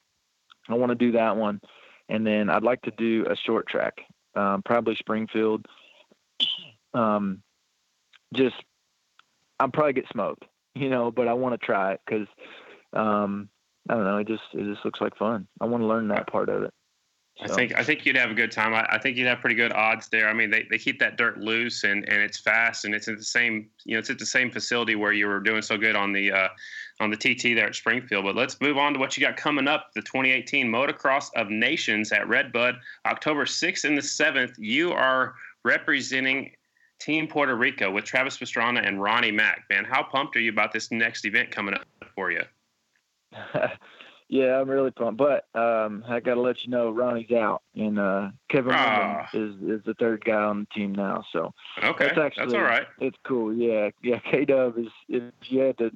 I 0.69 0.75
want 0.75 0.91
to 0.91 0.97
do 0.97 1.13
that 1.13 1.37
one, 1.37 1.61
and 2.09 2.27
then 2.27 2.51
I'd 2.51 2.63
like 2.63 2.83
to 2.83 2.91
do 2.91 3.27
a 3.31 3.37
short 3.37 3.69
track, 3.69 4.01
um, 4.35 4.63
probably 4.63 4.97
Springfield. 4.97 5.67
Um, 6.95 7.43
just 8.35 8.57
I'll 9.61 9.69
probably 9.69 9.93
get 9.93 10.09
smoked, 10.13 10.45
you 10.75 10.91
know, 10.91 11.11
but 11.11 11.29
I 11.29 11.35
want 11.35 11.59
to 11.59 11.65
try 11.65 11.93
it 11.93 12.01
because 12.05 12.27
um, 12.93 13.49
I 13.89 13.95
don't 13.95 14.05
know. 14.05 14.19
It 14.19 14.29
just 14.29 14.43
it 14.53 14.65
just 14.65 14.85
looks 14.85 15.01
like 15.01 15.17
fun. 15.17 15.47
I 15.61 15.67
want 15.67 15.83
to 15.83 15.87
learn 15.87 16.09
that 16.09 16.27
part 16.27 16.49
of 16.49 16.63
it. 16.65 16.75
I 17.43 17.49
think 17.49 17.79
I 17.79 17.85
think 17.85 18.07
you'd 18.07 18.17
have 18.17 18.31
a 18.31 18.35
good 18.35 18.53
time. 18.53 18.75
I, 18.75 18.87
I, 18.91 18.99
think 18.99 19.17
you'd 19.17 19.27
have 19.27 19.41
pretty 19.41 19.57
good 19.57 19.73
odds 19.73 20.09
there. 20.09 20.29
I 20.29 20.33
mean, 20.33 20.51
they, 20.51 20.67
they 20.71 20.79
keep 20.79 20.99
that 21.01 21.17
dirt 21.17 21.39
loose 21.39 21.85
and, 21.85 22.09
and 22.09 22.23
it's 22.23 22.39
fast 22.39 22.85
and 22.85 22.95
it's 22.95 23.09
at 23.09 23.19
the 23.19 23.25
same 23.25 23.69
you 23.85 23.95
know 23.95 23.99
it's 23.99 24.11
at 24.11 24.19
the 24.19 24.27
same 24.27 24.51
facility 24.51 24.95
where 24.95 25.13
you 25.13 25.27
were 25.27 25.41
doing 25.41 25.63
so 25.63 25.77
good 25.77 25.97
on 25.97 26.13
the 26.13 26.33
uh, 26.33 26.49
on 27.01 27.11
the 27.11 27.17
TT 27.17 27.55
there 27.55 27.67
at 27.67 27.75
Springfield. 27.75 28.25
But 28.25 28.37
let's 28.37 28.61
move 28.61 28.79
on 28.79 28.93
to 28.95 28.99
what 28.99 29.17
you 29.17 29.27
got 29.27 29.37
coming 29.37 29.69
up. 29.69 29.91
The 29.95 30.03
2018 30.03 30.67
Motocross 30.67 31.31
of 31.35 31.51
Nations 31.51 32.13
at 32.13 32.29
Redbud, 32.29 32.77
October 33.07 33.45
6th 33.45 33.85
and 33.85 33.97
the 33.97 34.03
7th. 34.03 34.55
You 34.59 34.93
are 34.93 35.35
representing 35.65 36.53
Team 37.01 37.27
Puerto 37.27 37.57
Rico 37.57 37.91
with 37.91 38.05
Travis 38.05 38.39
Pastrana 38.39 38.87
and 38.87 39.03
Ronnie 39.03 39.33
Mac. 39.33 39.65
Man, 39.69 39.85
how 39.85 40.03
pumped 40.03 40.37
are 40.37 40.41
you 40.41 40.51
about 40.51 40.73
this 40.73 40.93
next 40.93 41.25
event 41.25 41.51
coming 41.51 41.75
up 41.75 41.85
for 42.15 42.31
you? 42.31 42.43
Yeah, 44.33 44.59
I'm 44.59 44.71
really 44.71 44.91
pumped. 44.91 45.19
But 45.19 45.45
um, 45.55 46.05
I 46.09 46.21
got 46.21 46.37
to 46.37 46.41
let 46.41 46.65
you 46.65 46.71
know, 46.71 46.89
Ronnie's 46.89 47.31
out, 47.33 47.61
and 47.77 47.99
uh, 47.99 48.31
Kevin 48.49 48.73
ah. 48.75 49.29
is 49.35 49.57
is 49.57 49.85
the 49.85 49.93
third 50.01 50.25
guy 50.25 50.43
on 50.43 50.61
the 50.61 50.67
team 50.75 50.95
now. 50.95 51.23
So 51.35 51.53
okay, 51.85 52.07
that's, 52.07 52.19
actually, 52.19 52.45
that's 52.47 52.55
all 52.55 52.63
right. 52.63 52.87
It's 52.99 53.19
cool. 53.25 53.53
Yeah, 53.53 53.91
yeah. 54.03 54.21
K 54.31 54.47
Dub 54.47 54.79
is 54.79 54.87
if 55.07 55.23
you 55.49 55.61
had 55.61 55.77
to, 55.77 55.91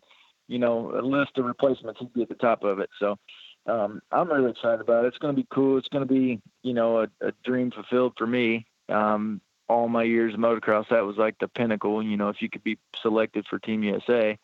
you 0.49 0.59
know, 0.59 0.95
a 0.95 1.01
list 1.01 1.39
of 1.39 1.47
replacements, 1.47 1.99
he'd 1.99 2.13
be 2.13 2.21
at 2.21 2.29
the 2.29 2.35
top 2.35 2.63
of 2.63 2.79
it. 2.79 2.91
So 3.01 3.17
um, 3.65 4.03
I'm 4.13 4.31
really 4.31 4.51
excited 4.51 4.83
about 4.83 5.07
it. 5.07 5.09
It's 5.09 5.19
going 5.19 5.35
to 5.35 5.41
be 5.41 5.49
cool. 5.51 5.79
It's 5.79 5.89
going 5.89 6.07
to 6.07 6.15
be, 6.15 6.43
you 6.63 6.75
know, 6.75 7.05
a, 7.05 7.09
a 7.23 7.33
dream 7.43 7.71
fulfilled 7.71 8.13
for 8.19 8.27
me. 8.27 8.67
Um, 8.91 9.41
all 9.67 9.89
my 9.89 10.03
years 10.03 10.35
of 10.35 10.41
motocross, 10.41 10.91
that 10.91 11.07
was 11.07 11.17
like 11.17 11.39
the 11.39 11.49
pinnacle. 11.49 12.03
You 12.03 12.19
know, 12.19 12.29
if 12.29 12.43
you 12.43 12.51
could 12.51 12.63
be 12.63 12.77
selected 13.01 13.47
for 13.49 13.59
Team 13.59 13.83
USA 13.83 14.39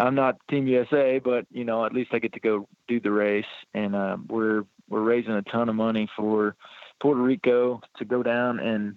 I'm 0.00 0.14
not 0.14 0.36
Team 0.48 0.66
USA, 0.66 1.18
but 1.18 1.46
you 1.50 1.64
know, 1.64 1.84
at 1.84 1.92
least 1.92 2.10
I 2.14 2.18
get 2.18 2.32
to 2.32 2.40
go 2.40 2.66
do 2.88 3.00
the 3.00 3.10
race, 3.10 3.44
and 3.74 3.94
uh, 3.94 4.16
we're 4.28 4.64
we're 4.88 5.02
raising 5.02 5.32
a 5.32 5.42
ton 5.42 5.68
of 5.68 5.74
money 5.74 6.08
for 6.16 6.56
Puerto 7.00 7.20
Rico 7.20 7.80
to 7.98 8.04
go 8.06 8.22
down 8.22 8.60
and 8.60 8.96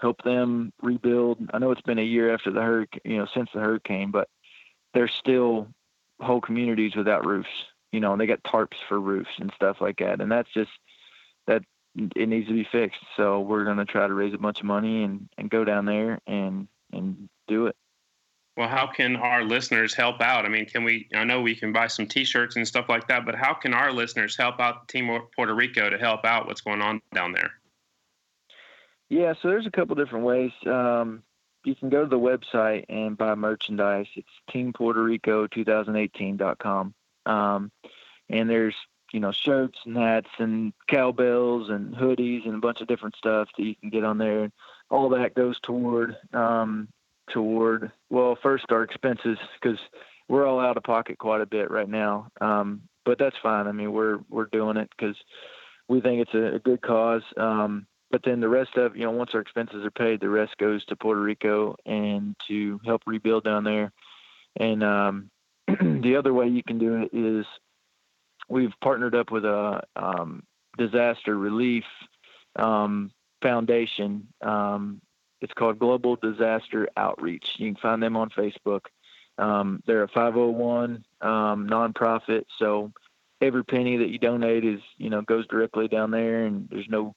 help 0.00 0.22
them 0.22 0.72
rebuild. 0.82 1.38
I 1.52 1.58
know 1.58 1.70
it's 1.70 1.82
been 1.82 1.98
a 1.98 2.02
year 2.02 2.32
after 2.32 2.50
the 2.50 2.62
hurricane, 2.62 3.02
you 3.04 3.18
know, 3.18 3.26
since 3.34 3.50
the 3.52 3.60
hurricane, 3.60 4.10
but 4.10 4.28
there's 4.94 5.12
still 5.12 5.68
whole 6.20 6.40
communities 6.40 6.96
without 6.96 7.26
roofs. 7.26 7.48
You 7.92 8.00
know, 8.00 8.12
and 8.12 8.20
they 8.20 8.26
got 8.26 8.42
tarps 8.42 8.78
for 8.88 8.98
roofs 8.98 9.30
and 9.38 9.52
stuff 9.54 9.76
like 9.80 9.98
that, 9.98 10.20
and 10.22 10.32
that's 10.32 10.52
just 10.54 10.70
that 11.46 11.62
it 11.94 12.28
needs 12.28 12.48
to 12.48 12.54
be 12.54 12.66
fixed. 12.72 13.00
So 13.16 13.40
we're 13.40 13.64
gonna 13.64 13.84
try 13.84 14.06
to 14.06 14.14
raise 14.14 14.32
a 14.32 14.38
bunch 14.38 14.60
of 14.60 14.66
money 14.66 15.04
and 15.04 15.28
and 15.36 15.50
go 15.50 15.64
down 15.64 15.84
there 15.84 16.18
and 16.26 16.66
and 16.92 17.28
do 17.46 17.66
it. 17.66 17.76
Well, 18.56 18.68
how 18.68 18.86
can 18.86 19.16
our 19.16 19.42
listeners 19.42 19.94
help 19.94 20.20
out? 20.20 20.44
I 20.44 20.48
mean, 20.48 20.66
can 20.66 20.84
we? 20.84 21.08
I 21.12 21.24
know 21.24 21.40
we 21.40 21.56
can 21.56 21.72
buy 21.72 21.88
some 21.88 22.06
T-shirts 22.06 22.54
and 22.54 22.66
stuff 22.66 22.88
like 22.88 23.08
that, 23.08 23.26
but 23.26 23.34
how 23.34 23.52
can 23.52 23.74
our 23.74 23.92
listeners 23.92 24.36
help 24.36 24.60
out 24.60 24.86
Team 24.86 25.10
Puerto 25.34 25.54
Rico 25.54 25.90
to 25.90 25.98
help 25.98 26.24
out 26.24 26.46
what's 26.46 26.60
going 26.60 26.80
on 26.80 27.02
down 27.12 27.32
there? 27.32 27.50
Yeah, 29.08 29.34
so 29.40 29.48
there's 29.48 29.66
a 29.66 29.72
couple 29.72 29.96
different 29.96 30.24
ways. 30.24 30.52
Um, 30.66 31.24
you 31.64 31.74
can 31.74 31.88
go 31.88 32.04
to 32.04 32.08
the 32.08 32.18
website 32.18 32.84
and 32.88 33.18
buy 33.18 33.34
merchandise. 33.34 34.06
It's 34.14 34.28
teampuertorico2018.com, 34.50 36.94
um, 37.26 37.72
and 38.28 38.48
there's 38.48 38.76
you 39.12 39.18
know 39.20 39.32
shirts 39.32 39.80
and 39.84 39.96
hats 39.96 40.30
and 40.38 40.72
cowbells 40.88 41.70
and 41.70 41.92
hoodies 41.94 42.46
and 42.46 42.54
a 42.54 42.58
bunch 42.58 42.80
of 42.80 42.86
different 42.86 43.16
stuff 43.16 43.48
that 43.56 43.64
you 43.64 43.74
can 43.74 43.90
get 43.90 44.04
on 44.04 44.18
there. 44.18 44.52
All 44.90 45.08
that 45.10 45.34
goes 45.34 45.58
toward 45.60 46.16
um, 46.32 46.88
toward 47.32 47.90
well 48.10 48.36
first 48.42 48.66
our 48.70 48.82
expenses 48.82 49.38
because 49.60 49.78
we're 50.28 50.46
all 50.46 50.60
out 50.60 50.76
of 50.76 50.82
pocket 50.82 51.18
quite 51.18 51.40
a 51.40 51.46
bit 51.46 51.70
right 51.70 51.88
now. 51.88 52.28
Um, 52.40 52.82
but 53.04 53.18
that's 53.18 53.36
fine. 53.42 53.66
I 53.66 53.72
mean 53.72 53.92
we're 53.92 54.18
we're 54.30 54.46
doing 54.46 54.76
it 54.76 54.90
because 54.96 55.16
we 55.88 56.00
think 56.00 56.20
it's 56.22 56.34
a, 56.34 56.56
a 56.56 56.58
good 56.58 56.82
cause. 56.82 57.22
Um, 57.36 57.86
but 58.10 58.22
then 58.24 58.40
the 58.40 58.48
rest 58.48 58.76
of 58.76 58.96
you 58.96 59.04
know 59.04 59.10
once 59.10 59.30
our 59.34 59.40
expenses 59.40 59.84
are 59.84 59.90
paid 59.90 60.20
the 60.20 60.28
rest 60.28 60.56
goes 60.58 60.84
to 60.86 60.96
puerto 60.96 61.20
rico 61.20 61.76
and 61.84 62.36
to 62.48 62.80
help 62.84 63.02
rebuild 63.06 63.44
down 63.44 63.64
there. 63.64 63.92
And 64.56 64.84
um, 64.84 65.30
the 65.66 66.16
other 66.16 66.32
way 66.32 66.46
you 66.48 66.62
can 66.62 66.78
do 66.78 67.02
it 67.02 67.10
is 67.12 67.44
we've 68.48 68.72
partnered 68.82 69.14
up 69.14 69.30
with 69.30 69.44
a 69.44 69.82
um, 69.96 70.42
disaster 70.78 71.36
relief 71.36 71.84
um, 72.56 73.10
foundation. 73.42 74.28
Um, 74.42 75.00
it's 75.44 75.52
called 75.52 75.78
Global 75.78 76.16
Disaster 76.16 76.88
Outreach. 76.96 77.56
You 77.58 77.70
can 77.70 77.80
find 77.80 78.02
them 78.02 78.16
on 78.16 78.30
Facebook. 78.30 78.86
Um, 79.36 79.82
they're 79.86 80.04
a 80.04 80.08
501 80.08 81.04
um, 81.20 81.68
nonprofit, 81.68 82.46
so 82.58 82.92
every 83.42 83.62
penny 83.62 83.98
that 83.98 84.08
you 84.08 84.18
donate 84.18 84.64
is, 84.64 84.80
you 84.96 85.10
know, 85.10 85.20
goes 85.20 85.46
directly 85.48 85.86
down 85.86 86.10
there, 86.10 86.46
and 86.46 86.66
there's 86.70 86.88
no 86.88 87.14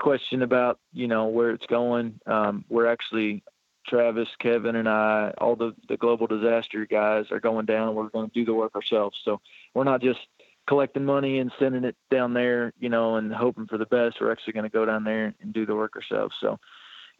question 0.00 0.42
about, 0.42 0.80
you 0.92 1.06
know, 1.06 1.26
where 1.26 1.50
it's 1.50 1.66
going. 1.66 2.18
Um, 2.26 2.64
we're 2.68 2.86
actually 2.86 3.44
Travis, 3.86 4.28
Kevin, 4.40 4.74
and 4.74 4.88
I, 4.88 5.32
all 5.38 5.54
the 5.54 5.72
the 5.88 5.96
global 5.96 6.26
disaster 6.26 6.84
guys 6.84 7.26
are 7.30 7.40
going 7.40 7.66
down. 7.66 7.94
We're 7.94 8.08
going 8.08 8.28
to 8.28 8.34
do 8.34 8.44
the 8.44 8.54
work 8.54 8.74
ourselves, 8.74 9.16
so 9.24 9.40
we're 9.74 9.84
not 9.84 10.02
just 10.02 10.20
collecting 10.66 11.04
money 11.04 11.38
and 11.38 11.52
sending 11.60 11.84
it 11.84 11.96
down 12.10 12.34
there, 12.34 12.72
you 12.80 12.88
know, 12.88 13.16
and 13.16 13.32
hoping 13.32 13.66
for 13.66 13.78
the 13.78 13.86
best. 13.86 14.16
We're 14.20 14.32
actually 14.32 14.54
going 14.54 14.64
to 14.64 14.68
go 14.68 14.84
down 14.84 15.04
there 15.04 15.32
and 15.40 15.52
do 15.52 15.64
the 15.64 15.76
work 15.76 15.94
ourselves. 15.94 16.34
So 16.40 16.58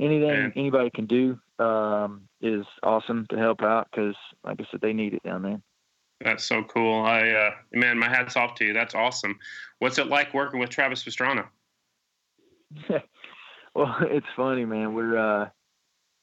anything 0.00 0.28
man. 0.28 0.52
anybody 0.56 0.90
can 0.90 1.06
do 1.06 1.38
um, 1.58 2.28
is 2.40 2.64
awesome 2.82 3.26
to 3.30 3.36
help 3.36 3.62
out 3.62 3.88
because, 3.90 4.14
like 4.44 4.60
I 4.60 4.64
said, 4.70 4.80
they 4.80 4.92
need 4.92 5.14
it 5.14 5.22
down 5.22 5.42
there. 5.42 5.60
That's 6.20 6.44
so 6.44 6.64
cool. 6.64 7.02
I 7.02 7.28
uh, 7.30 7.50
man, 7.72 7.98
my 7.98 8.08
hats 8.08 8.36
off 8.36 8.54
to 8.56 8.64
you. 8.64 8.72
That's 8.72 8.94
awesome. 8.94 9.38
What's 9.78 9.98
it 9.98 10.08
like 10.08 10.34
working 10.34 10.58
with 10.58 10.70
Travis 10.70 11.04
Pastrana? 11.04 11.46
well, 13.74 13.96
it's 14.02 14.26
funny, 14.36 14.64
man. 14.64 14.94
We're 14.94 15.16
uh, 15.16 15.48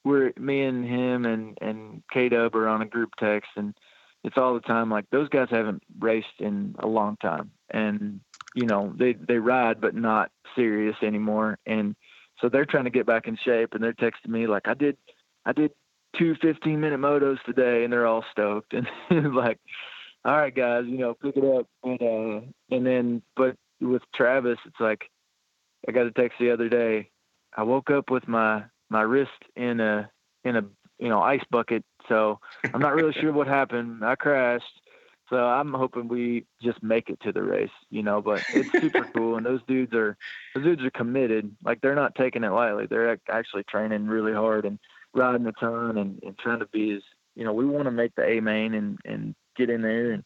we're 0.04 0.32
me 0.38 0.62
and 0.62 0.84
him 0.84 1.24
and 1.24 1.58
and 1.60 2.02
K 2.12 2.28
Dub 2.28 2.54
are 2.54 2.68
on 2.68 2.82
a 2.82 2.86
group 2.86 3.10
text, 3.18 3.50
and 3.56 3.74
it's 4.22 4.36
all 4.36 4.54
the 4.54 4.60
time. 4.60 4.90
Like 4.90 5.06
those 5.10 5.28
guys 5.28 5.48
haven't 5.50 5.82
raced 5.98 6.40
in 6.40 6.74
a 6.78 6.86
long 6.86 7.16
time, 7.16 7.50
and 7.70 8.20
you 8.54 8.66
know 8.66 8.92
they 8.98 9.14
they 9.14 9.38
ride, 9.38 9.80
but 9.80 9.94
not 9.94 10.30
serious 10.54 10.96
anymore, 11.02 11.58
and 11.66 11.96
so 12.40 12.48
they're 12.48 12.66
trying 12.66 12.84
to 12.84 12.90
get 12.90 13.06
back 13.06 13.26
in 13.26 13.36
shape 13.44 13.74
and 13.74 13.82
they're 13.82 13.92
texting 13.94 14.28
me 14.28 14.46
like 14.46 14.68
I 14.68 14.74
did 14.74 14.96
I 15.44 15.52
did 15.52 15.72
two 16.18 16.34
15 16.40 16.80
minute 16.80 17.00
motos 17.00 17.42
today 17.44 17.84
and 17.84 17.92
they're 17.92 18.06
all 18.06 18.24
stoked. 18.30 18.74
And 19.10 19.34
like 19.34 19.58
all 20.24 20.36
right 20.36 20.54
guys 20.54 20.84
you 20.86 20.98
know 20.98 21.14
pick 21.14 21.36
it 21.36 21.44
up. 21.44 21.66
And 21.84 22.02
uh 22.02 22.46
and 22.74 22.86
then 22.86 23.22
but 23.36 23.56
with 23.80 24.02
Travis 24.14 24.58
it's 24.66 24.80
like 24.80 25.10
I 25.88 25.92
got 25.92 26.06
a 26.06 26.12
text 26.12 26.38
the 26.38 26.50
other 26.50 26.68
day. 26.68 27.10
I 27.56 27.62
woke 27.62 27.90
up 27.90 28.10
with 28.10 28.26
my 28.28 28.64
my 28.90 29.02
wrist 29.02 29.30
in 29.54 29.80
a 29.80 30.10
in 30.44 30.56
a 30.56 30.62
you 30.98 31.08
know 31.08 31.20
ice 31.20 31.44
bucket. 31.50 31.84
So 32.08 32.38
I'm 32.72 32.80
not 32.80 32.94
really 32.94 33.12
sure 33.12 33.32
what 33.32 33.46
happened. 33.46 34.04
I 34.04 34.14
crashed 34.16 34.64
so 35.28 35.36
I'm 35.36 35.74
hoping 35.74 36.08
we 36.08 36.46
just 36.62 36.82
make 36.82 37.08
it 37.08 37.18
to 37.22 37.32
the 37.32 37.42
race, 37.42 37.70
you 37.90 38.02
know. 38.02 38.22
But 38.22 38.42
it's 38.54 38.70
super 38.72 39.04
cool, 39.14 39.36
and 39.36 39.44
those 39.44 39.60
dudes 39.66 39.92
are 39.92 40.16
those 40.54 40.64
dudes 40.64 40.84
are 40.84 40.90
committed. 40.90 41.54
Like 41.64 41.80
they're 41.80 41.94
not 41.94 42.14
taking 42.14 42.44
it 42.44 42.52
lightly. 42.52 42.86
They're 42.86 43.18
actually 43.28 43.64
training 43.64 44.06
really 44.06 44.32
hard 44.32 44.64
and 44.64 44.78
riding 45.14 45.46
a 45.46 45.52
ton 45.52 45.98
and, 45.98 46.20
and 46.22 46.38
trying 46.38 46.60
to 46.60 46.66
be 46.66 46.92
as 46.92 47.02
you 47.34 47.44
know. 47.44 47.52
We 47.52 47.66
want 47.66 47.84
to 47.86 47.90
make 47.90 48.14
the 48.14 48.24
A 48.24 48.40
main 48.40 48.74
and 48.74 48.98
and 49.04 49.34
get 49.56 49.70
in 49.70 49.82
there 49.82 50.12
and 50.12 50.24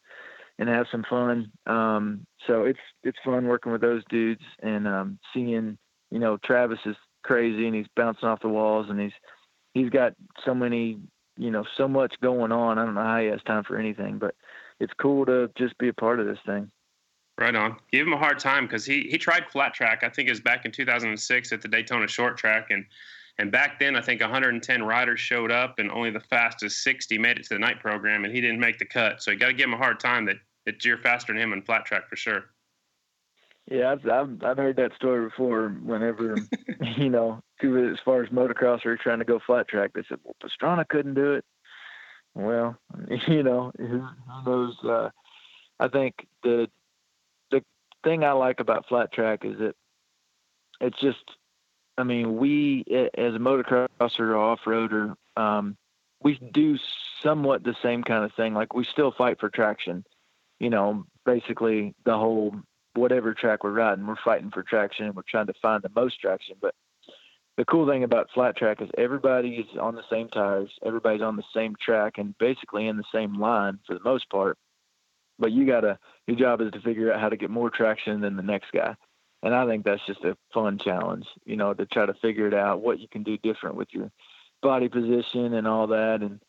and 0.58 0.68
have 0.68 0.86
some 0.92 1.04
fun. 1.08 1.50
Um, 1.66 2.26
so 2.46 2.64
it's 2.64 2.78
it's 3.02 3.18
fun 3.24 3.46
working 3.46 3.72
with 3.72 3.80
those 3.80 4.02
dudes 4.10 4.42
and 4.62 4.86
um, 4.86 5.18
seeing 5.32 5.78
you 6.10 6.18
know 6.18 6.36
Travis 6.44 6.80
is 6.84 6.96
crazy 7.22 7.66
and 7.66 7.74
he's 7.74 7.86
bouncing 7.96 8.28
off 8.28 8.42
the 8.42 8.48
walls 8.48 8.86
and 8.90 9.00
he's 9.00 9.12
he's 9.74 9.90
got 9.90 10.14
so 10.44 10.54
many 10.54 10.98
you 11.38 11.50
know 11.50 11.64
so 11.78 11.88
much 11.88 12.14
going 12.22 12.52
on. 12.52 12.78
I 12.78 12.84
don't 12.84 12.94
know 12.94 13.02
how 13.02 13.20
he 13.20 13.28
has 13.28 13.42
time 13.46 13.64
for 13.64 13.78
anything, 13.78 14.18
but 14.18 14.34
it's 14.80 14.92
cool 15.00 15.26
to 15.26 15.50
just 15.56 15.76
be 15.78 15.88
a 15.88 15.92
part 15.92 16.18
of 16.18 16.26
this 16.26 16.38
thing. 16.46 16.70
Right 17.38 17.54
on. 17.54 17.76
Give 17.92 18.06
him 18.06 18.12
a 18.12 18.18
hard 18.18 18.38
time 18.38 18.66
because 18.66 18.84
he 18.84 19.02
he 19.10 19.16
tried 19.16 19.44
flat 19.50 19.72
track. 19.72 20.02
I 20.02 20.08
think 20.10 20.28
it 20.28 20.32
was 20.32 20.40
back 20.40 20.64
in 20.64 20.72
2006 20.72 21.52
at 21.52 21.62
the 21.62 21.68
Daytona 21.68 22.06
Short 22.06 22.36
Track, 22.36 22.66
and 22.70 22.84
and 23.38 23.50
back 23.50 23.78
then 23.78 23.96
I 23.96 24.02
think 24.02 24.20
110 24.20 24.82
riders 24.82 25.20
showed 25.20 25.50
up, 25.50 25.78
and 25.78 25.90
only 25.90 26.10
the 26.10 26.20
fastest 26.20 26.82
60 26.82 27.16
made 27.16 27.38
it 27.38 27.44
to 27.44 27.54
the 27.54 27.58
night 27.58 27.80
program, 27.80 28.24
and 28.24 28.34
he 28.34 28.42
didn't 28.42 28.60
make 28.60 28.78
the 28.78 28.84
cut. 28.84 29.22
So 29.22 29.30
you 29.30 29.38
got 29.38 29.46
to 29.46 29.54
give 29.54 29.64
him 29.68 29.74
a 29.74 29.78
hard 29.78 30.00
time 30.00 30.26
that 30.26 30.36
that 30.66 30.84
you're 30.84 30.98
faster 30.98 31.32
than 31.32 31.40
him 31.40 31.52
in 31.54 31.62
flat 31.62 31.86
track 31.86 32.08
for 32.08 32.16
sure. 32.16 32.44
Yeah, 33.70 33.92
I've, 33.92 34.06
I've 34.06 34.44
I've 34.44 34.56
heard 34.58 34.76
that 34.76 34.94
story 34.96 35.24
before. 35.24 35.70
Whenever 35.82 36.36
you 36.96 37.08
know, 37.08 37.40
as 37.62 37.98
far 38.04 38.22
as 38.22 38.28
motocross 38.30 38.84
are 38.84 38.98
trying 38.98 39.20
to 39.20 39.24
go 39.24 39.40
flat 39.46 39.68
track, 39.68 39.92
they 39.94 40.02
said, 40.08 40.18
"Well, 40.24 40.36
Pastrana 40.42 40.86
couldn't 40.86 41.14
do 41.14 41.34
it." 41.34 41.44
Well, 42.34 42.76
you 43.28 43.42
know, 43.42 43.72
who, 43.76 44.06
knows? 44.44 44.76
Uh, 44.84 45.10
I 45.78 45.88
think 45.88 46.14
the 46.42 46.68
the 47.50 47.62
thing 48.04 48.24
I 48.24 48.32
like 48.32 48.60
about 48.60 48.86
flat 48.88 49.12
track 49.12 49.40
is 49.44 49.58
that 49.58 49.74
it's 50.80 51.00
just, 51.00 51.24
I 51.98 52.04
mean, 52.04 52.36
we 52.36 52.84
as 53.16 53.34
a 53.34 53.38
motocrosser 53.38 54.20
or 54.20 54.36
off 54.36 54.60
roader, 54.66 55.14
um, 55.36 55.76
we 56.22 56.38
do 56.52 56.78
somewhat 57.22 57.64
the 57.64 57.76
same 57.82 58.02
kind 58.02 58.24
of 58.24 58.32
thing. 58.34 58.54
Like 58.54 58.74
we 58.74 58.84
still 58.84 59.12
fight 59.12 59.40
for 59.40 59.50
traction, 59.50 60.04
you 60.58 60.70
know, 60.70 61.04
basically 61.24 61.94
the 62.04 62.16
whole 62.16 62.54
whatever 62.94 63.34
track 63.34 63.64
we're 63.64 63.72
riding, 63.72 64.06
we're 64.06 64.16
fighting 64.24 64.50
for 64.50 64.62
traction. 64.62 65.12
We're 65.14 65.22
trying 65.28 65.46
to 65.46 65.54
find 65.60 65.82
the 65.82 65.90
most 65.94 66.20
traction. 66.20 66.56
But 66.60 66.74
the 67.60 67.66
cool 67.66 67.86
thing 67.86 68.04
about 68.04 68.30
flat 68.32 68.56
track 68.56 68.80
is 68.80 68.88
everybody 68.96 69.56
is 69.56 69.78
on 69.78 69.94
the 69.94 70.02
same 70.08 70.28
tires, 70.28 70.70
everybody's 70.82 71.20
on 71.20 71.36
the 71.36 71.44
same 71.54 71.76
track, 71.78 72.14
and 72.16 72.34
basically 72.38 72.86
in 72.86 72.96
the 72.96 73.04
same 73.12 73.34
line 73.34 73.78
for 73.86 73.92
the 73.92 74.02
most 74.02 74.30
part. 74.30 74.56
But 75.38 75.52
you 75.52 75.66
gotta 75.66 75.98
your 76.26 76.38
job 76.38 76.62
is 76.62 76.70
to 76.70 76.80
figure 76.80 77.12
out 77.12 77.20
how 77.20 77.28
to 77.28 77.36
get 77.36 77.50
more 77.50 77.68
traction 77.68 78.22
than 78.22 78.36
the 78.36 78.42
next 78.42 78.72
guy. 78.72 78.96
And 79.42 79.54
i 79.54 79.66
think 79.66 79.84
that's 79.84 80.04
just 80.06 80.24
a 80.24 80.38
fun 80.54 80.78
challenge 80.78 81.26
you 81.44 81.56
know 81.56 81.74
to 81.74 81.84
try 81.84 82.06
to 82.06 82.14
figure 82.14 82.46
it 82.46 82.54
out 82.54 82.80
what 82.80 82.98
you 82.98 83.08
can 83.08 83.24
do 83.24 83.36
different 83.36 83.76
with 83.76 83.88
your 83.92 84.10
body 84.62 84.88
position 84.88 85.52
and 85.52 85.68
all 85.68 85.86
that. 85.88 86.22
And 86.22 86.40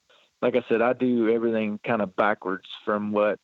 like 0.41 0.55
i 0.55 0.63
said 0.69 0.81
i 0.81 0.93
do 0.93 1.29
everything 1.29 1.77
kind 1.85 2.01
of 2.01 2.15
backwards 2.15 2.69
from 2.85 3.11
what 3.11 3.37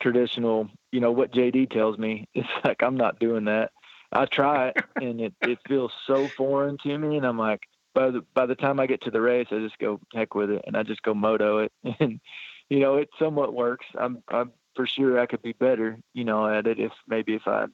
traditional 0.00 0.68
you 0.92 1.00
know 1.00 1.10
what 1.10 1.32
jd 1.32 1.68
tells 1.68 1.98
me. 1.98 2.28
It's 2.36 2.48
like 2.64 2.84
i'm 2.84 2.96
not 2.96 3.18
doing 3.18 3.46
that 3.46 3.72
i 4.12 4.24
try 4.26 4.68
it 4.68 4.76
and 4.96 5.20
it, 5.20 5.34
it 5.42 5.58
feels 5.68 5.92
so 6.06 6.28
foreign 6.36 6.76
to 6.78 6.98
me 6.98 7.16
and 7.16 7.26
i'm 7.26 7.38
like 7.38 7.62
by 7.94 8.10
the 8.10 8.24
by 8.34 8.46
the 8.46 8.54
time 8.54 8.80
i 8.80 8.86
get 8.86 9.02
to 9.02 9.10
the 9.10 9.20
race 9.20 9.46
i 9.50 9.58
just 9.58 9.78
go 9.78 10.00
heck 10.14 10.34
with 10.34 10.50
it 10.50 10.62
and 10.66 10.76
i 10.76 10.82
just 10.82 11.02
go 11.02 11.14
moto 11.14 11.58
it 11.58 11.72
and 12.00 12.20
you 12.68 12.80
know 12.80 12.96
it 12.96 13.08
somewhat 13.18 13.54
works 13.54 13.86
i'm 13.98 14.22
i'm 14.28 14.52
for 14.74 14.86
sure 14.86 15.18
I 15.18 15.26
could 15.26 15.42
be 15.42 15.52
better, 15.52 15.98
you 16.14 16.24
know, 16.24 16.48
at 16.48 16.66
it 16.66 16.78
if 16.78 16.92
maybe 17.08 17.34
if 17.34 17.46
I 17.46 17.66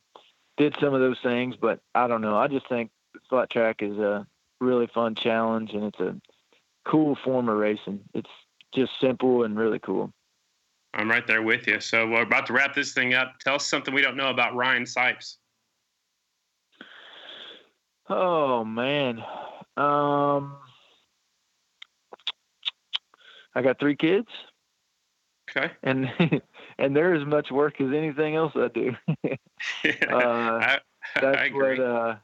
did 0.57 0.74
some 0.80 0.95
of 0.95 1.01
those 1.01 1.18
things. 1.22 1.57
But 1.61 1.80
I 1.95 2.07
don't 2.07 2.20
know. 2.20 2.37
I 2.37 2.49
just 2.49 2.68
think 2.68 2.91
flat 3.28 3.51
track 3.51 3.76
is 3.80 3.99
a 3.99 4.26
really 4.61 4.89
fun 4.93 5.14
challenge 5.14 5.72
and 5.72 5.84
it's 5.84 6.01
a 6.01 6.16
cool 6.84 7.16
form 7.24 7.49
of 7.49 7.57
racing. 7.57 8.01
It's 8.14 8.30
just 8.74 8.93
simple 9.01 9.45
and 9.45 9.59
really 9.59 9.78
cool. 9.78 10.12
I'm 10.95 11.11
right 11.11 11.26
there 11.26 11.43
with 11.43 11.66
you. 11.66 11.80
So 11.80 12.09
we're 12.09 12.22
about 12.22 12.47
to 12.47 12.55
wrap 12.55 12.74
this 12.74 12.93
thing 12.93 13.14
up. 13.14 13.34
Tell 13.41 13.57
us 13.57 13.66
something 13.66 13.93
we 13.93 14.03
don't 14.03 14.16
know 14.16 14.30
about 14.30 14.55
Ryan 14.55 14.84
Sipes. 14.84 15.37
Oh 18.09 18.64
man. 18.64 19.22
Um 19.76 20.57
I 23.54 23.62
got 23.62 23.80
three 23.80 23.96
kids. 23.96 24.28
Okay. 25.50 25.72
And 25.82 26.11
and 26.78 26.94
they're 26.94 27.14
as 27.14 27.26
much 27.26 27.50
work 27.50 27.80
as 27.80 27.88
anything 27.88 28.36
else 28.36 28.52
I 28.54 28.68
do. 28.68 28.92
uh, 30.11 30.16
I, 30.16 30.78
that's 31.20 31.52
what. 31.52 31.80
Uh, 31.80 32.16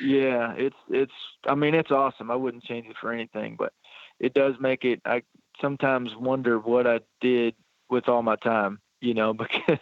yeah, 0.00 0.54
it's 0.56 0.76
it's. 0.88 1.12
I 1.46 1.54
mean, 1.54 1.74
it's 1.74 1.90
awesome. 1.90 2.30
I 2.30 2.36
wouldn't 2.36 2.64
change 2.64 2.86
it 2.86 2.96
for 3.00 3.12
anything, 3.12 3.56
but 3.58 3.72
it 4.20 4.34
does 4.34 4.54
make 4.60 4.84
it. 4.84 5.00
I 5.04 5.22
sometimes 5.60 6.10
wonder 6.16 6.58
what 6.58 6.86
I 6.86 7.00
did 7.20 7.54
with 7.88 8.08
all 8.08 8.22
my 8.22 8.36
time. 8.36 8.80
You 9.00 9.14
know, 9.14 9.34
because 9.34 9.78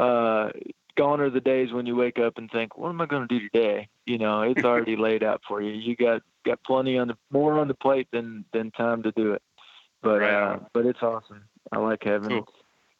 uh, 0.00 0.48
gone 0.96 1.20
are 1.20 1.30
the 1.30 1.40
days 1.40 1.72
when 1.72 1.86
you 1.86 1.96
wake 1.96 2.18
up 2.18 2.38
and 2.38 2.50
think, 2.50 2.76
"What 2.76 2.90
am 2.90 3.00
I 3.00 3.06
going 3.06 3.26
to 3.26 3.38
do 3.38 3.48
today?" 3.48 3.88
You 4.06 4.18
know, 4.18 4.42
it's 4.42 4.64
already 4.64 4.96
laid 4.96 5.22
out 5.22 5.42
for 5.46 5.60
you. 5.60 5.72
You 5.72 5.96
got 5.96 6.22
got 6.44 6.62
plenty 6.64 6.98
on 6.98 7.08
the 7.08 7.16
more 7.30 7.58
on 7.58 7.68
the 7.68 7.74
plate 7.74 8.08
than 8.12 8.44
than 8.52 8.70
time 8.70 9.02
to 9.02 9.12
do 9.12 9.32
it. 9.32 9.42
But 10.02 10.20
Right 10.20 10.32
uh, 10.32 10.58
but 10.72 10.86
it's 10.86 11.02
awesome. 11.02 11.44
I 11.72 11.78
like 11.78 12.02
having 12.04 12.28
Cool. 12.28 12.48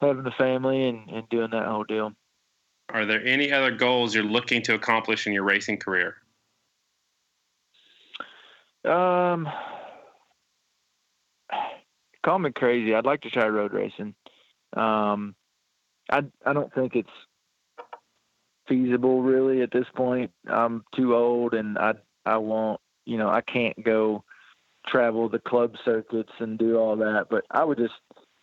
having 0.00 0.26
a 0.26 0.30
family 0.32 0.88
and, 0.88 1.08
and 1.10 1.28
doing 1.28 1.50
that 1.50 1.66
whole 1.66 1.84
deal. 1.84 2.12
Are 2.90 3.06
there 3.06 3.24
any 3.24 3.50
other 3.52 3.70
goals 3.70 4.14
you're 4.14 4.24
looking 4.24 4.62
to 4.62 4.74
accomplish 4.74 5.26
in 5.26 5.32
your 5.32 5.44
racing 5.44 5.78
career? 5.78 6.16
Um, 8.84 9.48
call 12.24 12.38
me 12.38 12.52
crazy. 12.52 12.94
I'd 12.94 13.06
like 13.06 13.22
to 13.22 13.30
try 13.30 13.48
road 13.48 13.72
racing. 13.72 14.14
Um, 14.76 15.34
I 16.10 16.24
I 16.44 16.52
don't 16.52 16.72
think 16.74 16.94
it's 16.94 17.08
feasible 18.68 19.22
really 19.22 19.62
at 19.62 19.70
this 19.70 19.86
point. 19.94 20.30
I'm 20.48 20.84
too 20.94 21.14
old, 21.14 21.54
and 21.54 21.78
I 21.78 21.94
I 22.24 22.36
won't. 22.38 22.80
You 23.06 23.18
know, 23.18 23.28
I 23.28 23.42
can't 23.42 23.82
go 23.84 24.24
travel 24.86 25.28
the 25.28 25.38
club 25.38 25.74
circuits 25.84 26.32
and 26.38 26.58
do 26.58 26.78
all 26.78 26.96
that. 26.96 27.26
But 27.30 27.44
I 27.50 27.64
would 27.64 27.78
just, 27.78 27.94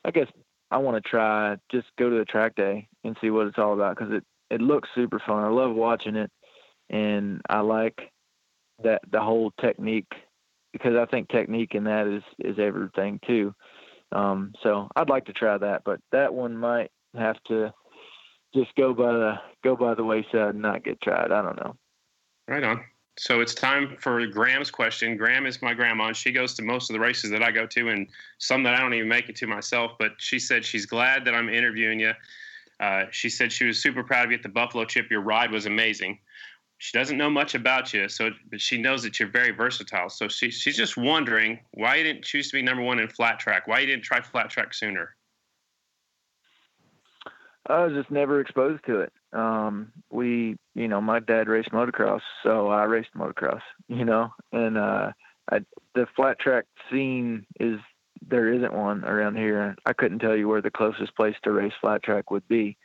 I 0.05 0.11
guess, 0.11 0.27
I 0.69 0.77
want 0.77 1.03
to 1.03 1.09
try 1.09 1.57
just 1.71 1.87
go 1.97 2.09
to 2.09 2.17
the 2.17 2.25
track 2.25 2.55
day 2.55 2.87
and 3.03 3.17
see 3.21 3.29
what 3.29 3.47
it's 3.47 3.57
all 3.57 3.73
about 3.73 3.97
because 3.97 4.13
it 4.13 4.23
it 4.49 4.61
looks 4.61 4.89
super 4.95 5.19
fun. 5.19 5.43
I 5.43 5.49
love 5.49 5.75
watching 5.75 6.15
it, 6.15 6.31
and 6.89 7.41
I 7.49 7.61
like 7.61 8.11
that 8.83 9.01
the 9.11 9.21
whole 9.21 9.51
technique 9.59 10.11
because 10.73 10.95
I 10.95 11.05
think 11.05 11.29
technique 11.29 11.75
in 11.75 11.85
that 11.85 12.07
is 12.07 12.23
is 12.39 12.59
everything 12.59 13.19
too. 13.25 13.53
Um, 14.11 14.53
so 14.61 14.89
I'd 14.95 15.09
like 15.09 15.25
to 15.25 15.33
try 15.33 15.57
that, 15.57 15.83
but 15.85 15.99
that 16.11 16.33
one 16.33 16.57
might 16.57 16.91
have 17.15 17.41
to 17.47 17.73
just 18.53 18.75
go 18.75 18.93
by 18.93 19.13
the 19.13 19.35
go 19.63 19.75
by 19.75 19.93
the 19.93 20.03
wayside 20.03 20.55
and 20.55 20.61
not 20.61 20.83
get 20.83 21.01
tried. 21.01 21.31
I 21.31 21.41
don't 21.41 21.57
know. 21.57 21.75
Right 22.47 22.63
on. 22.63 22.83
So 23.17 23.41
it's 23.41 23.53
time 23.53 23.97
for 23.99 24.25
Graham's 24.27 24.71
question. 24.71 25.17
Graham 25.17 25.45
is 25.45 25.61
my 25.61 25.73
grandma, 25.73 26.07
and 26.07 26.15
she 26.15 26.31
goes 26.31 26.53
to 26.55 26.63
most 26.63 26.89
of 26.89 26.93
the 26.93 26.99
races 26.99 27.29
that 27.31 27.43
I 27.43 27.51
go 27.51 27.65
to, 27.67 27.89
and 27.89 28.07
some 28.37 28.63
that 28.63 28.73
I 28.73 28.79
don't 28.79 28.93
even 28.93 29.09
make 29.09 29.29
it 29.29 29.35
to 29.37 29.47
myself. 29.47 29.91
But 29.99 30.13
she 30.17 30.39
said 30.39 30.63
she's 30.63 30.85
glad 30.85 31.25
that 31.25 31.35
I'm 31.35 31.49
interviewing 31.49 31.99
you. 31.99 32.13
Uh, 32.79 33.05
she 33.11 33.29
said 33.29 33.51
she 33.51 33.65
was 33.65 33.81
super 33.81 34.03
proud 34.03 34.25
of 34.25 34.31
you 34.31 34.37
at 34.37 34.43
the 34.43 34.49
Buffalo 34.49 34.85
Chip. 34.85 35.11
Your 35.11 35.21
ride 35.21 35.51
was 35.51 35.65
amazing. 35.65 36.19
She 36.79 36.97
doesn't 36.97 37.17
know 37.17 37.29
much 37.29 37.53
about 37.53 37.93
you, 37.93 38.09
so 38.09 38.31
but 38.49 38.59
she 38.59 38.81
knows 38.81 39.03
that 39.03 39.19
you're 39.19 39.29
very 39.29 39.51
versatile. 39.51 40.09
So 40.09 40.27
she, 40.27 40.49
she's 40.49 40.75
just 40.75 40.97
wondering 40.97 41.59
why 41.73 41.97
you 41.97 42.03
didn't 42.03 42.23
choose 42.23 42.49
to 42.49 42.57
be 42.57 42.63
number 42.63 42.81
one 42.81 42.97
in 42.97 43.07
flat 43.07 43.39
track. 43.39 43.67
Why 43.67 43.81
you 43.81 43.85
didn't 43.85 44.03
try 44.03 44.19
flat 44.19 44.49
track 44.49 44.73
sooner? 44.73 45.15
I 47.67 47.85
was 47.85 47.93
just 47.93 48.11
never 48.11 48.39
exposed 48.39 48.85
to 48.85 49.01
it. 49.01 49.13
Um, 49.33 49.91
we, 50.09 50.57
you 50.75 50.87
know, 50.87 50.99
my 50.99 51.19
dad 51.19 51.47
raced 51.47 51.71
motocross, 51.71 52.21
so 52.43 52.67
I 52.67 52.83
raced 52.83 53.13
motocross, 53.15 53.61
you 53.87 54.05
know, 54.05 54.33
and, 54.51 54.77
uh, 54.77 55.11
I, 55.51 55.59
the 55.95 56.07
flat 56.15 56.39
track 56.39 56.65
scene 56.89 57.45
is, 57.59 57.79
there 58.27 58.53
isn't 58.53 58.73
one 58.73 59.03
around 59.03 59.35
here. 59.37 59.75
I 59.85 59.93
couldn't 59.93 60.19
tell 60.19 60.35
you 60.35 60.47
where 60.47 60.61
the 60.61 60.69
closest 60.69 61.15
place 61.15 61.35
to 61.43 61.51
race 61.51 61.73
flat 61.81 62.03
track 62.03 62.29
would 62.29 62.47
be. 62.47 62.77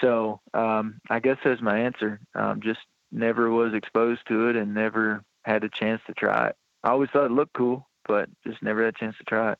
So, 0.00 0.40
um, 0.54 1.00
I 1.08 1.20
guess 1.20 1.38
that's 1.44 1.62
my 1.62 1.80
answer. 1.80 2.20
Um, 2.34 2.60
just 2.60 2.80
never 3.12 3.50
was 3.50 3.74
exposed 3.74 4.22
to 4.28 4.48
it 4.48 4.56
and 4.56 4.74
never 4.74 5.22
had 5.44 5.64
a 5.64 5.68
chance 5.68 6.02
to 6.06 6.14
try 6.14 6.48
it. 6.48 6.56
I 6.82 6.90
always 6.90 7.10
thought 7.10 7.26
it 7.26 7.32
looked 7.32 7.54
cool, 7.54 7.88
but 8.06 8.28
just 8.46 8.62
never 8.62 8.84
had 8.84 8.94
a 8.94 8.98
chance 8.98 9.16
to 9.18 9.24
try 9.24 9.52
it. 9.52 9.58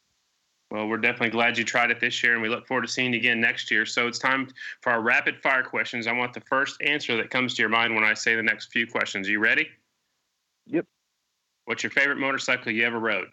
Well, 0.71 0.89
we're 0.89 0.97
definitely 0.99 1.31
glad 1.31 1.57
you 1.57 1.65
tried 1.65 1.91
it 1.93 2.01
this 2.01 2.23
year, 2.23 2.33
and 2.33 2.43
we 2.43 2.49
look 2.49 2.67
forward 2.67 2.83
to 2.83 2.89
seeing 2.89 3.13
you 3.13 3.21
again 3.21 3.41
next 3.41 3.71
year. 3.71 3.87
So 3.87 4.09
it's 4.09 4.19
time 4.19 4.49
for 4.81 4.91
our 4.91 5.01
rapid 5.01 5.41
fire 5.41 5.63
questions. 5.63 6.07
I 6.07 6.13
want 6.13 6.33
the 6.33 6.41
first 6.41 6.83
answer 6.83 7.17
that 7.17 7.31
comes 7.31 7.55
to 7.55 7.63
your 7.63 7.69
mind 7.69 7.95
when 7.95 8.03
I 8.03 8.15
say 8.15 8.35
the 8.35 8.43
next 8.43 8.73
few 8.73 8.87
questions. 8.87 9.29
Are 9.29 9.31
you 9.31 9.39
ready? 9.39 9.69
Yep. 10.67 10.87
What's 11.67 11.85
your 11.85 11.91
favorite 11.91 12.19
motorcycle 12.19 12.73
you 12.73 12.85
ever 12.85 12.99
rode? 12.99 13.29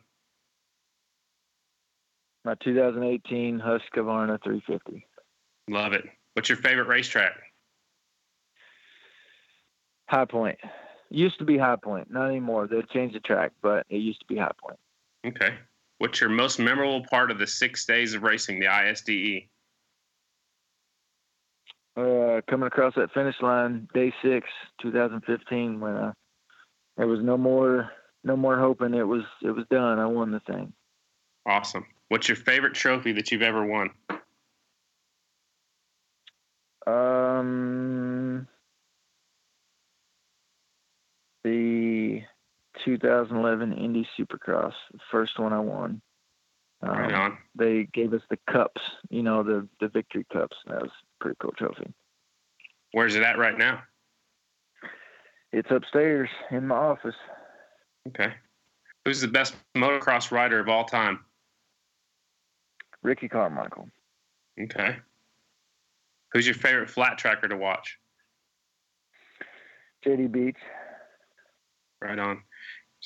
My 2.46 2.56
2018 2.64 3.60
Husqvarna 3.60 4.44
350. 4.44 5.08
Love 5.70 5.94
it. 5.94 6.06
What's 6.34 6.50
your 6.50 6.58
favorite 6.58 6.88
racetrack? 6.88 7.34
High 10.08 10.26
Point. 10.26 10.60
Used 11.10 11.40
to 11.40 11.46
be 11.46 11.58
High 11.58 11.78
Point, 11.78 12.12
not 12.12 12.28
anymore. 12.28 12.68
They've 12.68 12.88
changed 12.90 13.16
the 13.16 13.20
track, 13.22 13.52
but 13.62 13.86
it 13.90 13.98
used 13.98 14.20
to 14.20 14.26
be 14.26 14.38
High 14.38 14.52
Point. 14.62 14.78
Okay. 15.26 15.56
What's 16.04 16.20
your 16.20 16.30
most 16.30 16.60
memorable 16.60 17.06
part 17.10 17.32
of 17.32 17.40
the 17.40 17.48
six 17.48 17.86
days 17.86 18.14
of 18.14 18.24
racing, 18.24 18.60
the 18.60 18.66
ISDE? 18.66 19.48
Uh, 21.96 22.42
coming 22.50 22.68
across 22.68 22.94
that 22.96 23.14
finish 23.14 23.36
line, 23.42 23.88
day 23.94 24.14
six, 24.22 24.50
2015, 24.82 25.80
when 25.80 25.96
uh, 25.96 26.12
there 26.98 27.08
was 27.08 27.22
no 27.24 27.38
more, 27.38 27.90
no 28.26 28.36
more 28.36 28.60
hoping 28.60 28.94
it 28.94 29.08
was, 29.08 29.24
it 29.44 29.52
was 29.52 29.64
done. 29.72 29.98
I 29.98 30.06
won 30.06 30.32
the 30.32 30.42
thing. 30.42 30.74
Awesome. 31.46 31.86
What's 32.10 32.28
your 32.28 32.36
favorite 32.36 32.74
trophy 32.74 33.14
that 33.14 33.32
you've 33.32 33.42
ever 33.42 33.66
won? 33.66 33.90
Um, 36.86 38.46
the 41.46 42.24
2011 42.86 43.74
Indy 43.74 44.08
Supercross, 44.18 44.74
the 44.92 45.00
first 45.12 45.40
one 45.40 45.54
I 45.54 45.60
won. 45.60 46.02
Um, 46.82 46.90
right 46.90 47.14
on. 47.14 47.38
They 47.56 47.88
gave 47.94 48.14
us 48.14 48.22
the 48.30 48.38
cups, 48.52 48.82
you 49.10 49.24
know, 49.24 49.42
the 49.44 49.68
the 49.80 49.88
victory 49.88 50.26
cups. 50.32 50.58
That 50.68 50.82
was 50.82 50.92
a 50.92 51.24
pretty 51.24 51.38
cool 51.42 51.54
trophy. 51.58 51.94
Where's 52.92 53.16
it 53.16 53.24
at 53.24 53.38
right 53.38 53.58
now? 53.58 53.84
It's 55.52 55.70
upstairs 55.72 56.30
in 56.52 56.68
my 56.68 56.76
office. 56.76 57.16
Okay. 58.08 58.34
Who's 59.06 59.22
the 59.22 59.28
best 59.28 59.56
motocross 59.76 60.32
rider 60.32 60.60
of 60.60 60.68
all 60.68 60.84
time? 60.84 61.20
Ricky 63.02 63.28
Carmichael. 63.28 63.90
Okay. 64.60 64.98
Who's 66.32 66.48
your 66.48 66.56
favorite 66.56 66.90
flat 66.90 67.18
tracker 67.18 67.48
to 67.48 67.56
watch? 67.56 67.98
JD 70.06 70.32
Beach. 70.32 70.58
Right 72.02 72.20
on. 72.20 72.42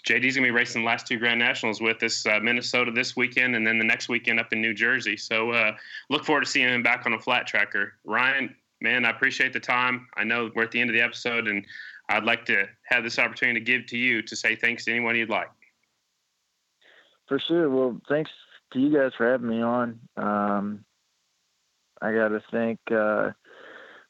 JD's 0.05 0.35
gonna 0.35 0.47
be 0.47 0.51
racing 0.51 0.81
the 0.81 0.87
last 0.87 1.07
two 1.07 1.17
Grand 1.17 1.39
Nationals 1.39 1.81
with 1.81 2.01
us, 2.03 2.25
uh, 2.25 2.39
Minnesota 2.41 2.91
this 2.91 3.15
weekend, 3.15 3.55
and 3.55 3.65
then 3.65 3.77
the 3.77 3.85
next 3.85 4.09
weekend 4.09 4.39
up 4.39 4.53
in 4.53 4.61
New 4.61 4.73
Jersey. 4.73 5.17
So 5.17 5.51
uh, 5.51 5.75
look 6.09 6.25
forward 6.25 6.45
to 6.45 6.49
seeing 6.49 6.69
him 6.69 6.83
back 6.83 7.05
on 7.05 7.13
a 7.13 7.19
flat 7.19 7.47
tracker. 7.47 7.93
Ryan, 8.05 8.55
man, 8.81 9.05
I 9.05 9.09
appreciate 9.09 9.53
the 9.53 9.59
time. 9.59 10.07
I 10.15 10.23
know 10.23 10.51
we're 10.55 10.63
at 10.63 10.71
the 10.71 10.79
end 10.79 10.89
of 10.89 10.93
the 10.93 11.01
episode, 11.01 11.47
and 11.47 11.65
I'd 12.09 12.23
like 12.23 12.45
to 12.45 12.67
have 12.83 13.03
this 13.03 13.19
opportunity 13.19 13.59
to 13.59 13.65
give 13.65 13.85
to 13.87 13.97
you 13.97 14.21
to 14.21 14.35
say 14.35 14.55
thanks 14.55 14.85
to 14.85 14.91
anyone 14.91 15.15
you'd 15.15 15.29
like. 15.29 15.49
For 17.27 17.39
sure. 17.39 17.69
Well, 17.69 17.99
thanks 18.07 18.31
to 18.73 18.79
you 18.79 18.95
guys 18.95 19.11
for 19.17 19.29
having 19.29 19.49
me 19.49 19.61
on. 19.61 19.99
Um, 20.15 20.85
I 22.01 22.13
got 22.13 22.29
to 22.29 22.41
thank 22.51 22.79
uh, 22.91 23.31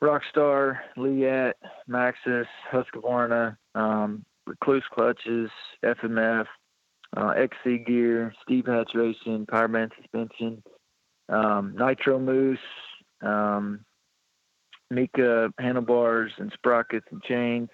Rockstar, 0.01 0.79
Leatt, 0.95 1.55
Maxxis, 1.89 2.45
Husqvarna, 2.71 3.57
um, 3.73 4.25
Rekluse 4.47 4.83
Clutches, 4.93 5.49
FMF, 5.83 6.45
uh, 7.15 7.29
XC 7.29 7.83
Gear, 7.85 8.33
Steve 8.43 8.65
Hatch 8.65 8.91
Racing, 8.93 9.45
Powerband 9.45 9.91
Suspension, 9.99 10.63
um, 11.29 11.75
Nitro 11.77 12.19
Mousse, 12.19 12.59
um, 13.21 13.85
Mika 14.89 15.49
handlebars 15.59 16.31
and 16.37 16.51
sprockets 16.53 17.05
and 17.11 17.21
chains, 17.23 17.69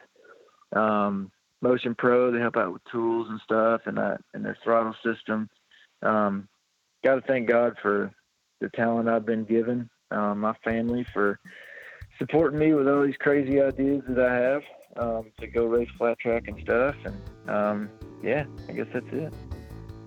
um, 0.76 1.32
Motion 1.62 1.96
Pro. 1.96 2.32
They 2.32 2.40
help 2.40 2.58
out 2.58 2.74
with 2.74 2.82
tools 2.92 3.28
and 3.30 3.40
stuff, 3.44 3.82
and 3.86 4.00
uh, 4.00 4.18
and 4.34 4.44
their 4.44 4.58
throttle 4.64 4.96
system. 5.04 5.50
Um, 6.02 6.48
Got 7.04 7.16
to 7.16 7.22
thank 7.28 7.50
God 7.50 7.76
for 7.82 8.12
the 8.62 8.70
talent 8.70 9.10
I've 9.10 9.26
been 9.26 9.44
given. 9.44 9.90
Um, 10.12 10.40
my 10.40 10.54
family 10.64 11.06
for 11.14 11.38
supporting 12.18 12.60
me 12.60 12.74
with 12.74 12.88
all 12.88 13.06
these 13.06 13.18
crazy 13.20 13.62
ideas 13.62 14.04
that 14.08 14.26
I 14.26 14.34
have 14.36 14.62
um, 14.98 15.32
to 15.40 15.48
go 15.48 15.66
race 15.66 15.90
flat 15.98 16.20
track 16.20 16.48
and 16.48 16.60
stuff. 16.62 16.96
And 17.06 17.50
um, 17.50 17.90
yeah, 18.22 18.46
I 18.70 18.74
guess 18.74 18.88
that's 18.94 19.06
it. 19.12 19.34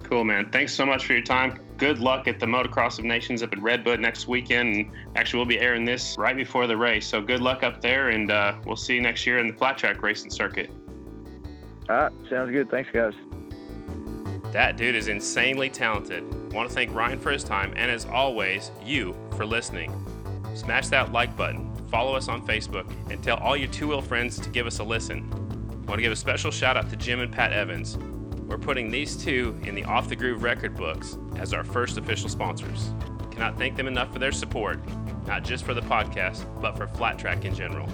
Cool, 0.02 0.24
man. 0.24 0.50
Thanks 0.50 0.72
so 0.72 0.86
much 0.86 1.04
for 1.04 1.14
your 1.14 1.22
time. 1.22 1.58
Good 1.78 1.98
luck 1.98 2.28
at 2.28 2.38
the 2.38 2.46
Motocross 2.46 2.98
of 3.00 3.04
Nations 3.04 3.42
up 3.42 3.52
at 3.52 3.60
Redbud 3.60 3.98
next 3.98 4.28
weekend. 4.28 4.76
And 4.76 4.90
actually, 5.16 5.38
we'll 5.38 5.46
be 5.46 5.58
airing 5.58 5.84
this 5.84 6.16
right 6.16 6.36
before 6.36 6.68
the 6.68 6.76
race. 6.76 7.06
So 7.06 7.20
good 7.20 7.40
luck 7.40 7.64
up 7.64 7.80
there, 7.80 8.10
and 8.10 8.30
uh, 8.30 8.54
we'll 8.64 8.76
see 8.76 8.94
you 8.94 9.00
next 9.00 9.26
year 9.26 9.40
in 9.40 9.48
the 9.48 9.52
flat 9.52 9.76
track 9.76 10.00
racing 10.02 10.30
circuit. 10.30 10.70
All 11.88 11.96
right, 11.96 12.12
sounds 12.30 12.52
good. 12.52 12.70
Thanks, 12.70 12.88
guys. 12.92 13.14
That 14.52 14.76
dude 14.76 14.94
is 14.94 15.08
insanely 15.08 15.68
talented. 15.68 16.52
Want 16.52 16.68
to 16.68 16.74
thank 16.74 16.94
Ryan 16.94 17.18
for 17.18 17.32
his 17.32 17.42
time, 17.44 17.72
and 17.76 17.90
as 17.90 18.06
always, 18.06 18.70
you 18.84 19.14
for 19.36 19.44
listening. 19.44 19.92
Smash 20.54 20.88
that 20.88 21.12
like 21.12 21.36
button, 21.36 21.70
follow 21.90 22.14
us 22.14 22.28
on 22.28 22.46
Facebook, 22.46 22.90
and 23.10 23.22
tell 23.22 23.36
all 23.38 23.56
your 23.56 23.68
two 23.68 23.88
wheel 23.88 24.02
friends 24.02 24.38
to 24.40 24.50
give 24.50 24.66
us 24.66 24.78
a 24.78 24.84
listen. 24.84 25.28
Want 25.86 25.98
to 25.98 26.02
give 26.02 26.12
a 26.12 26.16
special 26.16 26.50
shout 26.50 26.76
out 26.76 26.90
to 26.90 26.96
Jim 26.96 27.20
and 27.20 27.32
Pat 27.32 27.52
Evans. 27.52 27.96
We're 28.46 28.58
putting 28.58 28.90
these 28.90 29.16
two 29.16 29.58
in 29.64 29.74
the 29.74 29.84
Off 29.84 30.08
the 30.08 30.16
Groove 30.16 30.42
record 30.42 30.76
books 30.76 31.18
as 31.36 31.52
our 31.52 31.64
first 31.64 31.98
official 31.98 32.28
sponsors. 32.28 32.90
Cannot 33.30 33.58
thank 33.58 33.76
them 33.76 33.86
enough 33.86 34.12
for 34.12 34.18
their 34.18 34.32
support, 34.32 34.80
not 35.26 35.44
just 35.44 35.64
for 35.64 35.74
the 35.74 35.82
podcast, 35.82 36.44
but 36.60 36.76
for 36.76 36.86
Flat 36.86 37.18
Track 37.18 37.44
in 37.44 37.54
general. 37.54 37.88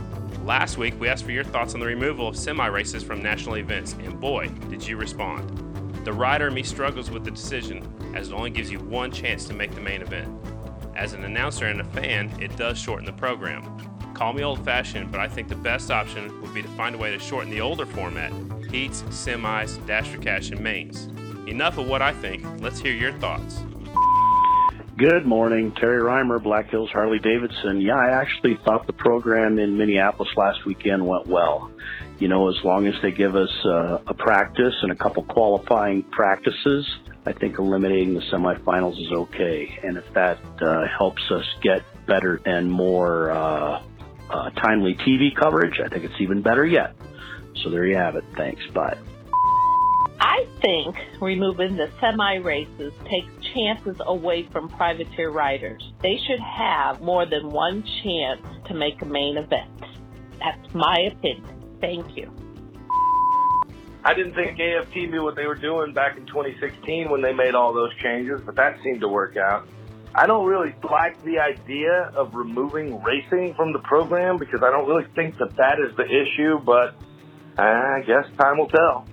Last 0.44 0.76
week, 0.76 0.98
we 1.00 1.08
asked 1.08 1.24
for 1.24 1.32
your 1.32 1.44
thoughts 1.44 1.74
on 1.74 1.80
the 1.80 1.86
removal 1.86 2.28
of 2.28 2.36
semi 2.36 2.66
races 2.66 3.02
from 3.02 3.22
national 3.22 3.56
events, 3.58 3.94
and 4.02 4.20
boy, 4.20 4.48
did 4.68 4.86
you 4.86 4.96
respond. 4.96 5.48
The 6.04 6.12
rider 6.12 6.48
in 6.48 6.54
me 6.54 6.62
struggles 6.62 7.10
with 7.10 7.24
the 7.24 7.30
decision, 7.30 7.86
as 8.14 8.28
it 8.28 8.34
only 8.34 8.50
gives 8.50 8.70
you 8.70 8.80
one 8.80 9.12
chance 9.12 9.44
to 9.46 9.54
make 9.54 9.74
the 9.74 9.80
main 9.80 10.02
event. 10.02 10.28
As 10.94 11.14
an 11.14 11.24
announcer 11.24 11.66
and 11.66 11.80
a 11.80 11.84
fan, 11.84 12.30
it 12.40 12.54
does 12.56 12.78
shorten 12.78 13.06
the 13.06 13.12
program. 13.12 13.64
Call 14.14 14.32
me 14.32 14.42
old 14.42 14.64
fashioned, 14.64 15.10
but 15.10 15.20
I 15.20 15.28
think 15.28 15.48
the 15.48 15.56
best 15.56 15.90
option 15.90 16.40
would 16.42 16.52
be 16.52 16.62
to 16.62 16.68
find 16.68 16.94
a 16.94 16.98
way 16.98 17.10
to 17.10 17.18
shorten 17.18 17.50
the 17.50 17.60
older 17.60 17.86
format 17.86 18.32
heats, 18.70 19.02
semis, 19.10 19.84
dash 19.86 20.08
for 20.08 20.18
cash, 20.18 20.50
and 20.50 20.60
mains. 20.60 21.06
Enough 21.46 21.78
of 21.78 21.86
what 21.86 22.00
I 22.00 22.12
think. 22.12 22.44
Let's 22.60 22.80
hear 22.80 22.94
your 22.94 23.12
thoughts. 23.12 23.62
Good 24.96 25.26
morning, 25.26 25.72
Terry 25.72 26.00
Reimer, 26.00 26.42
Black 26.42 26.70
Hills 26.70 26.90
Harley 26.90 27.18
Davidson. 27.18 27.80
Yeah, 27.80 27.96
I 27.96 28.10
actually 28.10 28.58
thought 28.64 28.86
the 28.86 28.92
program 28.92 29.58
in 29.58 29.76
Minneapolis 29.76 30.30
last 30.36 30.64
weekend 30.64 31.06
went 31.06 31.26
well. 31.26 31.70
You 32.18 32.28
know, 32.28 32.48
as 32.48 32.56
long 32.64 32.86
as 32.86 32.94
they 33.02 33.10
give 33.10 33.34
us 33.34 33.50
uh, 33.64 33.98
a 34.06 34.14
practice 34.14 34.74
and 34.82 34.92
a 34.92 34.94
couple 34.94 35.24
qualifying 35.24 36.02
practices, 36.04 36.86
I 37.24 37.32
think 37.32 37.58
eliminating 37.58 38.14
the 38.14 38.20
semifinals 38.32 39.00
is 39.00 39.12
okay. 39.12 39.78
And 39.82 39.96
if 39.96 40.04
that 40.14 40.38
uh, 40.60 40.86
helps 40.98 41.22
us 41.30 41.44
get 41.62 41.82
better 42.06 42.40
and 42.44 42.70
more 42.70 43.30
uh, 43.30 43.82
uh, 44.28 44.50
timely 44.50 44.94
TV 44.94 45.34
coverage, 45.34 45.80
I 45.84 45.88
think 45.88 46.04
it's 46.04 46.20
even 46.20 46.42
better 46.42 46.66
yet. 46.66 46.94
So 47.62 47.70
there 47.70 47.86
you 47.86 47.96
have 47.96 48.16
it. 48.16 48.24
Thanks. 48.36 48.62
Bye. 48.74 48.98
I 50.18 50.46
think 50.62 50.96
removing 51.20 51.76
the 51.76 51.90
semi 52.00 52.36
races 52.36 52.92
takes 53.10 53.28
chances 53.54 53.96
away 54.06 54.48
from 54.50 54.68
privateer 54.68 55.30
riders. 55.30 55.92
They 56.00 56.18
should 56.26 56.40
have 56.40 57.00
more 57.00 57.26
than 57.26 57.50
one 57.50 57.84
chance 58.02 58.40
to 58.68 58.74
make 58.74 59.00
a 59.02 59.04
main 59.04 59.36
event. 59.36 59.70
That's 60.38 60.74
my 60.74 61.08
opinion. 61.12 61.76
Thank 61.80 62.16
you. 62.16 62.32
I 64.04 64.14
didn't 64.14 64.34
think 64.34 64.58
AFT 64.58 64.96
knew 65.10 65.22
what 65.22 65.36
they 65.36 65.46
were 65.46 65.54
doing 65.54 65.92
back 65.92 66.16
in 66.16 66.26
2016 66.26 67.10
when 67.10 67.22
they 67.22 67.32
made 67.32 67.54
all 67.54 67.72
those 67.72 67.94
changes, 68.02 68.40
but 68.44 68.56
that 68.56 68.78
seemed 68.82 69.00
to 69.00 69.08
work 69.08 69.36
out. 69.36 69.68
I 70.14 70.26
don't 70.26 70.44
really 70.44 70.74
like 70.82 71.22
the 71.24 71.38
idea 71.38 72.12
of 72.14 72.34
removing 72.34 73.02
racing 73.02 73.54
from 73.54 73.72
the 73.72 73.78
program 73.78 74.36
because 74.38 74.62
I 74.62 74.70
don't 74.70 74.88
really 74.88 75.06
think 75.14 75.38
that 75.38 75.56
that 75.56 75.78
is 75.78 75.96
the 75.96 76.04
issue, 76.04 76.58
but 76.64 76.94
I 77.56 78.02
guess 78.06 78.26
time 78.36 78.58
will 78.58 78.68
tell. 78.68 79.06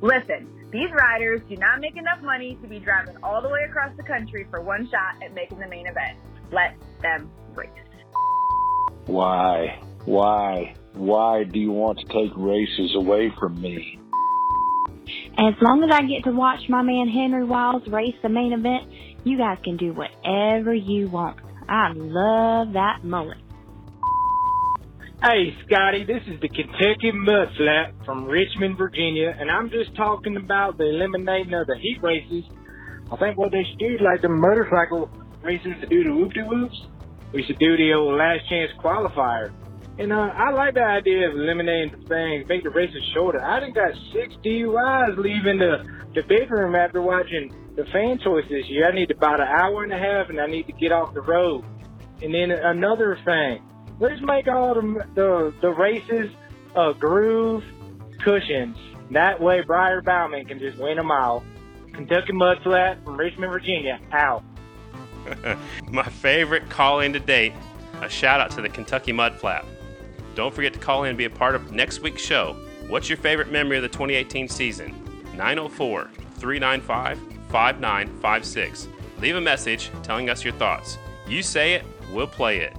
Listen, 0.00 0.48
these 0.70 0.90
riders 0.92 1.40
do 1.48 1.56
not 1.56 1.80
make 1.80 1.96
enough 1.96 2.22
money 2.22 2.56
to 2.62 2.68
be 2.68 2.78
driving 2.78 3.16
all 3.22 3.42
the 3.42 3.48
way 3.48 3.64
across 3.68 3.94
the 3.96 4.04
country 4.04 4.46
for 4.50 4.60
one 4.60 4.88
shot 4.88 5.22
at 5.22 5.34
making 5.34 5.58
the 5.58 5.68
main 5.68 5.86
event. 5.86 6.16
Let 6.52 6.76
them 7.02 7.30
race. 7.54 7.68
Why? 9.06 9.80
Why? 10.04 10.74
Why 10.94 11.44
do 11.44 11.58
you 11.58 11.72
want 11.72 11.98
to 11.98 12.04
take 12.06 12.36
races 12.36 12.94
away 12.96 13.32
from 13.38 13.60
me? 13.60 13.98
As 15.38 15.54
long 15.62 15.82
as 15.84 15.90
I 15.92 16.02
get 16.02 16.24
to 16.24 16.32
watch 16.32 16.60
my 16.68 16.82
man 16.82 17.08
Henry 17.08 17.44
Wiles 17.44 17.86
race 17.88 18.16
the 18.22 18.28
main 18.28 18.52
event, 18.52 18.90
you 19.24 19.38
guys 19.38 19.58
can 19.62 19.76
do 19.76 19.92
whatever 19.92 20.74
you 20.74 21.08
want. 21.08 21.38
I 21.68 21.92
love 21.94 22.72
that 22.72 23.04
mullet. 23.04 23.38
Hey, 25.22 25.54
Scotty, 25.66 26.04
this 26.04 26.22
is 26.28 26.40
the 26.40 26.48
Kentucky 26.48 27.10
Mudflap 27.12 28.04
from 28.04 28.24
Richmond, 28.24 28.78
Virginia, 28.78 29.34
and 29.38 29.50
I'm 29.50 29.68
just 29.68 29.94
talking 29.96 30.36
about 30.36 30.78
the 30.78 30.84
eliminating 30.84 31.54
of 31.54 31.66
the 31.66 31.76
heat 31.76 31.98
races. 32.02 32.44
I 33.10 33.16
think 33.16 33.36
what 33.36 33.50
they 33.50 33.64
should 33.68 33.78
do, 33.78 33.98
like 34.00 34.22
the 34.22 34.28
motorcycle 34.28 35.10
races, 35.42 35.72
to 35.80 35.86
do 35.88 36.04
the 36.04 36.14
whoop-de-whoops, 36.14 36.86
we 37.32 37.42
should 37.44 37.58
do 37.58 37.76
the 37.76 37.94
old 37.94 38.14
last 38.14 38.48
chance 38.48 38.70
qualifier. 38.78 39.52
And 39.98 40.12
uh, 40.12 40.16
I 40.16 40.50
like 40.50 40.74
the 40.74 40.84
idea 40.84 41.28
of 41.28 41.34
eliminating 41.34 42.00
the 42.00 42.06
things, 42.06 42.48
make 42.48 42.62
the 42.62 42.70
races 42.70 43.02
shorter. 43.14 43.42
I 43.42 43.58
done 43.58 43.72
got 43.72 43.92
six 44.12 44.34
DUIs 44.44 45.18
leaving 45.18 45.58
the, 45.58 45.84
the 46.14 46.22
bedroom 46.22 46.76
after 46.76 47.02
watching 47.02 47.52
the 47.74 47.84
fan 47.86 48.20
choice 48.20 48.44
this 48.48 48.66
year. 48.68 48.88
I 48.88 48.94
need 48.94 49.10
about 49.10 49.40
an 49.40 49.48
hour 49.48 49.82
and 49.82 49.92
a 49.92 49.98
half, 49.98 50.28
and 50.28 50.40
I 50.40 50.46
need 50.46 50.66
to 50.68 50.72
get 50.72 50.92
off 50.92 51.14
the 51.14 51.20
road. 51.20 51.64
And 52.22 52.32
then 52.32 52.52
another 52.52 53.18
thing, 53.24 53.62
let's 53.98 54.20
make 54.22 54.46
all 54.46 54.74
the 54.74 55.04
the, 55.14 55.54
the 55.60 55.70
races 55.70 56.30
uh, 56.76 56.92
groove 56.92 57.64
cushions. 58.24 58.76
That 59.10 59.40
way, 59.40 59.62
Briar 59.66 60.00
Bauman 60.00 60.44
can 60.44 60.60
just 60.60 60.78
win 60.78 60.96
them 60.96 61.10
all. 61.10 61.44
Kentucky 61.92 62.32
Mudflap 62.32 63.02
from 63.04 63.16
Richmond, 63.16 63.50
Virginia, 63.52 63.98
out. 64.12 64.44
My 65.90 66.04
favorite 66.04 66.68
call 66.68 67.00
in 67.00 67.12
to 67.14 67.20
date. 67.20 67.52
A 68.00 68.08
shout 68.08 68.40
out 68.40 68.52
to 68.52 68.62
the 68.62 68.68
Kentucky 68.68 69.12
Mudflap. 69.12 69.64
Don't 70.38 70.54
forget 70.54 70.72
to 70.74 70.78
call 70.78 71.02
in 71.02 71.08
and 71.08 71.18
be 71.18 71.24
a 71.24 71.30
part 71.30 71.56
of 71.56 71.72
next 71.72 71.98
week's 71.98 72.22
show. 72.22 72.54
What's 72.86 73.08
your 73.08 73.18
favorite 73.18 73.50
memory 73.50 73.78
of 73.78 73.82
the 73.82 73.88
2018 73.88 74.48
season? 74.48 74.94
904 75.34 76.08
395 76.36 77.18
5956. 77.48 78.86
Leave 79.20 79.34
a 79.34 79.40
message 79.40 79.90
telling 80.04 80.30
us 80.30 80.44
your 80.44 80.54
thoughts. 80.54 80.96
You 81.26 81.42
say 81.42 81.72
it, 81.72 81.84
we'll 82.12 82.28
play 82.28 82.58
it. 82.58 82.72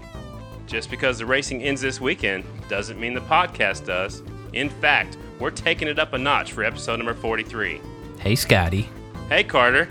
Just 0.67 0.89
because 0.89 1.19
the 1.19 1.25
racing 1.25 1.61
ends 1.61 1.81
this 1.81 1.99
weekend 1.99 2.45
doesn't 2.69 2.97
mean 2.97 3.13
the 3.13 3.19
podcast 3.19 3.85
does. 3.85 4.23
In 4.53 4.69
fact, 4.69 5.17
we're 5.37 5.51
taking 5.51 5.89
it 5.89 5.99
up 5.99 6.13
a 6.13 6.17
notch 6.17 6.53
for 6.53 6.63
episode 6.63 6.95
number 6.95 7.13
43. 7.13 7.81
Hey, 8.19 8.35
Scotty. 8.35 8.87
Hey, 9.27 9.43
Carter. 9.43 9.89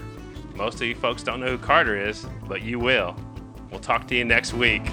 Most 0.54 0.76
of 0.76 0.86
you 0.86 0.94
folks 0.94 1.22
don't 1.22 1.40
know 1.40 1.48
who 1.48 1.58
Carter 1.58 2.00
is, 2.00 2.24
but 2.46 2.62
you 2.62 2.78
will. 2.78 3.14
We'll 3.70 3.78
talk 3.78 4.08
to 4.08 4.14
you 4.14 4.24
next 4.24 4.54
week. 4.54 4.84